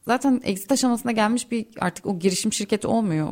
Zaten 0.06 0.40
exit 0.44 0.72
aşamasına 0.72 1.12
gelmiş 1.12 1.50
bir 1.50 1.66
artık 1.80 2.06
o 2.06 2.18
girişim 2.18 2.52
şirketi 2.52 2.86
olmuyor. 2.86 3.28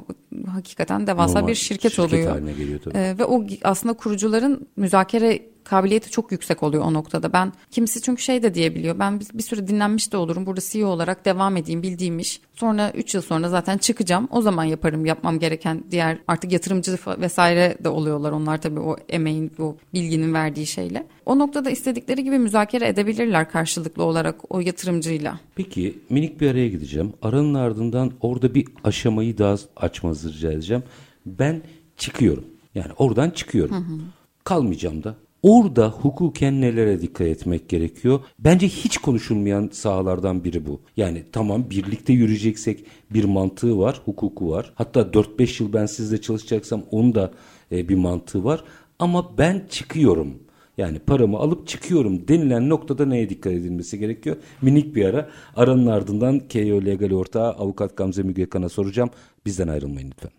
Hakikaten 0.46 1.06
devasa 1.06 1.34
Normal, 1.34 1.48
bir 1.48 1.54
şirket, 1.54 1.92
şirket 1.92 1.98
oluyor. 1.98 2.30
Haline 2.30 2.52
geliyor 2.52 2.80
tabii. 2.80 2.98
Ee, 2.98 3.18
ve 3.18 3.24
o 3.24 3.46
aslında 3.62 3.94
kurucuların 3.94 4.68
müzakere 4.76 5.42
kabiliyeti 5.68 6.10
çok 6.10 6.32
yüksek 6.32 6.62
oluyor 6.62 6.84
o 6.84 6.94
noktada. 6.94 7.32
Ben 7.32 7.52
kimisi 7.70 8.02
çünkü 8.02 8.22
şey 8.22 8.42
de 8.42 8.54
diyebiliyor. 8.54 8.98
Ben 8.98 9.20
bir, 9.20 9.26
bir 9.34 9.42
süre 9.42 9.68
dinlenmiş 9.68 10.12
de 10.12 10.16
olurum. 10.16 10.46
Burada 10.46 10.60
CEO 10.60 10.88
olarak 10.88 11.24
devam 11.24 11.56
edeyim 11.56 11.82
bildiğim 11.82 12.18
iş. 12.18 12.40
Sonra 12.54 12.90
3 12.90 13.14
yıl 13.14 13.22
sonra 13.22 13.48
zaten 13.48 13.78
çıkacağım. 13.78 14.28
O 14.30 14.42
zaman 14.42 14.64
yaparım 14.64 15.06
yapmam 15.06 15.38
gereken 15.38 15.84
diğer 15.90 16.18
artık 16.28 16.52
yatırımcı 16.52 16.98
vesaire 17.06 17.76
de 17.84 17.88
oluyorlar. 17.88 18.32
Onlar 18.32 18.60
tabii 18.60 18.80
o 18.80 18.96
emeğin, 19.08 19.52
o 19.58 19.76
bilginin 19.94 20.34
verdiği 20.34 20.66
şeyle. 20.66 21.06
O 21.26 21.38
noktada 21.38 21.70
istedikleri 21.70 22.24
gibi 22.24 22.38
müzakere 22.38 22.88
edebilirler 22.88 23.50
karşılıklı 23.50 24.04
olarak 24.04 24.54
o 24.54 24.60
yatırımcıyla. 24.60 25.40
Peki 25.54 25.98
minik 26.10 26.40
bir 26.40 26.50
araya 26.50 26.68
gideceğim. 26.68 27.12
Aranın 27.22 27.54
ardından 27.54 28.12
orada 28.20 28.54
bir 28.54 28.66
aşamayı 28.84 29.38
daha 29.38 29.56
açmanızı 29.76 30.32
rica 30.32 30.52
edeceğim. 30.52 30.82
Ben 31.26 31.62
çıkıyorum. 31.96 32.44
Yani 32.74 32.92
oradan 32.96 33.30
çıkıyorum. 33.30 33.76
Hı 33.76 33.80
hı. 33.80 33.98
Kalmayacağım 34.44 35.04
da. 35.04 35.14
Orada 35.42 35.88
hukuken 35.88 36.60
nelere 36.60 37.00
dikkat 37.00 37.26
etmek 37.26 37.68
gerekiyor? 37.68 38.20
Bence 38.38 38.68
hiç 38.68 38.98
konuşulmayan 38.98 39.70
sahalardan 39.72 40.44
biri 40.44 40.66
bu. 40.66 40.80
Yani 40.96 41.24
tamam 41.32 41.70
birlikte 41.70 42.12
yürüyeceksek 42.12 42.84
bir 43.10 43.24
mantığı 43.24 43.78
var, 43.78 44.00
hukuku 44.04 44.50
var. 44.50 44.72
Hatta 44.74 45.00
4-5 45.00 45.62
yıl 45.62 45.72
ben 45.72 45.86
sizle 45.86 46.20
çalışacaksam 46.20 46.82
onun 46.90 47.14
da 47.14 47.32
e, 47.72 47.88
bir 47.88 47.94
mantığı 47.94 48.44
var. 48.44 48.64
Ama 48.98 49.38
ben 49.38 49.66
çıkıyorum. 49.70 50.34
Yani 50.78 50.98
paramı 50.98 51.38
alıp 51.38 51.68
çıkıyorum 51.68 52.28
denilen 52.28 52.68
noktada 52.68 53.06
neye 53.06 53.30
dikkat 53.30 53.52
edilmesi 53.52 53.98
gerekiyor? 53.98 54.36
Minik 54.62 54.96
bir 54.96 55.04
ara. 55.04 55.28
Aranın 55.56 55.86
ardından 55.86 56.38
KO 56.38 56.84
Legal 56.84 57.10
ortağı 57.10 57.50
avukat 57.50 57.96
Gamze 57.96 58.22
Müge 58.22 58.48
Kan'a 58.48 58.68
soracağım. 58.68 59.10
Bizden 59.46 59.68
ayrılmayın 59.68 60.10
lütfen. 60.10 60.30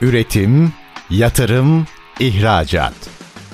Üretim, 0.00 0.72
yatırım, 1.10 1.86
ihracat. 2.20 3.25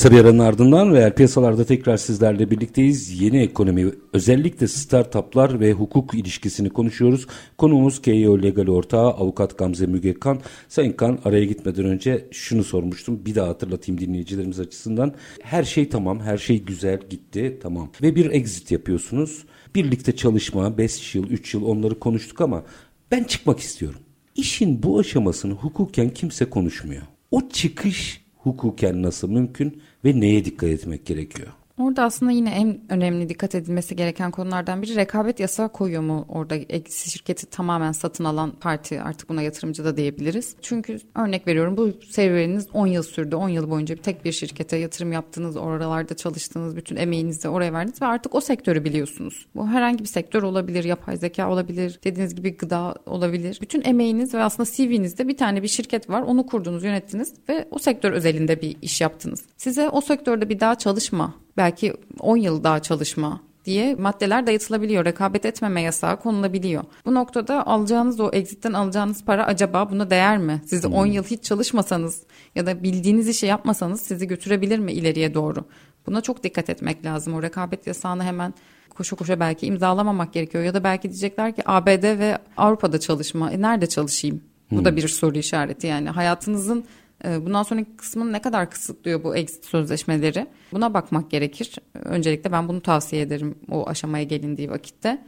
Kısa 0.00 0.12
bir 0.12 0.20
aranın 0.20 0.38
ardından 0.38 0.92
reel 0.92 1.14
piyasalarda 1.14 1.64
tekrar 1.64 1.96
sizlerle 1.96 2.50
birlikteyiz. 2.50 3.20
Yeni 3.20 3.42
ekonomi, 3.42 3.92
özellikle 4.12 4.68
startuplar 4.68 5.60
ve 5.60 5.72
hukuk 5.72 6.14
ilişkisini 6.14 6.70
konuşuyoruz. 6.70 7.26
Konuğumuz 7.58 8.02
KEO 8.02 8.42
Legal 8.42 8.66
ortağı 8.66 9.10
avukat 9.10 9.58
Gamze 9.58 9.86
Mügekan. 9.86 10.40
Sayın 10.68 10.92
Kan 10.92 11.18
araya 11.24 11.44
gitmeden 11.44 11.84
önce 11.84 12.28
şunu 12.30 12.64
sormuştum. 12.64 13.26
Bir 13.26 13.34
daha 13.34 13.48
hatırlatayım 13.48 14.00
dinleyicilerimiz 14.00 14.60
açısından. 14.60 15.14
Her 15.42 15.64
şey 15.64 15.88
tamam, 15.88 16.20
her 16.20 16.38
şey 16.38 16.62
güzel 16.62 17.00
gitti 17.10 17.58
tamam. 17.62 17.90
Ve 18.02 18.16
bir 18.16 18.30
exit 18.30 18.70
yapıyorsunuz. 18.70 19.44
Birlikte 19.74 20.16
çalışma, 20.16 20.78
5 20.78 21.14
yıl, 21.14 21.30
3 21.30 21.54
yıl 21.54 21.64
onları 21.64 21.98
konuştuk 21.98 22.40
ama 22.40 22.62
ben 23.10 23.24
çıkmak 23.24 23.60
istiyorum. 23.60 24.00
İşin 24.34 24.82
bu 24.82 24.98
aşamasını 24.98 25.52
hukuken 25.52 26.10
kimse 26.10 26.44
konuşmuyor. 26.44 27.02
O 27.30 27.48
çıkış 27.48 28.20
hukuken 28.42 29.02
nasıl 29.02 29.30
mümkün 29.30 29.82
ve 30.04 30.20
neye 30.20 30.44
dikkat 30.44 30.70
etmek 30.70 31.06
gerekiyor? 31.06 31.48
Orada 31.80 32.02
aslında 32.02 32.32
yine 32.32 32.50
en 32.50 32.80
önemli 32.88 33.28
dikkat 33.28 33.54
edilmesi 33.54 33.96
gereken 33.96 34.30
konulardan 34.30 34.82
biri 34.82 34.96
rekabet 34.96 35.40
yasağı 35.40 35.68
koyuyor 35.68 36.02
mu 36.02 36.24
orada 36.28 36.54
şirketi 36.90 37.46
tamamen 37.46 37.92
satın 37.92 38.24
alan 38.24 38.50
parti 38.50 39.00
artık 39.00 39.28
buna 39.28 39.42
yatırımcı 39.42 39.84
da 39.84 39.96
diyebiliriz. 39.96 40.56
Çünkü 40.62 40.98
örnek 41.14 41.46
veriyorum 41.46 41.76
bu 41.76 41.92
serüveniniz 42.10 42.66
10 42.72 42.86
yıl 42.86 43.02
sürdü. 43.02 43.36
10 43.36 43.48
yıl 43.48 43.70
boyunca 43.70 43.96
bir 43.96 44.02
tek 44.02 44.24
bir 44.24 44.32
şirkete 44.32 44.76
yatırım 44.76 45.12
yaptınız, 45.12 45.56
oralarda 45.56 46.16
çalıştınız, 46.16 46.76
bütün 46.76 46.96
emeğinizi 46.96 47.48
oraya 47.48 47.72
verdiniz 47.72 48.02
ve 48.02 48.06
artık 48.06 48.34
o 48.34 48.40
sektörü 48.40 48.84
biliyorsunuz. 48.84 49.46
Bu 49.54 49.68
herhangi 49.68 49.98
bir 49.98 50.08
sektör 50.08 50.42
olabilir, 50.42 50.84
yapay 50.84 51.16
zeka 51.16 51.50
olabilir, 51.50 52.00
dediğiniz 52.04 52.34
gibi 52.34 52.56
gıda 52.56 52.94
olabilir. 53.06 53.58
Bütün 53.62 53.82
emeğiniz 53.84 54.34
ve 54.34 54.42
aslında 54.42 54.70
CV'nizde 54.70 55.28
bir 55.28 55.36
tane 55.36 55.62
bir 55.62 55.68
şirket 55.68 56.10
var. 56.10 56.22
Onu 56.22 56.46
kurdunuz, 56.46 56.84
yönettiniz 56.84 57.34
ve 57.48 57.68
o 57.70 57.78
sektör 57.78 58.12
özelinde 58.12 58.62
bir 58.62 58.76
iş 58.82 59.00
yaptınız. 59.00 59.42
Size 59.56 59.88
o 59.88 60.00
sektörde 60.00 60.48
bir 60.48 60.60
daha 60.60 60.74
çalışma 60.74 61.34
belki 61.56 61.94
10 62.18 62.36
yıl 62.36 62.64
daha 62.64 62.82
çalışma 62.82 63.40
diye 63.64 63.94
maddeler 63.94 64.46
dayatılabiliyor. 64.46 65.04
Rekabet 65.04 65.44
etmeme 65.44 65.82
yasağı 65.82 66.20
konulabiliyor. 66.20 66.84
Bu 67.06 67.14
noktada 67.14 67.66
alacağınız 67.66 68.20
o 68.20 68.30
exit'ten 68.32 68.72
alacağınız 68.72 69.24
para 69.24 69.46
acaba 69.46 69.90
buna 69.90 70.10
değer 70.10 70.38
mi? 70.38 70.62
Siz 70.66 70.84
hmm. 70.84 70.94
10 70.94 71.06
yıl 71.06 71.24
hiç 71.24 71.44
çalışmasanız 71.44 72.22
ya 72.54 72.66
da 72.66 72.82
bildiğiniz 72.82 73.28
işi 73.28 73.46
yapmasanız 73.46 74.00
sizi 74.00 74.26
götürebilir 74.26 74.78
mi 74.78 74.92
ileriye 74.92 75.34
doğru? 75.34 75.64
Buna 76.06 76.20
çok 76.20 76.44
dikkat 76.44 76.70
etmek 76.70 77.04
lazım. 77.04 77.34
O 77.34 77.42
rekabet 77.42 77.86
yasağını 77.86 78.24
hemen 78.24 78.54
koşa 78.90 79.16
koşa 79.16 79.40
belki 79.40 79.66
imzalamamak 79.66 80.32
gerekiyor. 80.32 80.64
Ya 80.64 80.74
da 80.74 80.84
belki 80.84 81.02
diyecekler 81.02 81.56
ki 81.56 81.62
ABD 81.66 82.18
ve 82.18 82.38
Avrupa'da 82.56 83.00
çalışma. 83.00 83.50
E 83.50 83.60
nerede 83.60 83.86
çalışayım? 83.86 84.42
Bu 84.70 84.76
hmm. 84.76 84.84
da 84.84 84.96
bir 84.96 85.08
soru 85.08 85.38
işareti 85.38 85.86
yani. 85.86 86.10
Hayatınızın 86.10 86.84
bundan 87.24 87.62
sonraki 87.62 87.96
kısmını 87.96 88.32
ne 88.32 88.42
kadar 88.42 88.70
kısıtlıyor 88.70 89.24
bu 89.24 89.36
exit 89.36 89.64
sözleşmeleri? 89.64 90.46
Buna 90.72 90.94
bakmak 90.94 91.30
gerekir. 91.30 91.76
Öncelikle 91.94 92.52
ben 92.52 92.68
bunu 92.68 92.80
tavsiye 92.80 93.22
ederim 93.22 93.54
o 93.70 93.88
aşamaya 93.88 94.24
gelindiği 94.24 94.70
vakitte. 94.70 95.22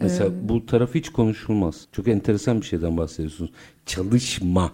Mesela 0.00 0.30
ee, 0.30 0.48
bu 0.48 0.66
tarafı 0.66 0.98
hiç 0.98 1.08
konuşulmaz. 1.08 1.86
Çok 1.92 2.08
enteresan 2.08 2.60
bir 2.60 2.66
şeyden 2.66 2.96
bahsediyorsunuz. 2.96 3.50
Çalışma. 3.86 4.72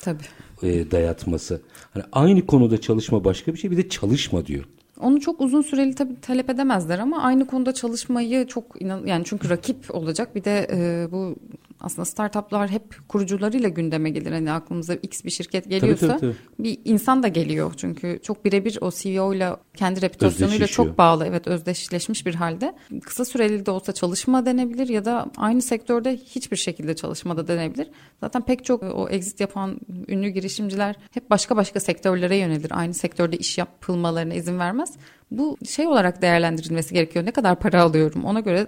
Tabii. 0.00 0.22
E, 0.62 0.90
dayatması. 0.90 1.60
Hani 1.90 2.04
aynı 2.12 2.46
konuda 2.46 2.80
çalışma 2.80 3.24
başka 3.24 3.52
bir 3.52 3.58
şey 3.58 3.70
bir 3.70 3.76
de 3.76 3.88
çalışma 3.88 4.46
diyor. 4.46 4.64
Onu 5.00 5.20
çok 5.20 5.40
uzun 5.40 5.62
süreli 5.62 5.94
tabii 5.94 6.20
talep 6.20 6.50
edemezler 6.50 6.98
ama 6.98 7.22
aynı 7.22 7.46
konuda 7.46 7.74
çalışmayı 7.74 8.46
çok 8.46 8.82
inan 8.82 9.06
yani 9.06 9.24
çünkü 9.26 9.50
rakip 9.50 9.94
olacak. 9.94 10.34
Bir 10.34 10.44
de 10.44 10.66
e, 10.72 11.08
bu 11.12 11.36
aslında 11.80 12.04
startuplar 12.04 12.70
hep 12.70 13.08
kurucularıyla 13.08 13.68
gündeme 13.68 14.10
gelir. 14.10 14.32
Hani 14.32 14.52
aklımıza 14.52 14.94
X 14.94 15.24
bir 15.24 15.30
şirket 15.30 15.70
geliyorsa 15.70 16.06
tabii, 16.06 16.20
tabii, 16.20 16.32
tabii. 16.32 16.64
bir 16.64 16.78
insan 16.84 17.22
da 17.22 17.28
geliyor. 17.28 17.72
Çünkü 17.76 18.18
çok 18.22 18.44
birebir 18.44 18.78
o 18.80 18.90
CEO 18.90 19.34
ile 19.34 19.50
kendi 19.76 20.02
reputasyonuyla 20.02 20.66
çok 20.66 20.98
bağlı. 20.98 21.26
Evet 21.26 21.46
özdeşleşmiş 21.46 22.26
bir 22.26 22.34
halde. 22.34 22.74
Kısa 23.02 23.24
süreli 23.24 23.66
de 23.66 23.70
olsa 23.70 23.92
çalışma 23.92 24.46
denebilir 24.46 24.88
ya 24.88 25.04
da 25.04 25.26
aynı 25.36 25.62
sektörde 25.62 26.16
hiçbir 26.16 26.56
şekilde 26.56 26.96
çalışma 26.96 27.36
da 27.36 27.48
denebilir. 27.48 27.88
Zaten 28.20 28.42
pek 28.42 28.64
çok 28.64 28.82
o 28.82 29.08
exit 29.08 29.40
yapan 29.40 29.80
ünlü 30.08 30.28
girişimciler 30.28 30.96
hep 31.12 31.30
başka 31.30 31.56
başka 31.56 31.80
sektörlere 31.80 32.36
yönelir. 32.36 32.70
Aynı 32.70 32.94
sektörde 32.94 33.36
iş 33.36 33.58
yapılmalarına 33.58 34.34
izin 34.34 34.58
vermez. 34.58 34.92
Bu 35.30 35.56
şey 35.68 35.86
olarak 35.86 36.22
değerlendirilmesi 36.22 36.94
gerekiyor. 36.94 37.24
Ne 37.24 37.30
kadar 37.30 37.58
para 37.58 37.82
alıyorum 37.82 38.24
ona 38.24 38.40
göre 38.40 38.66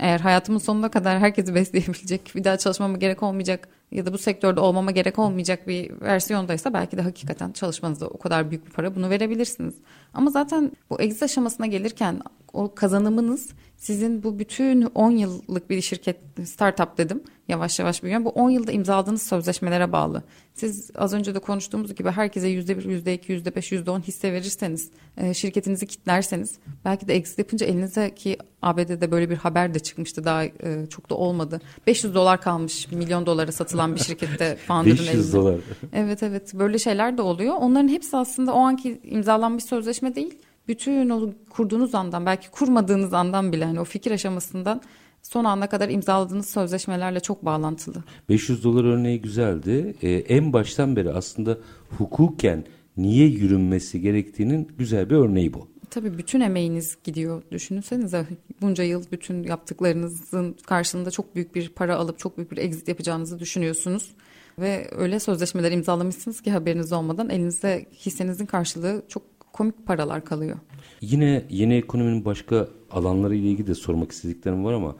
eğer 0.00 0.20
hayatımın 0.20 0.58
sonuna 0.58 0.90
kadar 0.90 1.18
herkesi 1.18 1.54
besleyebilecek, 1.54 2.32
bir 2.34 2.44
daha 2.44 2.56
çalışmama 2.56 2.96
gerek 2.96 3.22
olmayacak 3.22 3.68
ya 3.92 4.06
da 4.06 4.12
bu 4.12 4.18
sektörde 4.18 4.60
olmama 4.60 4.90
gerek 4.90 5.18
olmayacak 5.18 5.68
bir 5.68 6.00
versiyondaysa 6.00 6.74
belki 6.74 6.96
de 6.96 7.02
hakikaten 7.02 7.52
çalışmanızda 7.52 8.08
o 8.08 8.18
kadar 8.18 8.50
büyük 8.50 8.66
bir 8.66 8.70
para 8.70 8.94
bunu 8.94 9.10
verebilirsiniz. 9.10 9.74
Ama 10.14 10.30
zaten 10.30 10.72
bu 10.90 11.00
exit 11.00 11.22
aşamasına 11.22 11.66
gelirken 11.66 12.20
o 12.52 12.74
kazanımınız 12.74 13.50
sizin 13.76 14.22
bu 14.22 14.38
bütün 14.38 14.82
10 14.82 15.10
yıllık 15.10 15.70
bir 15.70 15.80
şirket 15.80 16.16
startup 16.44 16.98
dedim 16.98 17.22
yavaş 17.48 17.78
yavaş 17.78 18.02
büyüyor. 18.02 18.24
Bu 18.24 18.28
10 18.28 18.50
yılda 18.50 18.72
imzaladığınız 18.72 19.22
sözleşmelere 19.22 19.92
bağlı. 19.92 20.22
Siz 20.54 20.90
az 20.94 21.14
önce 21.14 21.34
de 21.34 21.38
konuştuğumuz 21.38 21.94
gibi 21.94 22.10
herkese 22.10 22.48
%1, 22.48 22.82
%2, 22.82 23.32
%5, 23.32 23.72
%10 23.72 24.02
hisse 24.02 24.32
verirseniz, 24.32 24.90
e, 25.16 25.34
şirketinizi 25.34 25.86
kitlerseniz 25.86 26.58
belki 26.84 27.08
de 27.08 27.14
exit 27.14 27.38
yapınca 27.38 27.66
elinize 27.66 28.14
ki 28.14 28.38
ABD'de 28.62 29.10
böyle 29.10 29.30
bir 29.30 29.36
haber 29.36 29.74
de 29.74 29.78
çıkmıştı 29.78 30.24
daha 30.24 30.44
e, 30.44 30.86
çok 30.90 31.10
da 31.10 31.14
olmadı. 31.14 31.60
500 31.86 32.14
dolar 32.14 32.40
kalmış 32.40 32.90
milyon 32.90 33.26
dolara 33.26 33.52
satılan 33.52 33.94
bir 33.94 34.00
şirkette 34.00 34.56
founder'ın 34.66 34.98
500 34.98 35.08
elinde. 35.08 35.32
dolar. 35.32 35.60
Evet 35.92 36.22
evet 36.22 36.54
böyle 36.54 36.78
şeyler 36.78 37.18
de 37.18 37.22
oluyor. 37.22 37.54
Onların 37.60 37.88
hepsi 37.88 38.16
aslında 38.16 38.54
o 38.54 38.58
anki 38.58 39.00
imzalanmış 39.04 39.64
sözleşme 39.64 40.14
değil 40.14 40.38
bütün 40.70 41.10
o 41.10 41.30
kurduğunuz 41.50 41.94
andan 41.94 42.26
belki 42.26 42.50
kurmadığınız 42.50 43.14
andan 43.14 43.52
bile 43.52 43.64
hani 43.64 43.80
o 43.80 43.84
fikir 43.84 44.10
aşamasından 44.10 44.82
son 45.22 45.44
ana 45.44 45.68
kadar 45.68 45.88
imzaladığınız 45.88 46.50
sözleşmelerle 46.50 47.20
çok 47.20 47.44
bağlantılı. 47.44 48.04
500 48.28 48.64
dolar 48.64 48.84
örneği 48.84 49.20
güzeldi. 49.20 49.94
Ee, 50.02 50.10
en 50.10 50.52
baştan 50.52 50.96
beri 50.96 51.12
aslında 51.12 51.58
hukuken 51.98 52.64
niye 52.96 53.26
yürünmesi 53.26 54.00
gerektiğinin 54.00 54.68
güzel 54.78 55.10
bir 55.10 55.14
örneği 55.14 55.54
bu. 55.54 55.68
Tabii 55.90 56.18
bütün 56.18 56.40
emeğiniz 56.40 56.98
gidiyor. 57.04 57.42
Düşünsenize 57.50 58.26
bunca 58.60 58.84
yıl 58.84 59.04
bütün 59.12 59.42
yaptıklarınızın 59.42 60.56
karşılığında 60.66 61.10
çok 61.10 61.34
büyük 61.34 61.54
bir 61.54 61.68
para 61.68 61.96
alıp 61.96 62.18
çok 62.18 62.36
büyük 62.36 62.52
bir 62.52 62.56
exit 62.56 62.88
yapacağınızı 62.88 63.38
düşünüyorsunuz. 63.38 64.10
Ve 64.58 64.88
öyle 64.96 65.20
sözleşmeler 65.20 65.72
imzalamışsınız 65.72 66.40
ki 66.40 66.50
haberiniz 66.50 66.92
olmadan 66.92 67.30
elinizde 67.30 67.86
hissenizin 67.92 68.46
karşılığı 68.46 69.02
çok 69.08 69.39
komik 69.52 69.86
paralar 69.86 70.24
kalıyor. 70.24 70.58
Yine 71.00 71.44
yeni 71.50 71.74
ekonominin 71.74 72.24
başka 72.24 72.68
alanları 72.90 73.34
ile 73.34 73.48
ilgili 73.48 73.66
de 73.66 73.74
sormak 73.74 74.12
istediklerim 74.12 74.64
var 74.64 74.72
ama 74.72 74.96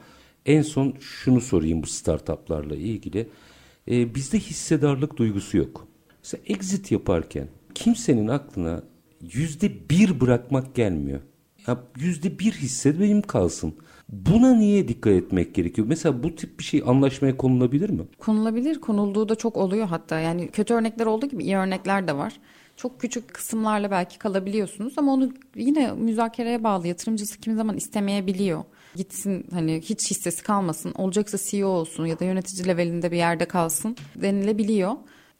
en 0.46 0.62
son 0.62 0.94
şunu 1.00 1.40
sorayım 1.40 1.82
bu 1.82 1.86
startuplarla 1.86 2.76
ilgili. 2.76 3.28
Ee, 3.90 4.14
bizde 4.14 4.38
hissedarlık 4.38 5.16
duygusu 5.16 5.56
yok. 5.56 5.86
Mesela 6.22 6.42
exit 6.46 6.92
yaparken 6.92 7.48
kimsenin 7.74 8.28
aklına 8.28 8.82
yüzde 9.32 9.90
bir 9.90 10.20
bırakmak 10.20 10.74
gelmiyor. 10.74 11.20
Ya 11.66 11.78
yüzde 11.98 12.38
bir 12.38 12.52
hisse 12.52 13.00
benim 13.00 13.22
kalsın. 13.22 13.74
Buna 14.08 14.54
niye 14.54 14.88
dikkat 14.88 15.12
etmek 15.12 15.54
gerekiyor? 15.54 15.86
Mesela 15.88 16.22
bu 16.22 16.34
tip 16.34 16.58
bir 16.58 16.64
şey 16.64 16.82
anlaşmaya 16.86 17.36
konulabilir 17.36 17.90
mi? 17.90 18.02
Konulabilir. 18.18 18.80
Konulduğu 18.80 19.28
da 19.28 19.34
çok 19.34 19.56
oluyor 19.56 19.86
hatta. 19.86 20.20
Yani 20.20 20.48
kötü 20.48 20.74
örnekler 20.74 21.06
olduğu 21.06 21.26
gibi 21.26 21.44
iyi 21.44 21.56
örnekler 21.56 22.08
de 22.08 22.16
var. 22.16 22.40
Çok 22.80 23.00
küçük 23.00 23.34
kısımlarla 23.34 23.90
belki 23.90 24.18
kalabiliyorsunuz 24.18 24.94
ama 24.96 25.12
onu 25.12 25.32
yine 25.56 25.92
müzakereye 25.92 26.64
bağlı. 26.64 26.88
Yatırımcısı 26.88 27.40
kimi 27.40 27.56
zaman 27.56 27.76
istemeyebiliyor. 27.76 28.64
Gitsin 28.96 29.46
hani 29.52 29.80
hiç 29.80 30.10
hissesi 30.10 30.42
kalmasın. 30.42 30.92
Olacaksa 30.94 31.38
CEO 31.38 31.68
olsun 31.68 32.06
ya 32.06 32.18
da 32.20 32.24
yönetici 32.24 32.68
levelinde 32.68 33.10
bir 33.12 33.16
yerde 33.16 33.44
kalsın 33.44 33.96
denilebiliyor. 34.16 34.92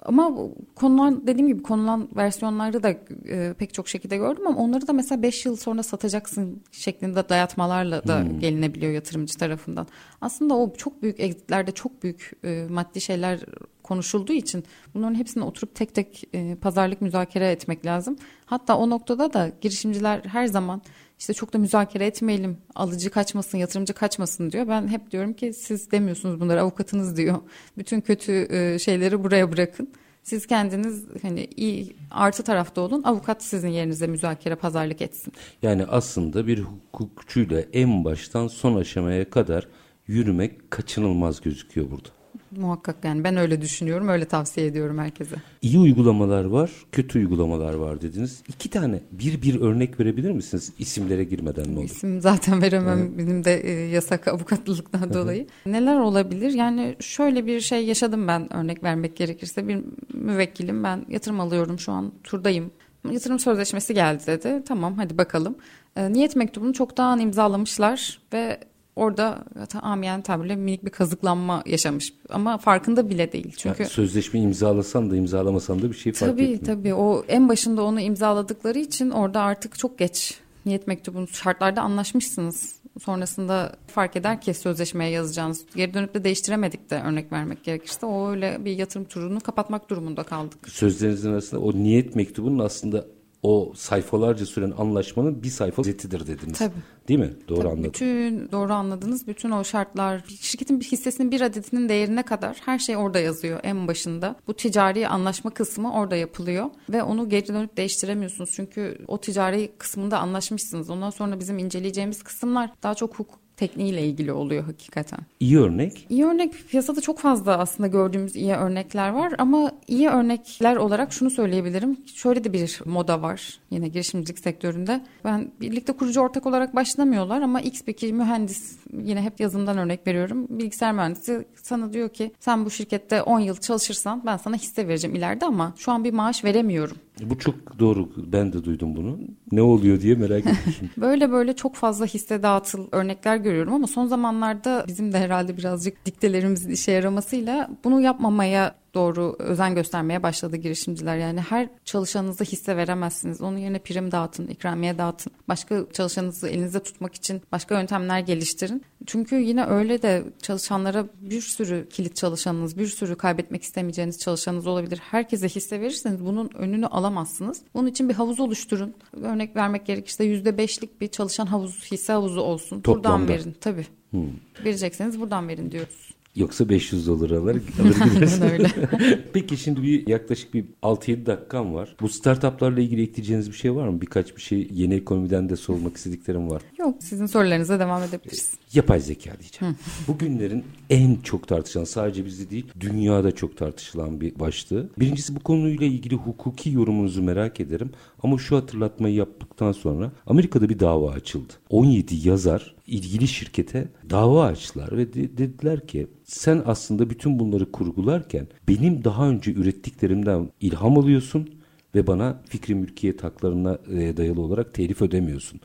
Ama 0.04 0.32
konulan 0.74 1.26
dediğim 1.26 1.48
gibi 1.48 1.62
konulan 1.62 2.08
versiyonları 2.16 2.82
da 2.82 2.90
e, 3.28 3.54
pek 3.58 3.74
çok 3.74 3.88
şekilde 3.88 4.16
gördüm 4.16 4.46
ama 4.46 4.58
onları 4.58 4.86
da 4.86 4.92
mesela 4.92 5.22
5 5.22 5.46
yıl 5.46 5.56
sonra 5.56 5.82
satacaksın 5.82 6.62
şeklinde 6.72 7.28
dayatmalarla 7.28 8.06
da 8.06 8.20
hmm. 8.20 8.40
gelinebiliyor 8.40 8.92
yatırımcı 8.92 9.38
tarafından. 9.38 9.86
Aslında 10.20 10.54
o 10.54 10.72
çok 10.74 11.02
büyük 11.02 11.20
exitlerde 11.20 11.70
çok 11.72 12.02
büyük 12.02 12.32
e, 12.44 12.66
maddi 12.70 13.00
şeyler 13.00 13.40
konuşulduğu 13.82 14.32
için 14.32 14.64
bunların 14.94 15.14
hepsini 15.14 15.44
oturup 15.44 15.74
tek 15.74 15.94
tek 15.94 16.24
e, 16.34 16.54
pazarlık 16.54 17.00
müzakere 17.00 17.50
etmek 17.50 17.86
lazım. 17.86 18.16
Hatta 18.44 18.76
o 18.76 18.90
noktada 18.90 19.32
da 19.32 19.50
girişimciler 19.60 20.20
her 20.24 20.46
zaman 20.46 20.82
işte 21.20 21.34
çok 21.34 21.52
da 21.52 21.58
müzakere 21.58 22.06
etmeyelim, 22.06 22.58
alıcı 22.74 23.10
kaçmasın, 23.10 23.58
yatırımcı 23.58 23.92
kaçmasın 23.92 24.50
diyor. 24.52 24.68
Ben 24.68 24.88
hep 24.88 25.10
diyorum 25.10 25.32
ki 25.32 25.52
siz 25.52 25.90
demiyorsunuz 25.90 26.40
bunları, 26.40 26.60
avukatınız 26.60 27.16
diyor. 27.16 27.38
Bütün 27.78 28.00
kötü 28.00 28.32
e, 28.50 28.78
şeyleri 28.78 29.24
buraya 29.24 29.52
bırakın. 29.52 29.92
Siz 30.22 30.46
kendiniz 30.46 31.04
hani 31.22 31.48
iyi 31.56 31.96
artı 32.10 32.42
tarafta 32.42 32.80
olun. 32.80 33.02
Avukat 33.02 33.42
sizin 33.42 33.68
yerinize 33.68 34.06
müzakere 34.06 34.54
pazarlık 34.54 35.02
etsin. 35.02 35.32
Yani 35.62 35.84
aslında 35.84 36.46
bir 36.46 36.64
hukukçuyla 36.92 37.60
en 37.72 38.04
baştan 38.04 38.48
son 38.48 38.76
aşamaya 38.76 39.30
kadar 39.30 39.68
yürümek 40.06 40.70
kaçınılmaz 40.70 41.40
gözüküyor 41.40 41.90
burada. 41.90 42.19
Muhakkak 42.56 43.04
yani 43.04 43.24
ben 43.24 43.36
öyle 43.36 43.60
düşünüyorum, 43.60 44.08
öyle 44.08 44.24
tavsiye 44.24 44.66
ediyorum 44.66 44.98
herkese. 44.98 45.36
İyi 45.62 45.78
uygulamalar 45.78 46.44
var, 46.44 46.70
kötü 46.92 47.18
uygulamalar 47.18 47.74
var 47.74 48.00
dediniz. 48.00 48.42
İki 48.48 48.70
tane 48.70 49.00
bir 49.12 49.42
bir 49.42 49.60
örnek 49.60 50.00
verebilir 50.00 50.30
misiniz 50.30 50.72
isimlere 50.78 51.24
girmeden 51.24 51.74
ne 51.74 51.78
olur? 51.78 51.84
İsim 51.84 52.20
zaten 52.20 52.62
veremem 52.62 52.98
evet. 52.98 53.18
benim 53.18 53.44
de 53.44 53.60
e, 53.60 53.70
yasak 53.70 54.28
avukatlılıktan 54.28 55.14
dolayı. 55.14 55.46
Neler 55.66 56.00
olabilir? 56.00 56.50
Yani 56.50 56.96
şöyle 57.00 57.46
bir 57.46 57.60
şey 57.60 57.86
yaşadım 57.86 58.28
ben 58.28 58.52
örnek 58.52 58.82
vermek 58.82 59.16
gerekirse. 59.16 59.68
Bir 59.68 59.78
müvekkilim 60.14 60.84
ben 60.84 61.04
yatırım 61.08 61.40
alıyorum 61.40 61.78
şu 61.78 61.92
an 61.92 62.12
turdayım. 62.24 62.70
Yatırım 63.10 63.38
sözleşmesi 63.38 63.94
geldi 63.94 64.22
dedi. 64.26 64.62
Tamam 64.68 64.94
hadi 64.96 65.18
bakalım. 65.18 65.56
E, 65.96 66.12
niyet 66.12 66.36
mektubunu 66.36 66.72
çoktan 66.72 67.20
imzalamışlar 67.20 68.20
ve 68.32 68.60
orada 69.00 69.44
amiyen 69.82 70.22
tabirle 70.22 70.56
minik 70.56 70.84
bir 70.84 70.90
kazıklanma 70.90 71.62
yaşamış. 71.66 72.14
Ama 72.28 72.58
farkında 72.58 73.10
bile 73.10 73.32
değil. 73.32 73.54
Çünkü 73.56 73.82
yani 73.82 73.92
sözleşme 73.92 74.40
imzalasan 74.40 75.10
da 75.10 75.16
imzalamasan 75.16 75.82
da 75.82 75.90
bir 75.90 75.96
şey 75.96 76.12
fark 76.12 76.32
tabii, 76.32 76.42
etmiyor. 76.42 76.64
Tabii 76.64 76.82
tabii 76.82 76.94
o 76.94 77.24
en 77.28 77.48
başında 77.48 77.82
onu 77.82 78.00
imzaladıkları 78.00 78.78
için 78.78 79.10
orada 79.10 79.40
artık 79.40 79.78
çok 79.78 79.98
geç 79.98 80.40
niyet 80.66 80.86
mektubunu 80.86 81.28
şartlarda 81.28 81.82
anlaşmışsınız. 81.82 82.80
Sonrasında 83.00 83.76
fark 83.86 84.16
eder 84.16 84.40
ki 84.40 84.54
sözleşmeye 84.54 85.10
yazacağınız. 85.10 85.64
Geri 85.74 85.94
dönüp 85.94 86.14
de 86.14 86.24
değiştiremedik 86.24 86.90
de 86.90 87.02
örnek 87.06 87.32
vermek 87.32 87.64
gerekirse. 87.64 88.06
O 88.06 88.30
öyle 88.30 88.64
bir 88.64 88.76
yatırım 88.76 89.04
turunu 89.04 89.40
kapatmak 89.40 89.90
durumunda 89.90 90.22
kaldık. 90.22 90.68
Sözlerinizin 90.68 91.32
arasında 91.32 91.60
o 91.60 91.72
niyet 91.72 92.16
mektubunun 92.16 92.58
aslında 92.58 93.06
o 93.42 93.72
sayfalarca 93.76 94.46
süren 94.46 94.72
anlaşmanın 94.78 95.42
bir 95.42 95.48
sayfa 95.48 95.82
zetidir 95.82 96.26
dediniz. 96.26 96.58
Tabii. 96.58 96.74
Değil 97.08 97.20
mi? 97.20 97.32
Doğru 97.48 97.58
Tabii, 97.58 97.68
anladım. 97.68 97.84
Bütün 97.84 98.50
doğru 98.52 98.72
anladınız. 98.72 99.26
Bütün 99.26 99.50
o 99.50 99.64
şartlar, 99.64 100.24
şirketin 100.40 100.80
bir 100.80 100.84
hissesinin 100.84 101.30
bir 101.30 101.40
adetinin 101.40 101.88
değerine 101.88 102.22
kadar 102.22 102.56
her 102.64 102.78
şey 102.78 102.96
orada 102.96 103.18
yazıyor 103.18 103.60
en 103.62 103.88
başında. 103.88 104.36
Bu 104.46 104.54
ticari 104.54 105.08
anlaşma 105.08 105.50
kısmı 105.50 105.94
orada 105.94 106.16
yapılıyor 106.16 106.70
ve 106.88 107.02
onu 107.02 107.28
geri 107.28 107.48
dönüp 107.48 107.76
değiştiremiyorsunuz. 107.76 108.50
Çünkü 108.52 108.98
o 109.08 109.20
ticari 109.20 109.72
kısmında 109.78 110.18
anlaşmışsınız. 110.18 110.90
Ondan 110.90 111.10
sonra 111.10 111.40
bizim 111.40 111.58
inceleyeceğimiz 111.58 112.22
kısımlar 112.22 112.70
daha 112.82 112.94
çok 112.94 113.18
hukuk 113.18 113.40
tekniğiyle 113.60 114.06
ilgili 114.06 114.32
oluyor 114.32 114.64
hakikaten. 114.64 115.18
İyi 115.40 115.58
örnek? 115.58 116.06
İyi 116.10 116.24
örnek 116.24 116.68
piyasada 116.70 117.00
çok 117.00 117.18
fazla 117.18 117.58
aslında 117.58 117.86
gördüğümüz 117.86 118.36
iyi 118.36 118.52
örnekler 118.52 119.10
var 119.10 119.32
ama 119.38 119.72
iyi 119.88 120.08
örnekler 120.08 120.76
olarak 120.76 121.12
şunu 121.12 121.30
söyleyebilirim. 121.30 121.98
Şöyle 122.06 122.44
de 122.44 122.52
bir 122.52 122.80
moda 122.84 123.22
var 123.22 123.60
yine 123.70 123.88
girişimcilik 123.88 124.38
sektöründe. 124.38 125.00
Ben 125.24 125.52
birlikte 125.60 125.92
kurucu 125.92 126.20
ortak 126.20 126.46
olarak 126.46 126.76
başlamıyorlar 126.76 127.42
ama 127.42 127.60
X 127.60 127.86
bir 127.86 128.12
mühendis 128.12 128.78
yine 128.92 129.22
hep 129.22 129.40
yazımdan 129.40 129.78
örnek 129.78 130.06
veriyorum. 130.06 130.46
Bilgisayar 130.50 130.92
mühendisi 130.92 131.44
sana 131.62 131.92
diyor 131.92 132.08
ki 132.08 132.32
sen 132.40 132.64
bu 132.64 132.70
şirkette 132.70 133.22
10 133.22 133.40
yıl 133.40 133.56
çalışırsan 133.56 134.22
ben 134.26 134.36
sana 134.36 134.56
hisse 134.56 134.88
vereceğim 134.88 135.16
ileride 135.16 135.46
ama 135.46 135.74
şu 135.76 135.92
an 135.92 136.04
bir 136.04 136.12
maaş 136.12 136.44
veremiyorum. 136.44 136.96
Bu 137.22 137.38
çok 137.38 137.78
doğru. 137.78 138.08
Ben 138.16 138.52
de 138.52 138.64
duydum 138.64 138.96
bunu. 138.96 139.18
Ne 139.52 139.62
oluyor 139.62 140.00
diye 140.00 140.14
merak 140.14 140.46
ettim. 140.46 140.90
böyle 140.96 141.32
böyle 141.32 141.56
çok 141.56 141.74
fazla 141.74 142.06
hisse 142.06 142.42
dağıtıl 142.42 142.88
örnekler 142.92 143.36
görüyorum 143.36 143.74
ama 143.74 143.86
son 143.86 144.06
zamanlarda 144.06 144.84
bizim 144.88 145.12
de 145.12 145.18
herhalde 145.18 145.56
birazcık 145.56 146.06
diktelerimizin 146.06 146.70
işe 146.70 146.92
yaramasıyla 146.92 147.70
bunu 147.84 148.00
yapmamaya 148.00 148.74
doğru 148.94 149.36
özen 149.38 149.74
göstermeye 149.74 150.22
başladı 150.22 150.56
girişimciler. 150.56 151.16
Yani 151.16 151.40
her 151.40 151.68
çalışanınıza 151.84 152.44
hisse 152.44 152.76
veremezsiniz. 152.76 153.40
Onun 153.40 153.58
yerine 153.58 153.78
prim 153.78 154.12
dağıtın, 154.12 154.46
ikramiye 154.46 154.98
dağıtın. 154.98 155.32
Başka 155.48 155.84
çalışanınızı 155.92 156.48
elinizde 156.48 156.82
tutmak 156.82 157.14
için 157.14 157.42
başka 157.52 157.80
yöntemler 157.80 158.20
geliştirin. 158.20 158.82
Çünkü 159.06 159.36
yine 159.36 159.66
öyle 159.66 160.02
de 160.02 160.24
çalışanlara 160.42 161.06
bir 161.20 161.40
sürü 161.40 161.88
kilit 161.90 162.16
çalışanınız, 162.16 162.78
bir 162.78 162.86
sürü 162.86 163.16
kaybetmek 163.16 163.62
istemeyeceğiniz 163.62 164.18
çalışanınız 164.18 164.66
olabilir. 164.66 164.98
Herkese 165.10 165.48
hisse 165.48 165.80
verirseniz 165.80 166.24
bunun 166.24 166.50
önünü 166.54 166.86
alamazsınız. 166.86 167.62
Bunun 167.74 167.86
için 167.86 168.08
bir 168.08 168.14
havuz 168.14 168.40
oluşturun. 168.40 168.94
Örnek 169.22 169.56
vermek 169.56 169.86
gerekirse 169.86 170.24
%5'lik 170.24 171.00
bir 171.00 171.08
çalışan 171.08 171.46
havuz, 171.46 171.92
hisse 171.92 172.12
havuzu 172.12 172.40
olsun. 172.40 172.80
Toplamda. 172.80 173.08
Buradan 173.08 173.28
verin 173.28 173.56
tabii. 173.60 173.86
Hmm. 174.10 174.30
Verecekseniz 174.64 175.20
buradan 175.20 175.48
verin 175.48 175.70
diyoruz. 175.70 176.10
Yoksa 176.36 176.68
500 176.68 177.06
dolar 177.06 177.30
alır, 177.30 177.56
alır 177.82 178.10
gideriz. 178.10 178.42
öyle. 178.42 178.68
Peki 179.32 179.56
şimdi 179.56 179.82
bir 179.82 180.06
yaklaşık 180.06 180.54
bir 180.54 180.64
6-7 180.82 181.26
dakikam 181.26 181.74
var. 181.74 181.96
Bu 182.00 182.08
startuplarla 182.08 182.80
ilgili 182.80 183.02
ekleyeceğiniz 183.02 183.48
bir 183.48 183.56
şey 183.56 183.74
var 183.74 183.88
mı? 183.88 184.00
Birkaç 184.00 184.36
bir 184.36 184.40
şey 184.42 184.68
yeni 184.72 184.94
ekonomiden 184.94 185.48
de 185.48 185.56
sormak 185.56 185.96
istediklerim 185.96 186.50
var. 186.50 186.62
Yok 186.78 186.96
sizin 187.02 187.26
sorularınıza 187.26 187.78
devam 187.80 188.02
edebiliriz. 188.02 188.54
Yapay 188.72 189.00
zeka 189.00 189.30
diyeceğim. 189.40 189.76
Bugünlerin 190.08 190.64
en 190.90 191.16
çok 191.16 191.48
tartışılan 191.48 191.84
sadece 191.84 192.24
bizde 192.26 192.50
değil 192.50 192.66
dünyada 192.80 193.32
çok 193.34 193.56
tartışılan 193.56 194.20
bir 194.20 194.38
başlığı. 194.38 194.90
Birincisi 194.98 195.36
bu 195.36 195.40
konuyla 195.40 195.86
ilgili 195.86 196.14
hukuki 196.14 196.70
yorumunuzu 196.70 197.22
merak 197.22 197.60
ederim. 197.60 197.90
Ama 198.22 198.38
şu 198.38 198.56
hatırlatmayı 198.56 199.14
yaptıktan 199.14 199.72
sonra 199.72 200.12
Amerika'da 200.26 200.68
bir 200.68 200.80
dava 200.80 201.10
açıldı. 201.10 201.52
17 201.70 202.28
yazar 202.28 202.74
ilgili 202.90 203.28
şirkete 203.28 203.88
dava 204.10 204.44
açtılar 204.44 204.96
ve 204.96 205.12
de- 205.12 205.38
dediler 205.38 205.86
ki 205.86 206.06
sen 206.24 206.62
aslında 206.66 207.10
bütün 207.10 207.38
bunları 207.38 207.72
kurgularken 207.72 208.46
benim 208.68 209.04
daha 209.04 209.28
önce 209.28 209.52
ürettiklerimden 209.52 210.50
ilham 210.60 210.98
alıyorsun 210.98 211.50
ve 211.94 212.06
bana 212.06 212.42
fikri 212.48 212.74
mülkiyet 212.74 213.24
haklarına 213.24 213.78
e, 213.92 214.16
dayalı 214.16 214.40
olarak 214.40 214.74
telif 214.74 215.02
ödemiyorsun. 215.02 215.60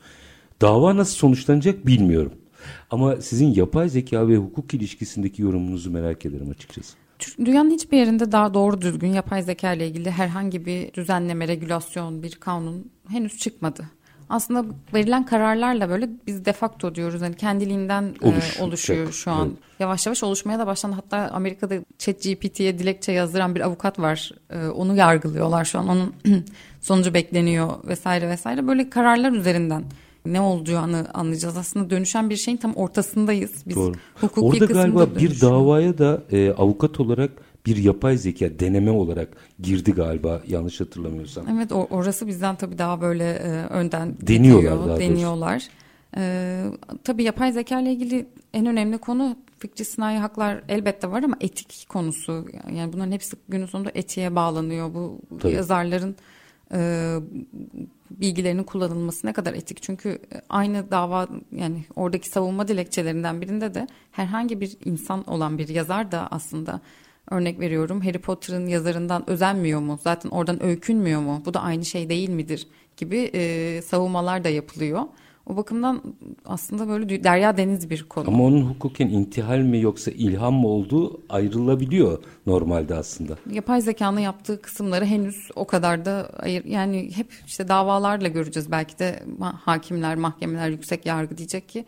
Dava 0.60 0.96
nasıl 0.96 1.14
sonuçlanacak 1.14 1.86
bilmiyorum. 1.86 2.32
Ama 2.90 3.16
sizin 3.16 3.54
yapay 3.54 3.88
zeka 3.88 4.28
ve 4.28 4.36
hukuk 4.36 4.74
ilişkisindeki 4.74 5.42
yorumunuzu 5.42 5.90
merak 5.90 6.26
ederim 6.26 6.50
açıkçası. 6.50 6.96
Dünyanın 7.44 7.70
hiçbir 7.70 7.96
yerinde 7.96 8.32
daha 8.32 8.54
doğru 8.54 8.80
düzgün 8.80 9.12
yapay 9.12 9.42
zeka 9.42 9.72
ile 9.72 9.88
ilgili 9.88 10.10
herhangi 10.10 10.66
bir 10.66 10.92
düzenleme, 10.92 11.48
regülasyon, 11.48 12.22
bir 12.22 12.34
kanun 12.34 12.90
henüz 13.08 13.38
çıkmadı. 13.38 13.84
Aslında 14.28 14.64
verilen 14.94 15.26
kararlarla 15.26 15.88
böyle 15.88 16.08
biz 16.26 16.44
defakto 16.44 16.94
diyoruz. 16.94 17.22
Yani 17.22 17.36
kendiliğinden 17.36 18.14
Oluş, 18.22 18.58
e, 18.58 18.62
oluşuyor 18.62 19.12
şu 19.12 19.30
an. 19.30 19.46
Evet. 19.46 19.56
Yavaş 19.78 20.06
yavaş 20.06 20.22
oluşmaya 20.22 20.58
da 20.58 20.66
başlandı. 20.66 20.96
Hatta 20.96 21.16
Amerika'da 21.34 21.74
ChatGPT'ye 21.98 22.78
dilekçe 22.78 23.12
yazdıran 23.12 23.54
bir 23.54 23.60
avukat 23.60 23.98
var. 23.98 24.30
E, 24.50 24.66
onu 24.66 24.96
yargılıyorlar 24.96 25.64
şu 25.64 25.78
an. 25.78 25.88
Onun 25.88 26.14
sonucu 26.80 27.14
bekleniyor 27.14 27.70
vesaire 27.88 28.28
vesaire. 28.28 28.66
Böyle 28.66 28.90
kararlar 28.90 29.32
üzerinden 29.32 29.84
ne 30.26 30.40
olacağını 30.40 31.06
anlayacağız. 31.14 31.56
Aslında 31.56 31.90
dönüşen 31.90 32.30
bir 32.30 32.36
şeyin 32.36 32.58
tam 32.58 32.74
ortasındayız. 32.74 33.52
Biz 33.66 33.76
Doğru. 33.76 33.94
hukuki 34.20 34.64
Orada 34.64 34.64
galiba 34.64 35.06
bir 35.18 35.40
davaya 35.40 35.98
da 35.98 36.22
e, 36.30 36.50
avukat 36.50 37.00
olarak 37.00 37.30
bir 37.66 37.76
yapay 37.76 38.16
zeka 38.16 38.58
deneme 38.58 38.90
olarak 38.90 39.28
girdi 39.60 39.92
galiba 39.92 40.42
yanlış 40.48 40.80
hatırlamıyorsam. 40.80 41.48
Evet 41.48 41.72
orası 41.72 42.26
bizden 42.26 42.56
tabii 42.56 42.78
daha 42.78 43.00
böyle 43.00 43.30
e, 43.30 43.48
önden 43.66 44.14
deniyorlar 44.20 44.72
gidiyor, 44.72 44.88
daha 44.88 45.00
deniyorlar. 45.00 45.68
E, 46.16 46.64
tabii 47.04 47.22
yapay 47.22 47.52
zeka 47.52 47.80
ile 47.80 47.92
ilgili 47.92 48.26
en 48.54 48.66
önemli 48.66 48.98
konu 48.98 49.36
fikri 49.58 49.84
sınai 49.84 50.16
haklar 50.16 50.62
elbette 50.68 51.10
var 51.10 51.22
ama 51.22 51.36
etik 51.40 51.86
konusu. 51.88 52.46
Yani 52.76 52.92
bunların 52.92 53.12
hepsi 53.12 53.36
günün 53.48 53.66
sonunda 53.66 53.90
etiğe 53.94 54.34
bağlanıyor. 54.34 54.94
Bu 54.94 55.20
tabii. 55.38 55.52
yazarların 55.52 56.16
e, 56.72 57.14
bilgilerinin 58.10 58.64
kullanılması 58.64 59.26
ne 59.26 59.32
kadar 59.32 59.54
etik? 59.54 59.82
Çünkü 59.82 60.18
aynı 60.48 60.90
dava 60.90 61.28
yani 61.52 61.84
oradaki 61.96 62.28
savunma 62.28 62.68
dilekçelerinden 62.68 63.40
birinde 63.40 63.74
de 63.74 63.86
herhangi 64.12 64.60
bir 64.60 64.76
insan 64.84 65.30
olan 65.30 65.58
bir 65.58 65.68
yazar 65.68 66.12
da 66.12 66.28
aslında 66.30 66.80
örnek 67.30 67.60
veriyorum 67.60 68.00
Harry 68.00 68.18
Potter'ın 68.18 68.66
yazarından 68.66 69.30
özenmiyor 69.30 69.80
mu? 69.80 69.98
Zaten 70.02 70.30
oradan 70.30 70.62
öykünmüyor 70.62 71.20
mu? 71.20 71.42
Bu 71.46 71.54
da 71.54 71.60
aynı 71.62 71.84
şey 71.84 72.08
değil 72.08 72.28
midir? 72.30 72.66
gibi 72.96 73.30
e, 73.34 73.82
savunmalar 73.82 74.44
da 74.44 74.48
yapılıyor. 74.48 75.02
O 75.46 75.56
bakımdan 75.56 76.02
aslında 76.44 76.88
böyle 76.88 77.24
derya 77.24 77.56
deniz 77.56 77.90
bir 77.90 78.02
konu. 78.02 78.28
Ama 78.28 78.44
onun 78.44 78.62
hukuken 78.62 79.08
intihal 79.08 79.58
mi 79.58 79.80
yoksa 79.80 80.10
ilham 80.10 80.54
mı 80.54 80.68
olduğu 80.68 81.20
ayrılabiliyor 81.28 82.22
normalde 82.46 82.94
aslında. 82.94 83.36
Yapay 83.50 83.80
zekanın 83.80 84.20
yaptığı 84.20 84.62
kısımları 84.62 85.04
henüz 85.04 85.48
o 85.56 85.66
kadar 85.66 86.04
da 86.04 86.30
ayır 86.38 86.64
yani 86.64 87.10
hep 87.16 87.32
işte 87.46 87.68
davalarla 87.68 88.28
göreceğiz 88.28 88.70
belki 88.70 88.98
de 88.98 89.22
hakimler, 89.64 90.16
mahkemeler, 90.16 90.68
yüksek 90.68 91.06
yargı 91.06 91.38
diyecek 91.38 91.68
ki 91.68 91.84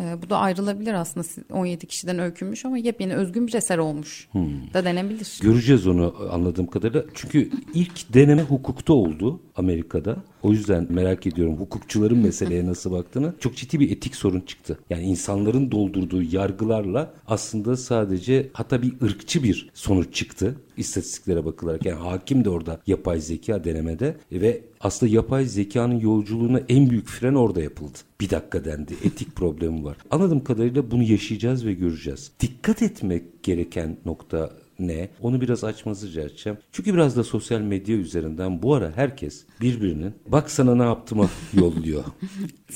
e, 0.00 0.22
bu 0.22 0.30
da 0.30 0.38
ayrılabilir 0.38 0.94
aslında 0.94 1.26
17 1.52 1.86
kişiden 1.86 2.18
öykünmüş 2.18 2.64
ama 2.64 2.78
yepyeni 2.78 3.14
özgün 3.14 3.46
bir 3.46 3.54
eser 3.54 3.78
olmuş 3.78 4.28
hmm. 4.32 4.74
da 4.74 4.84
denebilir. 4.84 5.38
Göreceğiz 5.42 5.86
onu 5.86 6.14
anladığım 6.30 6.66
kadarıyla. 6.66 7.04
Çünkü 7.14 7.50
ilk 7.74 8.14
deneme 8.14 8.42
hukukta 8.42 8.92
oldu 8.92 9.40
Amerika'da. 9.56 10.16
O 10.42 10.52
yüzden 10.52 10.86
merak 10.90 11.26
ediyorum 11.26 11.56
hukukçuların 11.56 12.18
meseleye 12.18 12.66
nasıl 12.66 12.92
baktığını. 12.92 13.34
Çok 13.40 13.56
ciddi 13.56 13.80
bir 13.80 13.90
etik 13.90 14.16
sorun 14.16 14.40
çıktı. 14.40 14.78
Yani 14.90 15.02
insanların 15.02 15.70
doldurduğu 15.70 16.22
yargılarla 16.22 17.14
aslında 17.26 17.76
sadece 17.76 18.48
hatta 18.52 18.82
bir 18.82 18.92
ırkçı 19.02 19.42
bir 19.42 19.70
sonuç 19.74 20.14
çıktı. 20.14 20.56
istatistiklere 20.76 21.44
bakılarak. 21.44 21.86
Yani 21.86 21.98
hakim 21.98 22.44
de 22.44 22.50
orada 22.50 22.80
yapay 22.86 23.20
zeka 23.20 23.64
denemede 23.64 24.16
ve 24.32 24.60
aslında 24.80 25.12
yapay 25.12 25.44
zekanın 25.44 26.00
yolculuğuna 26.00 26.60
en 26.68 26.90
büyük 26.90 27.08
fren 27.08 27.34
orada 27.34 27.62
yapıldı. 27.62 27.98
Bir 28.20 28.30
dakika 28.30 28.64
dendi. 28.64 28.94
Etik 29.04 29.36
problemi 29.36 29.84
var. 29.84 29.96
Anladığım 30.10 30.44
kadarıyla 30.44 30.90
bunu 30.90 31.02
yaşayacağız 31.02 31.66
ve 31.66 31.72
göreceğiz. 31.72 32.32
Dikkat 32.40 32.82
etmek 32.82 33.42
gereken 33.42 33.96
nokta 34.04 34.50
ne? 34.78 35.08
Onu 35.20 35.40
biraz 35.40 35.64
açmanızı 35.64 36.08
rica 36.08 36.22
edeceğim. 36.22 36.58
Çünkü 36.72 36.94
biraz 36.94 37.16
da 37.16 37.24
sosyal 37.24 37.60
medya 37.60 37.96
üzerinden 37.96 38.62
bu 38.62 38.74
ara 38.74 38.92
herkes 38.96 39.44
birbirinin 39.60 40.14
bak 40.26 40.50
sana 40.50 40.74
ne 40.74 40.82
yaptığımı 40.82 41.28
yolluyor. 41.54 42.04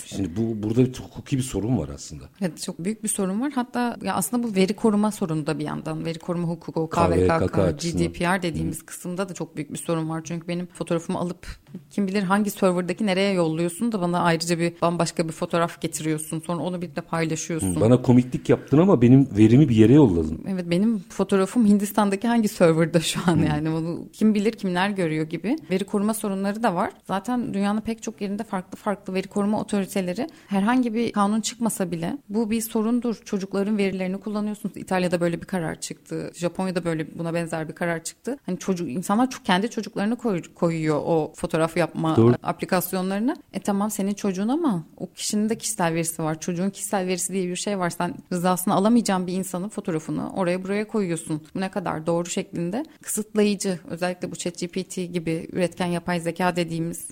Şimdi 0.05 0.37
bu 0.37 0.63
burada 0.63 0.85
bir 0.85 0.95
hukuki 0.95 1.37
bir 1.37 1.43
sorun 1.43 1.79
var 1.79 1.89
aslında. 1.89 2.25
Evet 2.41 2.63
çok 2.63 2.79
büyük 2.79 3.03
bir 3.03 3.09
sorun 3.09 3.41
var. 3.41 3.53
Hatta 3.53 3.97
ya 4.03 4.15
aslında 4.15 4.43
bu 4.43 4.55
veri 4.55 4.77
koruma 4.77 5.11
sorunu 5.11 5.47
da 5.47 5.59
bir 5.59 5.65
yandan. 5.65 6.05
Veri 6.05 6.19
koruma 6.19 6.49
hukuku, 6.49 6.89
KVKK, 6.89 7.55
GDPR 7.81 8.43
dediğimiz 8.43 8.81
Hı. 8.81 8.87
kısımda 8.87 9.29
da 9.29 9.35
çok 9.35 9.57
büyük 9.57 9.73
bir 9.73 9.79
sorun 9.79 10.09
var. 10.09 10.21
Çünkü 10.25 10.49
benim 10.49 10.67
fotoğrafımı 10.67 11.19
alıp 11.19 11.47
kim 11.91 12.09
bilir 12.09 12.23
hangi 12.23 12.51
serverdaki 12.51 13.07
nereye 13.07 13.33
yolluyorsun 13.33 13.93
da 13.93 14.01
bana 14.01 14.21
ayrıca 14.21 14.59
bir 14.59 14.73
bambaşka 14.83 15.29
bir 15.29 15.33
fotoğraf 15.33 15.81
getiriyorsun. 15.81 16.41
Sonra 16.47 16.63
onu 16.63 16.83
bir 16.83 16.97
de 16.97 17.01
paylaşıyorsun. 17.01 17.81
Bana 17.81 18.03
komiklik 18.03 18.49
yaptın 18.49 18.79
ama 18.79 19.03
benim 19.03 19.29
verimi 19.37 19.69
bir 19.69 19.77
yere 19.77 19.93
yolladın. 19.93 20.41
Evet 20.49 20.71
benim 20.71 20.99
fotoğrafım 21.09 21.67
Hindistan'daki 21.67 22.29
hangi 22.29 22.49
serverda 22.49 23.01
şu 23.01 23.21
an 23.27 23.37
yani 23.39 23.71
onu 23.71 24.09
kim 24.13 24.35
bilir 24.35 24.53
kimler 24.53 24.91
görüyor 24.91 25.27
gibi. 25.27 25.57
Veri 25.71 25.85
koruma 25.85 26.15
sorunları 26.15 26.63
da 26.63 26.75
var. 26.75 26.91
Zaten 27.05 27.55
dünyanın 27.55 27.81
pek 27.81 28.03
çok 28.03 28.21
yerinde 28.21 28.45
farklı 28.45 28.79
farklı 28.79 29.15
veri 29.15 29.29
koruma 29.29 29.61
otoriteleri 29.61 30.27
herhangi 30.47 30.95
bir 30.95 31.13
kanun 31.13 31.41
çıkmasa 31.41 31.91
bile 31.91 32.19
bu 32.29 32.51
bir 32.51 32.61
sorundur. 32.61 33.17
Çocukların 33.25 33.79
verilerini 33.79 34.21
kullanıyorsunuz. 34.21 34.77
İtalya'da 34.77 35.21
böyle 35.21 35.41
bir 35.41 35.47
karar 35.47 35.81
çıktı. 35.81 36.31
Japonya'da 36.35 36.85
böyle 36.85 37.19
buna 37.19 37.35
benzer 37.35 37.69
bir 37.69 37.75
karar 37.75 38.05
çıktı. 38.05 38.39
Hani 38.47 38.59
çocuk 38.59 38.91
insanlar 38.91 39.31
çok 39.31 39.45
kendi 39.45 39.71
çocuklarını 39.71 40.17
koy, 40.17 40.43
koyuyor 40.55 41.03
o 41.05 41.33
fotoğraf 41.37 41.66
yapma 41.77 42.17
Doğru. 42.17 42.35
aplikasyonlarını. 42.43 43.37
E 43.53 43.61
tamam 43.61 43.91
senin 43.91 44.15
çocuğun 44.15 44.49
ama 44.49 44.85
o 44.97 45.13
kişinin 45.13 45.49
de 45.49 45.59
kişisel 45.59 45.95
verisi 45.95 46.23
var. 46.23 46.41
Çocuğun 46.41 46.71
kişisel 46.71 47.07
verisi 47.07 47.33
diye 47.33 47.49
bir 47.49 47.57
şey 47.57 47.79
var. 47.79 47.91
Sen 47.91 48.15
rızasını 48.33 48.75
alamayacağın 48.75 49.27
bir 49.27 49.33
insanın 49.33 49.69
fotoğrafını 49.69 50.33
oraya 50.33 50.65
buraya 50.65 50.89
koyuyorsun. 50.89 51.43
Bu 51.55 51.61
ne 51.61 51.71
kadar 51.71 52.07
doğru 52.07 52.27
şeklinde 52.27 52.85
kısıtlayıcı 53.03 53.79
özellikle 53.89 54.31
bu 54.31 54.37
ChatGPT 54.37 54.97
gibi 54.97 55.49
üretken 55.53 55.87
yapay 55.87 56.21
zeka 56.21 56.57
dediğimiz 56.57 57.09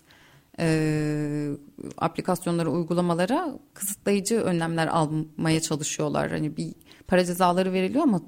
e, 0.58 1.48
aplikasyonlara, 1.98 2.70
uygulamalara 2.70 3.58
kısıtlayıcı 3.74 4.40
önlemler 4.40 4.86
almaya 4.86 5.60
çalışıyorlar. 5.60 6.30
Hani 6.30 6.56
bir 6.56 6.72
para 7.06 7.24
cezaları 7.24 7.72
veriliyor 7.72 8.02
ama 8.02 8.20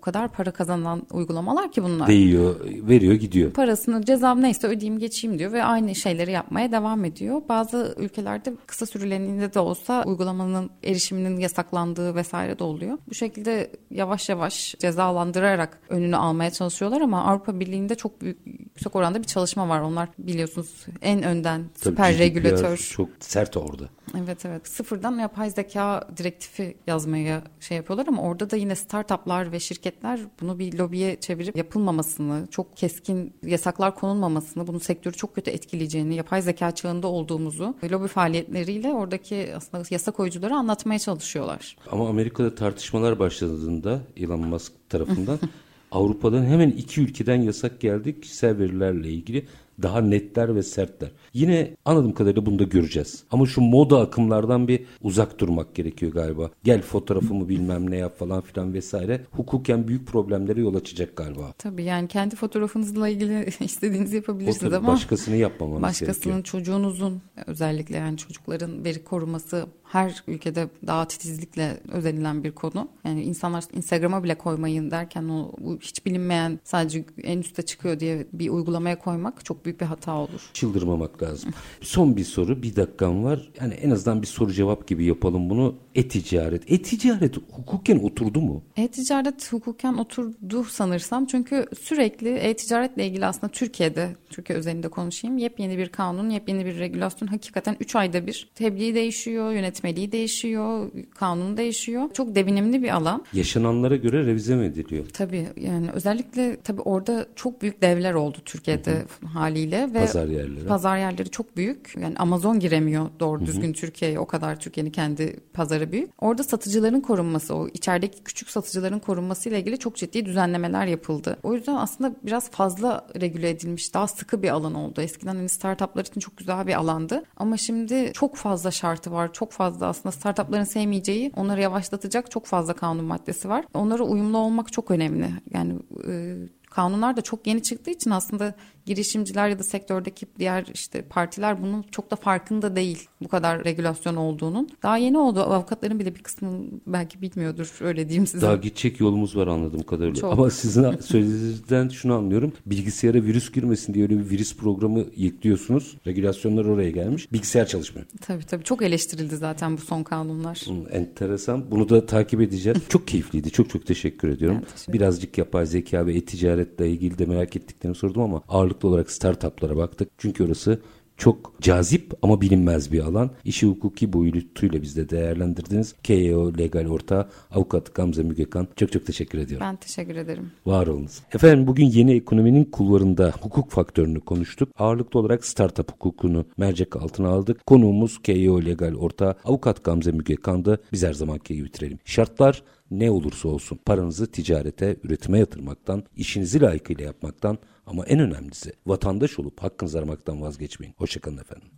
o 0.00 0.02
kadar 0.02 0.28
para 0.28 0.50
kazanan 0.50 1.02
uygulamalar 1.12 1.72
ki 1.72 1.82
bunlar. 1.82 2.08
Değiyor, 2.08 2.54
veriyor, 2.64 3.14
gidiyor. 3.14 3.52
Parasını 3.52 4.04
cezam 4.04 4.42
neyse 4.42 4.66
ödeyeyim 4.66 4.98
geçeyim 4.98 5.38
diyor 5.38 5.52
ve 5.52 5.64
aynı 5.64 5.94
şeyleri 5.94 6.32
yapmaya 6.32 6.72
devam 6.72 7.04
ediyor. 7.04 7.42
Bazı 7.48 7.94
ülkelerde 7.98 8.52
kısa 8.66 8.86
süreliğinde 8.86 9.54
de 9.54 9.58
olsa 9.58 10.04
uygulamanın 10.06 10.70
erişiminin 10.84 11.36
yasaklandığı 11.36 12.14
vesaire 12.14 12.58
de 12.58 12.64
oluyor. 12.64 12.98
Bu 13.08 13.14
şekilde 13.14 13.70
yavaş 13.90 14.28
yavaş 14.28 14.74
cezalandırarak 14.78 15.80
önünü 15.88 16.16
almaya 16.16 16.50
çalışıyorlar 16.50 17.00
ama 17.00 17.24
Avrupa 17.24 17.60
Birliği'nde 17.60 17.94
çok 17.94 18.20
büyük 18.20 18.38
yüksek 18.46 18.96
oranda 18.96 19.18
bir 19.18 19.26
çalışma 19.26 19.68
var. 19.68 19.80
Onlar 19.80 20.08
biliyorsunuz 20.18 20.86
en 21.02 21.22
önden 21.22 21.60
Tabii 21.80 21.90
süper 21.90 22.18
regülatör. 22.18 22.76
Çok 22.76 23.08
sert 23.20 23.56
orada. 23.56 23.88
Evet 24.18 24.46
evet. 24.46 24.68
Sıfırdan 24.68 25.18
yapay 25.18 25.50
zeka 25.50 26.08
direktifi 26.16 26.76
yazmaya 26.86 27.42
şey 27.60 27.76
yapıyorlar 27.76 28.06
ama 28.08 28.22
orada 28.22 28.50
da 28.50 28.56
yine 28.56 28.74
startuplar 28.74 29.52
ve 29.52 29.60
şirketler 29.90 30.20
bunu 30.40 30.58
bir 30.58 30.78
lobiye 30.78 31.20
çevirip 31.20 31.56
yapılmamasını, 31.56 32.46
çok 32.50 32.76
keskin 32.76 33.32
yasaklar 33.42 33.94
konulmamasını, 33.94 34.66
bunun 34.66 34.78
sektörü 34.78 35.14
çok 35.14 35.34
kötü 35.34 35.50
etkileyeceğini, 35.50 36.14
yapay 36.14 36.42
zeka 36.42 36.74
çağında 36.74 37.06
olduğumuzu 37.06 37.74
lobi 37.90 38.08
faaliyetleriyle 38.08 38.92
oradaki 38.92 39.52
aslında 39.56 39.84
yasa 39.90 40.12
koyucuları 40.12 40.54
anlatmaya 40.54 40.98
çalışıyorlar. 40.98 41.76
Ama 41.90 42.08
Amerika'da 42.08 42.54
tartışmalar 42.54 43.18
başladığında 43.18 44.00
Elon 44.16 44.40
Musk 44.40 44.72
tarafından 44.88 45.38
Avrupa'dan 45.92 46.44
hemen 46.44 46.70
iki 46.70 47.00
ülkeden 47.00 47.42
yasak 47.42 47.80
geldi 47.80 48.20
kişisel 48.20 48.58
verilerle 48.58 49.08
ilgili 49.08 49.46
daha 49.82 50.00
netler 50.00 50.54
ve 50.54 50.62
sertler. 50.62 51.10
Yine 51.32 51.76
anladığım 51.84 52.14
kadarıyla 52.14 52.46
bunu 52.46 52.58
da 52.58 52.64
göreceğiz. 52.64 53.24
Ama 53.30 53.46
şu 53.46 53.60
moda 53.60 54.00
akımlardan 54.00 54.68
bir 54.68 54.84
uzak 55.02 55.38
durmak 55.38 55.74
gerekiyor 55.74 56.12
galiba. 56.12 56.50
Gel 56.64 56.82
fotoğrafımı 56.82 57.48
bilmem 57.48 57.90
ne 57.90 57.96
yap 57.96 58.18
falan 58.18 58.40
filan 58.40 58.74
vesaire. 58.74 59.20
Hukuken 59.30 59.88
büyük 59.88 60.06
problemlere 60.06 60.60
yol 60.60 60.74
açacak 60.74 61.16
galiba. 61.16 61.52
Tabii 61.58 61.84
yani 61.84 62.08
kendi 62.08 62.36
fotoğrafınızla 62.36 63.08
ilgili 63.08 63.48
istediğinizi 63.60 64.16
yapabilirsiniz 64.16 64.72
ama 64.72 64.88
başkasını 64.88 65.36
yapmamanız 65.36 65.82
başkasının 65.82 66.14
gerekiyor. 66.14 66.44
çocuğunuzun 66.44 67.22
özellikle 67.46 67.96
yani 67.96 68.16
çocukların 68.16 68.84
veri 68.84 69.04
koruması 69.04 69.66
her 69.92 70.22
ülkede 70.26 70.68
daha 70.86 71.08
titizlikle 71.08 71.80
özenilen 71.88 72.44
bir 72.44 72.52
konu. 72.52 72.88
Yani 73.04 73.22
insanlar 73.22 73.64
Instagram'a 73.72 74.24
bile 74.24 74.34
koymayın 74.34 74.90
derken 74.90 75.28
o 75.28 75.52
hiç 75.80 76.06
bilinmeyen 76.06 76.60
sadece 76.64 77.04
en 77.22 77.38
üste 77.38 77.62
çıkıyor 77.62 78.00
diye 78.00 78.26
bir 78.32 78.48
uygulamaya 78.48 78.98
koymak 78.98 79.44
çok 79.44 79.64
büyük 79.64 79.80
bir 79.80 79.86
hata 79.86 80.16
olur. 80.16 80.50
Çıldırmamak 80.52 81.22
lazım. 81.22 81.50
Son 81.80 82.16
bir 82.16 82.24
soru 82.24 82.62
bir 82.62 82.76
dakikam 82.76 83.24
var. 83.24 83.50
Yani 83.60 83.74
en 83.74 83.90
azından 83.90 84.22
bir 84.22 84.26
soru 84.26 84.52
cevap 84.52 84.88
gibi 84.88 85.04
yapalım 85.04 85.50
bunu. 85.50 85.74
E-ticaret. 85.94 86.72
E-ticaret 86.72 87.36
hukuken 87.36 87.98
oturdu 87.98 88.40
mu? 88.40 88.62
E-ticaret 88.76 89.52
hukuken 89.52 89.94
oturdu 89.94 90.64
sanırsam. 90.64 91.26
Çünkü 91.26 91.66
sürekli 91.82 92.28
e-ticaretle 92.28 93.06
ilgili 93.06 93.26
aslında 93.26 93.52
Türkiye'de, 93.52 94.16
Türkiye 94.30 94.58
özelinde 94.58 94.88
konuşayım. 94.88 95.38
Yepyeni 95.38 95.78
bir 95.78 95.88
kanun, 95.88 96.30
yepyeni 96.30 96.66
bir 96.66 96.78
regülasyon 96.78 97.28
hakikaten 97.28 97.76
3 97.80 97.96
ayda 97.96 98.26
bir 98.26 98.50
tebliğ 98.54 98.94
değişiyor, 98.94 99.52
yönetmeliği 99.80 100.12
değişiyor, 100.12 100.90
kanun 101.14 101.56
değişiyor. 101.56 102.10
Çok 102.14 102.34
devinimli 102.34 102.82
bir 102.82 102.88
alan. 102.88 103.24
Yaşananlara 103.32 103.96
göre 103.96 104.26
revize 104.26 104.56
mi 104.56 104.64
ediliyor? 104.64 105.06
Tabii 105.12 105.46
yani 105.56 105.90
özellikle 105.90 106.56
tabii 106.64 106.80
orada 106.80 107.26
çok 107.36 107.62
büyük 107.62 107.82
devler 107.82 108.14
oldu 108.14 108.38
Türkiye'de 108.44 108.92
hı 108.92 108.96
hı. 108.96 109.26
haliyle. 109.26 109.88
ve 109.94 110.00
Pazar 110.00 110.26
yerleri. 110.26 110.66
Pazar 110.66 110.98
yerleri 110.98 111.30
çok 111.30 111.56
büyük. 111.56 111.94
Yani 112.00 112.14
Amazon 112.16 112.60
giremiyor 112.60 113.06
doğru 113.20 113.46
düzgün 113.46 113.72
Türkiye'ye 113.72 114.18
o 114.18 114.26
kadar 114.26 114.60
Türkiye'nin 114.60 114.90
kendi 114.90 115.36
pazarı 115.52 115.92
büyük. 115.92 116.10
Orada 116.18 116.42
satıcıların 116.42 117.00
korunması, 117.00 117.54
o 117.54 117.68
içerideki 117.68 118.22
küçük 118.24 118.50
satıcıların 118.50 118.98
korunması 118.98 119.48
ile 119.48 119.60
ilgili 119.60 119.78
çok 119.78 119.96
ciddi 119.96 120.26
düzenlemeler 120.26 120.86
yapıldı. 120.86 121.36
O 121.42 121.54
yüzden 121.54 121.74
aslında 121.74 122.14
biraz 122.22 122.50
fazla 122.50 123.06
regüle 123.20 123.50
edilmiş, 123.50 123.94
daha 123.94 124.08
sıkı 124.08 124.42
bir 124.42 124.48
alan 124.48 124.74
oldu. 124.74 125.00
Eskiden 125.00 125.36
hani 125.36 125.48
startuplar 125.48 126.04
için 126.04 126.20
çok 126.20 126.36
güzel 126.36 126.66
bir 126.66 126.74
alandı. 126.74 127.24
Ama 127.36 127.56
şimdi 127.56 128.10
çok 128.14 128.36
fazla 128.36 128.70
şartı 128.70 129.12
var. 129.12 129.32
Çok 129.32 129.52
fazla 129.52 129.69
aslında 129.80 130.12
startupların 130.12 130.64
sevmeyeceği, 130.64 131.32
onları 131.36 131.60
yavaşlatacak 131.60 132.30
çok 132.30 132.46
fazla 132.46 132.74
kanun 132.74 133.04
maddesi 133.04 133.48
var. 133.48 133.64
Onlara 133.74 134.02
uyumlu 134.02 134.38
olmak 134.38 134.72
çok 134.72 134.90
önemli. 134.90 135.30
Yani 135.50 135.74
e, 136.08 136.36
kanunlar 136.70 137.16
da 137.16 137.20
çok 137.20 137.46
yeni 137.46 137.62
çıktığı 137.62 137.90
için 137.90 138.10
aslında 138.10 138.54
girişimciler 138.90 139.48
ya 139.48 139.58
da 139.58 139.62
sektördeki 139.62 140.26
diğer 140.38 140.66
işte 140.74 141.02
partiler 141.02 141.62
bunun 141.62 141.82
çok 141.82 142.10
da 142.10 142.16
farkında 142.16 142.76
değil 142.76 143.08
bu 143.22 143.28
kadar 143.28 143.64
regülasyon 143.64 144.16
olduğunun. 144.16 144.68
Daha 144.82 144.96
yeni 144.96 145.18
oldu. 145.18 145.40
Avukatların 145.40 145.98
bile 145.98 146.14
bir 146.14 146.22
kısmı 146.22 146.50
belki 146.86 147.22
bilmiyordur 147.22 147.78
öyle 147.80 148.08
diyeyim 148.08 148.26
size. 148.26 148.46
Daha 148.46 148.56
gidecek 148.56 149.00
yolumuz 149.00 149.36
var 149.36 149.46
anladığım 149.46 149.82
kadarıyla. 149.82 150.20
Çok. 150.20 150.32
Ama 150.32 150.50
sizin 150.50 150.96
söylediğinizden 151.00 151.88
şunu 151.88 152.14
anlıyorum. 152.14 152.52
Bilgisayara 152.66 153.22
virüs 153.22 153.52
girmesin 153.52 153.94
diye 153.94 154.04
öyle 154.04 154.18
bir 154.18 154.30
virüs 154.30 154.56
programı 154.56 155.04
yüklüyorsunuz. 155.16 155.96
Regülasyonlar 156.06 156.64
oraya 156.64 156.90
gelmiş. 156.90 157.32
Bilgisayar 157.32 157.66
çalışmıyor. 157.66 158.06
Tabii 158.20 158.44
tabii 158.44 158.64
çok 158.64 158.82
eleştirildi 158.82 159.36
zaten 159.36 159.76
bu 159.76 159.80
son 159.80 160.02
kanunlar. 160.02 160.56
Hmm, 160.66 160.94
enteresan. 160.94 161.70
Bunu 161.70 161.88
da 161.88 162.06
takip 162.06 162.40
edeceğiz. 162.40 162.78
çok 162.88 163.08
keyifliydi. 163.08 163.50
Çok 163.50 163.70
çok 163.70 163.86
teşekkür 163.86 164.28
ediyorum. 164.28 164.58
Ben 164.60 164.72
teşekkür 164.72 164.92
Birazcık 164.92 165.38
yapay 165.38 165.66
zeka 165.66 166.06
ve 166.06 166.14
e-ticaretle 166.14 166.90
ilgili 166.90 167.18
de 167.18 167.26
merak 167.26 167.56
ettiklerini 167.56 167.96
sordum 167.96 168.22
ama 168.22 168.42
ağırlıklı 168.80 168.88
olarak 168.88 169.10
startuplara 169.10 169.76
baktık. 169.76 170.08
Çünkü 170.18 170.44
orası 170.44 170.80
çok 171.16 171.60
cazip 171.60 172.12
ama 172.22 172.40
bilinmez 172.40 172.92
bir 172.92 173.00
alan. 173.00 173.30
İşi 173.44 173.66
hukuki 173.66 174.12
boyutuyla 174.12 174.82
bizde 174.82 175.08
değerlendirdiniz. 175.08 175.94
KEO 176.02 176.52
Legal 176.58 176.86
Orta 176.86 177.28
Avukat 177.50 177.94
Gamze 177.94 178.22
Mügekan. 178.22 178.68
Çok 178.76 178.92
çok 178.92 179.06
teşekkür 179.06 179.38
ediyorum. 179.38 179.66
Ben 179.66 179.76
teşekkür 179.76 180.16
ederim. 180.16 180.50
Var 180.66 180.86
olunuz. 180.86 181.20
Efendim 181.34 181.66
bugün 181.66 181.86
yeni 181.86 182.12
ekonominin 182.12 182.64
kulvarında 182.64 183.32
hukuk 183.40 183.70
faktörünü 183.70 184.20
konuştuk. 184.20 184.68
Ağırlıklı 184.78 185.20
olarak 185.20 185.44
startup 185.44 185.92
hukukunu 185.92 186.44
mercek 186.56 186.96
altına 186.96 187.28
aldık. 187.28 187.66
Konuğumuz 187.66 188.22
KEO 188.22 188.62
Legal 188.64 188.94
Orta 188.94 189.34
Avukat 189.44 189.84
Gamze 189.84 190.12
Mügekan'dı. 190.12 190.80
Biz 190.92 191.02
her 191.02 191.12
zamanki 191.12 191.54
gibi 191.54 191.64
bitirelim. 191.64 191.98
Şartlar 192.04 192.62
ne 192.90 193.10
olursa 193.10 193.48
olsun 193.48 193.78
paranızı 193.84 194.26
ticarete, 194.26 194.96
üretime 195.04 195.38
yatırmaktan, 195.38 196.02
işinizi 196.16 196.60
layıkıyla 196.60 197.04
yapmaktan 197.04 197.58
ama 197.90 198.04
en 198.04 198.20
önemlisi 198.20 198.72
vatandaş 198.86 199.38
olup 199.38 199.62
hakkınızı 199.62 199.98
aramaktan 199.98 200.42
vazgeçmeyin. 200.42 200.94
Hoşçakalın 200.98 201.38
efendim. 201.38 201.70